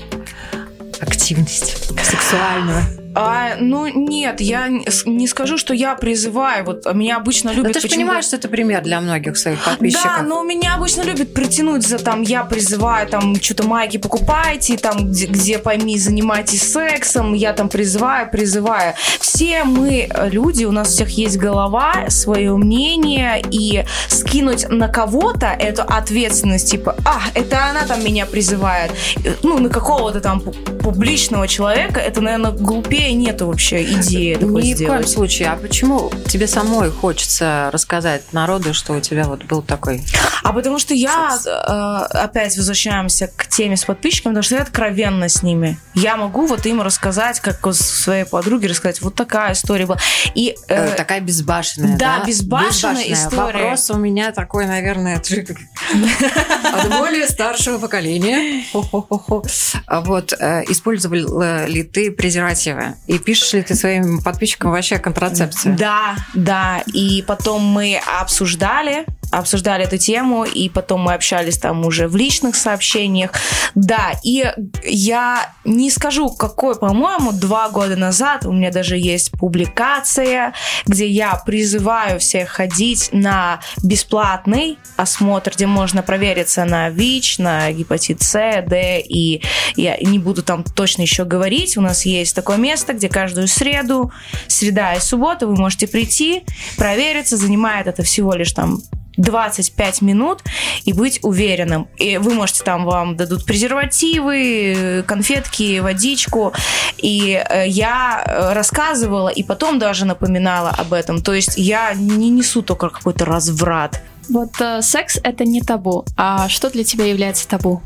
активность 1.02 1.78
сексуальную. 2.04 2.99
А, 3.16 3.56
ну 3.60 3.88
нет, 3.88 4.40
я 4.40 4.68
не 4.68 5.28
скажу, 5.28 5.58
что 5.58 5.74
я 5.74 5.96
призываю. 5.96 6.64
Вот 6.66 6.86
а 6.86 6.94
меня 6.94 7.18
обычно 7.18 7.52
Но 7.52 7.58
любят. 7.58 7.74
ты 7.74 7.82
же 7.82 7.90
понимаешь, 7.90 8.26
что 8.26 8.36
это 8.36 8.48
пример 8.48 8.84
для 8.84 9.02
многих 9.02 9.38
своих 9.38 9.64
подписчиков. 9.64 10.12
Да, 10.18 10.24
но 10.24 10.44
меня 10.44 10.76
обычно 10.76 11.02
любят 11.02 11.34
притянуть 11.34 11.88
за 11.88 11.98
там, 11.98 12.22
я 12.22 12.44
призываю, 12.44 13.08
там, 13.08 13.36
что-то 13.42 13.68
майки 13.68 13.98
покупайте, 13.98 14.78
там, 14.78 15.10
где, 15.10 15.26
где 15.26 15.58
пойми, 15.58 15.98
занимайтесь 15.98 16.72
сексом, 16.72 17.34
я 17.34 17.54
там 17.54 17.70
призываю, 17.70 18.30
призываю. 18.30 18.94
Все 19.20 19.64
мы 19.64 20.08
э, 20.10 20.30
люди, 20.30 20.66
у 20.66 20.72
нас 20.72 20.90
у 20.90 20.92
всех 20.92 21.10
есть 21.10 21.38
голова, 21.38 22.10
свое 22.10 22.56
мнение, 22.56 23.42
и 23.52 23.84
скинуть 24.08 24.70
на 24.70 24.88
кого-то 24.88 25.48
эту 25.48 25.82
ответственность, 25.82 26.70
типа, 26.72 26.96
а, 27.06 27.22
это 27.34 27.66
она 27.70 27.86
там 27.86 28.04
меня 28.04 28.26
призывает, 28.26 28.92
э, 29.24 29.34
ну, 29.44 29.58
на 29.58 29.70
какого-то 29.70 30.22
там 30.22 30.40
пу- 30.40 30.78
публичного 30.80 31.48
человека, 31.48 32.00
это, 32.00 32.22
наверное, 32.22 32.52
глупее 32.52 32.99
нету 33.12 33.48
вообще 33.48 33.84
идеи 33.84 34.36
такой 34.36 34.64
Ни 34.64 34.74
в 34.74 34.78
коем 34.78 34.90
сделать. 34.90 35.10
случае. 35.10 35.50
А 35.50 35.56
почему 35.56 36.12
тебе 36.28 36.48
самой 36.48 36.92
хочется 36.92 37.70
рассказать 37.72 38.34
народу, 38.34 38.74
что 38.74 38.94
у 38.94 39.00
тебя 39.00 39.26
вот 39.26 39.46
был 39.46 39.62
такой... 39.62 40.04
А 40.44 40.54
потому 40.54 40.80
что 40.80 40.94
я, 40.94 41.38
э, 41.46 42.18
опять 42.18 42.58
возвращаемся 42.58 43.28
к 43.28 43.48
теме 43.48 43.78
с 43.78 43.86
подписчиками, 43.86 44.34
потому 44.34 44.44
что 44.44 44.56
я 44.56 44.62
откровенна 44.62 45.30
с 45.30 45.44
ними. 45.44 45.78
Я 45.94 46.18
могу 46.18 46.46
вот 46.46 46.66
им 46.66 46.82
рассказать, 46.82 47.40
как 47.40 47.60
своей 47.74 48.26
подруге 48.26 48.68
рассказать, 48.68 49.02
вот 49.02 49.16
такая 49.16 49.54
история 49.54 49.86
была. 49.86 49.98
И, 50.36 50.56
э, 50.68 50.80
Э, 50.80 50.96
такая 50.96 51.22
безбашенная, 51.22 51.98
да, 51.98 52.20
да? 52.20 52.26
безбашенная 52.26 53.12
история. 53.12 53.64
Вопрос 53.64 53.90
у 53.92 53.98
меня 53.98 54.32
такой, 54.32 54.66
наверное, 54.66 55.18
от 55.18 56.90
более 56.90 57.28
старшего 57.28 57.78
поколения. 57.78 58.64
Вот, 58.74 60.34
э, 60.34 60.64
использовал 60.70 61.66
ли 61.68 61.84
ты 61.84 62.12
презервативы? 62.12 62.89
И 63.08 63.20
пишешь 63.20 63.54
ли 63.54 63.62
ты 63.64 63.76
своим 63.76 64.22
подписчикам 64.22 64.72
вообще 64.72 64.96
о 64.96 65.00
контрацепции? 65.00 65.76
Да, 65.78 66.16
да. 66.34 66.84
И 66.94 67.24
потом 67.28 67.64
мы 67.64 68.00
обсуждали, 68.20 69.06
обсуждали 69.32 69.84
эту 69.86 69.98
тему, 69.98 70.44
и 70.44 70.70
потом 70.70 71.02
мы 71.02 71.14
общались 71.14 71.58
там 71.58 71.86
уже 71.86 72.08
в 72.08 72.16
личных 72.16 72.56
сообщениях. 72.56 73.32
Да, 73.76 74.14
и 74.24 74.46
я 74.84 75.54
не 75.66 75.92
скажу, 75.92 76.30
какой, 76.30 76.76
по-моему, 76.76 77.32
два 77.32 77.70
года 77.70 77.96
назад 77.96 78.46
у 78.46 78.52
меня 78.52 78.72
даже 78.72 78.98
есть 78.98 79.32
публикация, 79.32 80.54
где 80.86 81.08
я 81.08 81.36
призываю 81.46 82.20
всех 82.20 82.50
ходить 82.50 83.10
на 83.12 83.60
бесплатный 83.84 84.78
осмотр, 84.98 85.52
где 85.52 85.68
можно 85.68 86.02
провериться 86.02 86.66
на 86.66 86.90
ВИЧ, 86.90 87.40
на 87.40 87.72
гепатит 87.72 88.22
С, 88.22 88.64
Д, 88.68 89.02
и 89.02 89.44
я 89.76 89.98
не 89.98 90.20
буду 90.20 90.44
там 90.44 90.64
точно 90.64 91.04
еще 91.04 91.26
говорить. 91.26 91.78
У 91.78 91.82
нас 91.82 92.06
есть 92.06 92.36
такое 92.36 92.58
место, 92.58 92.94
где 92.94 93.10
каждую 93.10 93.48
среду, 93.48 94.12
среда 94.48 94.96
и 94.96 95.00
суббота 95.00 95.48
вы 95.48 95.56
можете 95.56 95.88
прийти, 95.88 96.44
провериться, 96.78 97.38
занимает 97.38 97.88
это 97.88 98.04
всего 98.04 98.34
лишь 98.34 98.52
там 98.52 98.80
25 99.20 100.02
минут 100.02 100.44
и 100.86 100.94
быть 100.94 101.20
уверенным. 101.24 101.88
И 101.98 102.18
вы 102.18 102.34
можете 102.34 102.64
там, 102.64 102.86
вам 102.86 103.16
дадут 103.16 103.46
презервативы, 103.46 105.04
конфетки, 105.08 105.80
водичку. 105.80 106.54
И 106.98 107.34
э, 107.34 107.68
я 107.68 108.24
э, 108.26 108.54
рассказывала 108.54 109.30
и 109.30 109.44
потом 109.44 109.80
даже 109.80 110.06
напоминала 110.06 110.70
об 110.70 110.94
этом. 110.94 111.22
То 111.22 111.34
есть 111.34 111.58
я 111.58 111.94
не 111.94 112.30
несу 112.30 112.62
только 112.62 112.90
какой-то 112.90 113.26
разврат. 113.26 114.02
Вот 114.30 114.52
э, 114.60 114.82
секс 114.82 115.18
это 115.24 115.44
не 115.44 115.62
табу. 115.62 116.06
А 116.16 116.48
что 116.50 116.70
для 116.70 116.84
тебя 116.84 117.06
является 117.06 117.48
табу? 117.48 117.82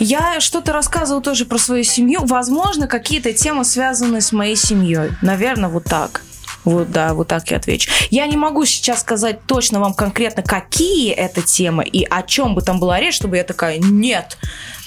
Я 0.00 0.38
что-то 0.40 0.72
рассказывала 0.72 1.22
тоже 1.22 1.44
про 1.44 1.58
свою 1.58 1.82
семью. 1.82 2.20
Возможно, 2.24 2.86
какие-то 2.86 3.32
темы 3.32 3.64
связаны 3.64 4.20
с 4.20 4.32
моей 4.32 4.56
семьей. 4.56 5.10
Наверное, 5.22 5.68
вот 5.68 5.84
так. 5.84 6.22
Вот, 6.64 6.90
да, 6.90 7.14
вот 7.14 7.28
так 7.28 7.50
я 7.50 7.56
отвечу. 7.56 7.90
Я 8.10 8.26
не 8.26 8.36
могу 8.36 8.64
сейчас 8.64 9.00
сказать 9.00 9.44
точно 9.46 9.80
вам 9.80 9.94
конкретно, 9.94 10.42
какие 10.42 11.12
это 11.12 11.40
темы 11.42 11.84
и 11.84 12.04
о 12.04 12.22
чем 12.22 12.54
бы 12.54 12.62
там 12.62 12.78
была 12.78 13.00
речь, 13.00 13.14
чтобы 13.14 13.36
я 13.36 13.44
такая, 13.44 13.78
нет. 13.78 14.36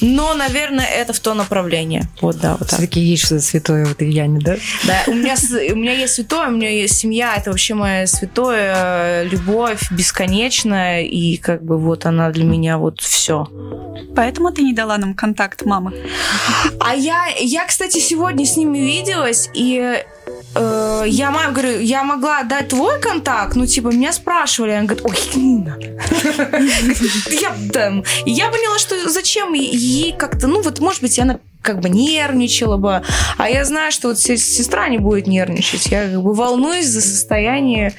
Но, 0.01 0.33
наверное, 0.33 0.85
это 0.85 1.13
в 1.13 1.19
то 1.19 1.33
направление. 1.33 2.09
Вот, 2.21 2.39
да, 2.39 2.51
вот 2.57 2.69
так. 2.69 2.79
Все-таки 2.79 2.99
есть 2.99 3.25
что-то 3.25 3.41
святое 3.41 3.85
в 3.85 3.91
этой 3.91 4.11
Яне, 4.11 4.39
да? 4.39 4.57
Да, 4.85 5.03
у 5.07 5.13
меня, 5.13 5.35
у 5.71 5.75
меня 5.75 5.93
есть 5.93 6.15
святое, 6.15 6.47
у 6.47 6.51
меня 6.51 6.69
есть 6.69 6.97
семья, 6.97 7.35
это 7.37 7.51
вообще 7.51 7.75
моя 7.75 8.07
святое, 8.07 9.23
любовь 9.23 9.91
бесконечная, 9.91 11.03
и 11.03 11.37
как 11.37 11.63
бы 11.63 11.77
вот 11.77 12.05
она 12.05 12.31
для 12.31 12.45
меня 12.45 12.77
вот 12.77 12.99
все. 12.99 13.47
Поэтому 14.15 14.51
ты 14.51 14.63
не 14.63 14.73
дала 14.73 14.97
нам 14.97 15.13
контакт 15.13 15.63
мамы. 15.63 15.93
А 16.79 16.95
я, 16.95 17.27
я, 17.39 17.65
кстати, 17.65 17.99
сегодня 17.99 18.45
с 18.45 18.57
ними 18.57 18.79
виделась, 18.79 19.49
и 19.53 20.03
э, 20.55 21.03
я 21.07 21.31
маме 21.31 21.51
говорю, 21.53 21.79
я 21.79 22.03
могла 22.03 22.43
дать 22.43 22.69
твой 22.69 22.99
контакт, 23.01 23.55
ну, 23.55 23.65
типа, 23.65 23.89
меня 23.89 24.13
спрашивали, 24.13 24.71
она 24.71 24.85
говорит, 24.87 25.05
ой, 25.05 25.17
не 25.35 25.57
надо. 25.63 25.85
Я 27.41 27.55
там, 27.73 28.03
я 28.25 28.49
поняла, 28.49 28.77
что 28.79 29.09
зачем 29.09 29.53
ей 29.53 30.13
как-то, 30.13 30.47
ну, 30.47 30.61
вот, 30.61 30.79
может 30.79 31.01
быть, 31.01 31.17
она 31.19 31.39
как 31.61 31.79
бы 31.79 31.89
нервничала 31.89 32.77
бы, 32.77 33.03
а 33.37 33.49
я 33.49 33.65
знаю, 33.65 33.91
что 33.91 34.07
вот 34.09 34.19
се- 34.19 34.37
сестра 34.37 34.89
не 34.89 34.97
будет 34.97 35.27
нервничать, 35.27 35.87
я 35.87 36.07
как 36.09 36.21
бы 36.23 36.33
волнуюсь 36.33 36.87
за 36.87 37.01
состояние 37.01 37.93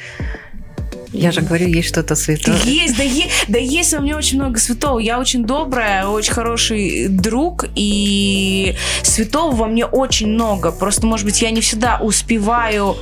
Я 1.13 1.31
же 1.31 1.43
говорю, 1.43 1.67
есть 1.69 1.89
что-то 1.89 2.15
святое. 2.15 2.57
есть, 2.65 2.97
да, 2.97 3.03
е- 3.03 3.29
да 3.49 3.59
есть 3.59 3.93
во 3.93 4.01
мне 4.01 4.17
очень 4.17 4.39
много 4.39 4.59
святого. 4.59 4.99
Я 4.99 5.19
очень 5.21 5.45
добрая, 5.45 6.07
очень 6.07 6.33
хороший 6.33 7.09
друг, 7.09 7.67
и 7.75 8.75
святого 9.03 9.55
во 9.55 9.67
мне 9.67 9.85
очень 9.85 10.29
много. 10.29 10.73
Просто, 10.73 11.07
может 11.07 11.27
быть, 11.27 11.43
я 11.43 11.51
не 11.51 11.61
всегда 11.61 11.99
успеваю 12.01 12.97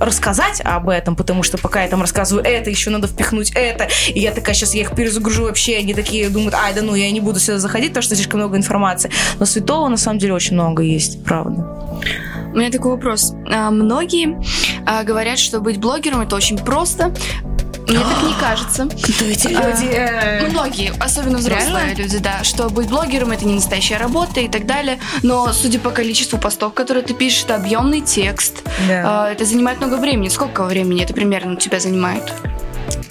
рассказать 0.00 0.60
об 0.64 0.88
этом, 0.88 1.14
потому 1.16 1.42
что 1.42 1.56
пока 1.56 1.82
я 1.82 1.88
там 1.88 2.00
рассказываю 2.00 2.44
это, 2.44 2.68
еще 2.68 2.90
надо 2.90 3.06
впихнуть 3.06 3.52
это, 3.54 3.88
и 4.08 4.20
я 4.20 4.32
такая, 4.32 4.54
сейчас 4.54 4.74
я 4.74 4.82
их 4.82 4.94
перезагружу 4.94 5.44
вообще, 5.44 5.76
они 5.76 5.94
такие 5.94 6.28
думают, 6.30 6.54
ай, 6.54 6.74
да 6.74 6.82
ну, 6.82 6.94
я 6.94 7.10
не 7.10 7.20
буду 7.20 7.38
сюда 7.38 7.58
заходить, 7.58 7.90
потому 7.90 8.02
что 8.02 8.14
слишком 8.16 8.40
много 8.40 8.56
информации. 8.56 9.10
Но 9.38 9.46
святого 9.46 9.88
на 9.88 9.96
самом 9.96 10.18
деле 10.18 10.34
очень 10.34 10.54
много 10.54 10.82
есть, 10.82 11.22
правда. 11.24 11.66
У 12.52 12.56
меня 12.56 12.70
такой 12.70 12.92
вопрос. 12.92 13.34
А, 13.50 13.70
Многие 13.70 14.40
а, 14.86 15.02
говорят, 15.02 15.38
что 15.38 15.60
быть 15.60 15.78
блогером 15.78 16.20
это 16.20 16.36
очень 16.36 16.58
просто. 16.58 17.12
Мне 17.88 17.98
так 17.98 18.22
не 18.22 18.34
кажется. 18.40 18.86
Кто 18.86 19.24
эти 19.24 19.48
люди? 19.48 19.90
Э, 19.92 20.46
Многие, 20.48 20.92
особенно 21.00 21.38
взрослые 21.38 21.94
люди, 21.94 22.18
да, 22.18 22.42
что 22.44 22.68
быть 22.70 22.88
блогером 22.88 23.32
это 23.32 23.44
не 23.46 23.54
настоящая 23.54 23.96
работа 23.98 24.40
и 24.40 24.48
так 24.48 24.66
далее. 24.66 24.98
Но 25.22 25.52
судя 25.52 25.78
по 25.78 25.90
количеству 25.90 26.38
постов, 26.38 26.74
которые 26.74 27.04
ты 27.04 27.14
пишешь, 27.14 27.44
это 27.44 27.56
объемный 27.56 28.00
текст. 28.00 28.62
А, 28.90 29.30
Это 29.30 29.44
занимает 29.44 29.78
много 29.78 29.96
времени. 29.96 30.28
Сколько 30.28 30.64
времени 30.64 31.02
это 31.02 31.14
примерно 31.14 31.52
у 31.52 31.56
тебя 31.56 31.80
занимает? 31.80 32.32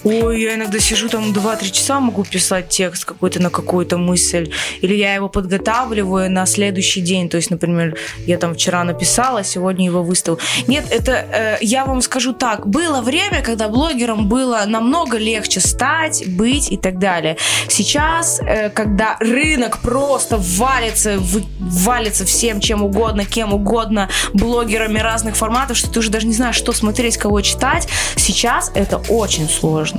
Ой, 0.04 0.42
я 0.42 0.56
иногда 0.56 0.80
сижу 0.80 1.08
там 1.08 1.32
2-3 1.32 1.72
часа, 1.72 2.00
могу 2.00 2.26
писать 2.26 2.68
текст 2.68 3.06
какой-то 3.06 3.42
на 3.42 3.50
какую-то 3.50 3.98
мысль. 3.98 4.52
Или 4.82 4.96
я 4.96 5.16
его 5.16 5.30
подготавливаю 5.30 6.30
на 6.30 6.46
следующий 6.46 7.00
день. 7.00 7.30
То 7.30 7.38
есть, 7.38 7.52
например, 7.52 7.96
я 8.26 8.38
там 8.38 8.54
вчера 8.54 8.84
написала, 8.84 9.44
сегодня 9.44 9.86
его 9.86 10.04
выставил. 10.04 10.40
Нет, 10.68 10.86
это 10.90 11.12
э, 11.12 11.58
я 11.62 11.86
вам 11.86 12.02
скажу 12.02 12.34
так. 12.34 12.68
Было 12.68 13.02
время, 13.02 13.42
когда 13.42 13.70
блогерам 13.70 14.28
было 14.28 14.64
намного 14.68 15.18
легче 15.18 15.62
стать, 15.62 16.24
быть 16.28 16.70
и 16.72 16.78
так 16.78 17.00
далее. 17.00 17.38
Сейчас, 17.70 18.42
э, 18.42 18.70
когда 18.70 19.16
рынок 19.20 19.80
просто 19.80 20.38
валится, 20.38 21.18
вы- 21.18 21.46
валится 21.60 22.26
всем 22.26 22.60
чем 22.60 22.84
угодно, 22.84 23.24
кем 23.24 23.54
угодно, 23.54 24.10
блогерами 24.34 25.00
разных 25.00 25.38
форматов, 25.38 25.78
что 25.78 25.90
ты 25.90 26.00
уже 26.00 26.10
даже 26.10 26.28
не 26.28 26.34
знаешь, 26.34 26.56
что 26.56 26.74
смотреть, 26.74 27.16
кого 27.18 27.40
читать, 27.42 27.88
сейчас 28.18 28.70
это 28.76 28.98
очень 29.10 29.48
сложно. 29.48 29.93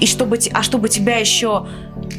И 0.00 0.06
чтобы, 0.06 0.38
а 0.52 0.62
чтобы 0.62 0.88
тебя 0.88 1.16
еще 1.18 1.66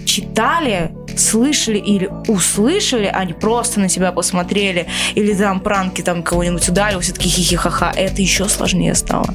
читали, 0.05 0.91
слышали 1.17 1.77
или 1.77 2.09
услышали, 2.27 3.09
а 3.11 3.23
не 3.25 3.33
просто 3.33 3.79
на 3.79 3.89
тебя 3.89 4.11
посмотрели, 4.11 4.87
или 5.15 5.33
там 5.33 5.59
пранки 5.59 6.01
там 6.01 6.23
кого-нибудь 6.23 6.67
ударил, 6.69 6.99
все-таки 6.99 7.29
хихи-ха-ха, 7.29 7.91
это 7.95 8.21
еще 8.21 8.47
сложнее 8.47 8.95
стало. 8.95 9.33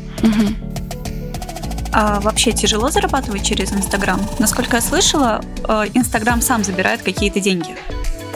А 1.92 2.20
вообще 2.20 2.53
тяжело 2.53 2.90
зарабатывать 2.90 3.42
через 3.42 3.72
Инстаграм? 3.72 4.20
Насколько 4.38 4.76
я 4.76 4.82
слышала, 4.82 5.40
э, 5.66 5.84
Инстаграм 5.94 6.42
сам 6.42 6.62
забирает 6.62 7.03
какие-то 7.03 7.40
деньги. 7.40 7.74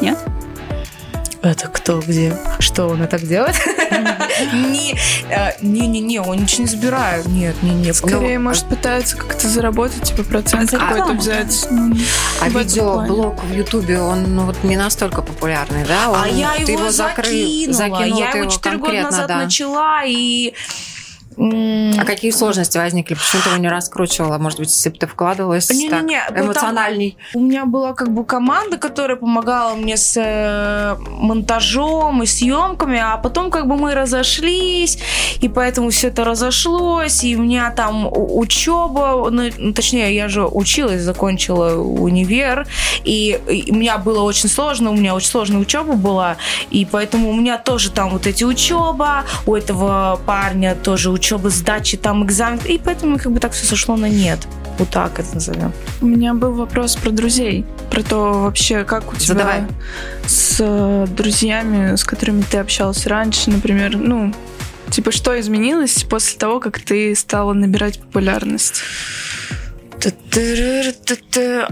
Нет? 0.01 0.19
Это 1.43 1.68
кто 1.68 2.01
где? 2.01 2.36
Что 2.59 2.86
он 2.86 3.03
и 3.03 3.07
так 3.07 3.22
делает? 3.22 3.57
Не, 4.53 4.95
э, 5.30 5.53
Не-не-не, 5.61 6.20
он 6.20 6.38
ничего 6.38 6.62
не 6.62 6.68
забирает. 6.68 7.26
Нет, 7.26 7.62
не, 7.62 7.70
не. 7.70 7.93
Скорее, 7.93 8.38
может, 8.38 8.68
пытаются 8.68 9.16
как-то 9.16 9.49
заработать, 9.49 10.03
типа 10.03 10.22
процент 10.22 10.70
какой-то 10.70 11.12
взять. 11.12 11.68
А 12.41 12.49
видеоблог 12.49 13.43
в 13.45 13.53
Ютубе, 13.53 14.01
он 14.01 14.34
ну, 14.34 14.47
вот 14.47 14.62
не 14.64 14.76
настолько 14.76 15.22
популярный, 15.22 15.84
да? 15.84 16.22
А 16.22 16.28
я 16.28 16.55
ты 16.64 16.72
его 16.72 16.91
закинула. 16.91 18.05
Я 18.05 18.30
его 18.30 18.51
4 18.51 18.76
года 18.78 19.03
назад 19.03 19.28
начала, 19.28 20.03
и... 20.05 20.55
А 21.37 22.05
какие 22.05 22.33
сложности 22.33 22.76
возникли? 22.76 23.14
Почему 23.14 23.43
ты 23.43 23.49
его 23.51 23.59
не 23.59 23.68
раскручивала? 23.68 24.39
Может 24.39 24.59
быть, 24.59 24.70
если 24.70 24.91
бы 24.91 24.97
ты 24.97 25.07
вкладывалась 25.07 25.66
так, 25.66 25.76
Не-не-не, 25.76 26.22
ну, 26.28 26.35
там 26.35 26.47
эмоциональней? 26.47 27.16
У 27.35 27.41
меня 27.41 27.66
была 27.66 27.95
как 27.95 28.12
бы 28.12 28.24
команда, 28.24 28.78
которая 28.78 29.16
помогала 29.16 29.74
мне 29.74 29.97
с 29.97 30.16
э, 30.16 30.97
монтажом 31.09 32.22
и 32.22 32.26
съемками, 32.26 32.99
а 32.99 33.16
потом 33.16 33.51
как 33.51 33.68
бы 33.68 33.76
мы 33.76 33.95
разошлись, 33.95 34.99
и 35.41 35.49
поэтому 35.49 35.91
все 35.91 36.09
это 36.09 36.24
разошлось, 36.24 37.22
и 37.22 37.37
у 37.37 37.43
меня 37.43 37.70
там 37.70 38.09
учеба, 38.11 39.28
ну, 39.31 39.51
ну, 39.57 39.72
точнее, 39.72 40.14
я 40.14 40.28
же 40.28 40.45
училась, 40.45 41.01
закончила 41.03 41.76
универ, 41.81 42.66
и, 43.05 43.41
и 43.49 43.70
у 43.70 43.76
меня 43.76 43.99
было 43.99 44.22
очень 44.22 44.49
сложно, 44.49 44.91
у 44.91 44.95
меня 44.95 45.14
очень 45.14 45.28
сложная 45.28 45.61
учеба 45.61 45.95
была, 45.95 46.37
и 46.70 46.85
поэтому 46.85 47.31
у 47.31 47.35
меня 47.35 47.57
тоже 47.57 47.91
там 47.93 48.11
вот 48.11 48.26
эти 48.26 48.43
учеба, 48.43 49.24
у 49.47 49.55
этого 49.55 50.20
парня 50.26 50.74
тоже 50.74 51.11
учеба, 51.11 51.20
сдачи 51.51 51.97
там 51.97 52.25
экзамен, 52.25 52.61
и 52.64 52.79
поэтому 52.79 53.18
как 53.18 53.33
бы 53.33 53.41
так 53.41 53.53
все 53.53 53.66
сошло 53.66 53.97
на 53.97 54.09
нет. 54.09 54.39
Вот 54.79 54.89
так 54.91 55.18
это 55.18 55.35
назовем. 55.35 55.73
У 56.01 56.07
меня 56.07 56.33
был 56.35 56.53
вопрос 56.53 56.97
про 56.97 57.11
друзей, 57.11 57.66
про 57.91 58.03
то 58.03 58.33
вообще, 58.45 58.85
как 58.85 59.12
у 59.12 59.16
тебя 59.16 59.35
Задавай. 59.35 59.62
с 60.27 60.57
э, 60.59 61.07
друзьями, 61.14 61.97
с 61.97 62.05
которыми 62.05 62.43
ты 62.43 62.59
общался 62.59 63.09
раньше, 63.11 63.51
например, 63.51 63.97
ну, 63.97 64.33
типа, 64.91 65.12
что 65.12 65.39
изменилось 65.39 66.05
после 66.05 66.39
того, 66.39 66.61
как 66.61 66.81
ты 66.81 67.14
стала 67.14 67.53
набирать 67.53 68.01
популярность? 68.01 68.83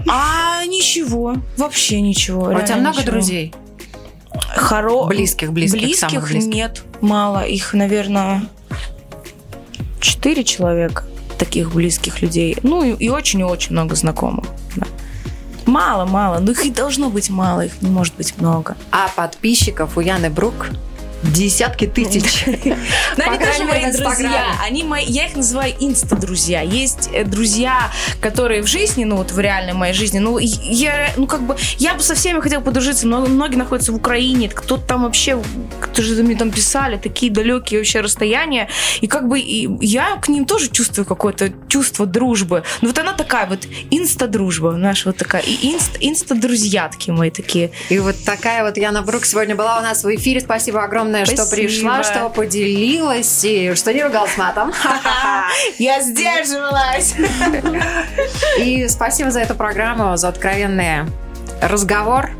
А 0.07 0.65
ничего, 0.65 1.37
вообще 1.57 2.01
ничего. 2.01 2.49
А 2.49 2.59
у 2.59 2.65
тебя 2.65 2.75
много 2.77 2.99
ничего. 2.99 3.11
друзей? 3.11 3.53
Хоро... 4.55 5.05
Близких, 5.05 5.51
близких, 5.51 5.95
самых 5.97 6.29
Близких 6.29 6.29
близких. 6.29 6.53
нет, 6.53 6.83
мало. 7.01 7.43
Их, 7.45 7.73
наверное, 7.73 8.43
четыре 9.99 10.43
человека 10.43 11.03
таких 11.37 11.73
близких 11.73 12.21
людей. 12.21 12.57
Ну 12.63 12.83
и, 12.83 13.09
очень 13.09 13.39
и 13.39 13.43
очень 13.43 13.71
много 13.71 13.95
знакомых. 13.95 14.45
да. 14.75 14.85
Мало, 15.65 16.05
мало. 16.05 16.39
Ну 16.39 16.51
их 16.51 16.65
и 16.65 16.71
должно 16.71 17.09
быть 17.09 17.29
мало, 17.29 17.65
их 17.65 17.81
не 17.81 17.89
может 17.89 18.15
быть 18.15 18.35
много. 18.37 18.75
А 18.91 19.07
подписчиков 19.15 19.97
у 19.97 20.01
Яны 20.01 20.29
Брук 20.29 20.67
десятки 21.23 21.85
тысяч. 21.87 22.45
Но 23.17 23.23
они 23.25 23.37
тоже 23.37 23.63
мои 23.65 23.91
друзья. 23.91 24.55
Они 24.63 24.83
мои, 24.83 25.05
я 25.05 25.27
их 25.27 25.35
называю 25.35 25.73
инста-друзья. 25.79 26.61
Есть 26.61 27.09
э, 27.13 27.23
друзья, 27.23 27.91
которые 28.21 28.61
в 28.61 28.67
жизни, 28.67 29.03
ну 29.03 29.17
вот 29.17 29.31
в 29.31 29.39
реальной 29.39 29.73
моей 29.73 29.93
жизни, 29.93 30.19
ну 30.19 30.37
я, 30.39 31.11
ну 31.17 31.27
как 31.27 31.41
бы, 31.41 31.55
я 31.77 31.93
бы 31.93 32.01
со 32.01 32.15
всеми 32.15 32.39
хотела 32.39 32.61
подружиться, 32.61 33.07
но 33.07 33.25
многие 33.25 33.57
находятся 33.57 33.91
в 33.91 33.95
Украине, 33.95 34.49
кто-то 34.49 34.85
там 34.85 35.03
вообще, 35.03 35.41
кто 35.79 36.01
же 36.01 36.21
мне 36.23 36.35
там 36.35 36.51
писали, 36.51 36.97
такие 36.97 37.31
далекие 37.31 37.79
вообще 37.79 38.01
расстояния, 38.01 38.69
и 39.01 39.07
как 39.07 39.27
бы 39.27 39.39
я 39.39 40.17
к 40.17 40.29
ним 40.29 40.45
тоже 40.45 40.69
чувствую 40.69 41.05
какое-то 41.05 41.51
чувство 41.67 42.05
дружбы. 42.05 42.63
Ну 42.81 42.87
вот 42.89 42.99
она 42.99 43.13
такая 43.13 43.45
вот 43.47 43.67
инста-дружба, 43.91 44.71
наша 44.71 45.09
вот 45.09 45.17
такая, 45.17 45.41
и 45.41 45.71
инст, 45.71 45.97
инста-друзья 45.99 46.89
такие 46.89 47.13
мои 47.13 47.31
такие. 47.31 47.71
И 47.89 47.99
вот 47.99 48.15
такая 48.25 48.63
вот 48.63 48.77
Яна 48.77 49.01
Брук 49.01 49.25
сегодня 49.25 49.55
была 49.55 49.79
у 49.79 49.81
нас 49.81 50.03
в 50.03 50.15
эфире. 50.15 50.41
Спасибо 50.41 50.83
огромное, 50.83 51.08
что 51.25 51.45
Спасибо. 51.45 51.55
пришла, 51.55 52.03
что 52.03 52.29
поделилась 52.29 53.43
и 53.43 53.73
что 53.75 53.93
не 53.93 54.03
ругалась 54.03 54.37
матом. 54.37 54.73
Я 55.77 56.01
сдерживалась. 56.01 57.15
И 58.59 58.87
спасибо 58.87 59.31
за 59.31 59.41
эту 59.41 59.55
программу, 59.55 60.15
за 60.17 60.29
откровенный 60.29 61.05
разговор. 61.61 62.31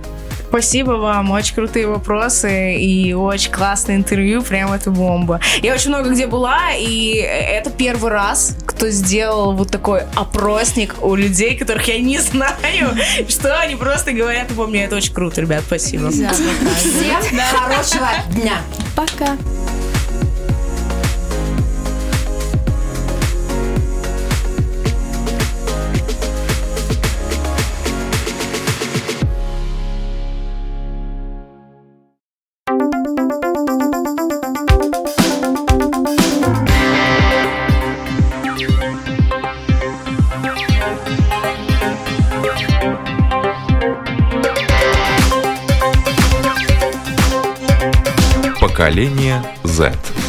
Спасибо 0.50 0.93
вам, 0.93 1.30
очень 1.30 1.54
крутые 1.54 1.86
вопросы 1.86 2.76
и 2.76 3.14
очень 3.14 3.52
классное 3.52 3.95
интервью, 3.95 4.41
прям 4.41 4.74
это 4.74 4.89
бомба. 4.89 5.39
Я 5.62 5.76
очень 5.76 5.89
много 5.89 6.10
где 6.10 6.26
была, 6.26 6.72
и 6.76 7.14
это 7.18 7.70
первый 7.70 8.10
раз, 8.10 8.58
кто 8.66 8.89
сделал 8.89 9.54
вот 9.54 9.70
такой 9.70 10.02
опросник 10.16 10.95
у 11.04 11.14
людей, 11.14 11.56
которых 11.56 11.88
я 11.88 12.00
не 12.00 12.18
знаю, 12.20 12.97
что 13.28 13.60
они 13.60 13.76
просто 13.76 14.12
говорят 14.12 14.50
обо 14.50 14.66
мне. 14.66 14.86
Это 14.86 14.95
очень 14.95 15.14
круто, 15.14 15.39
ребят, 15.41 15.64
спасибо. 15.68 16.10
Всем 16.10 16.32
хорошего 17.52 18.08
дня. 18.34 18.58
Пока. 18.95 19.38
Поколение 48.90 49.40
Z. 49.66 50.28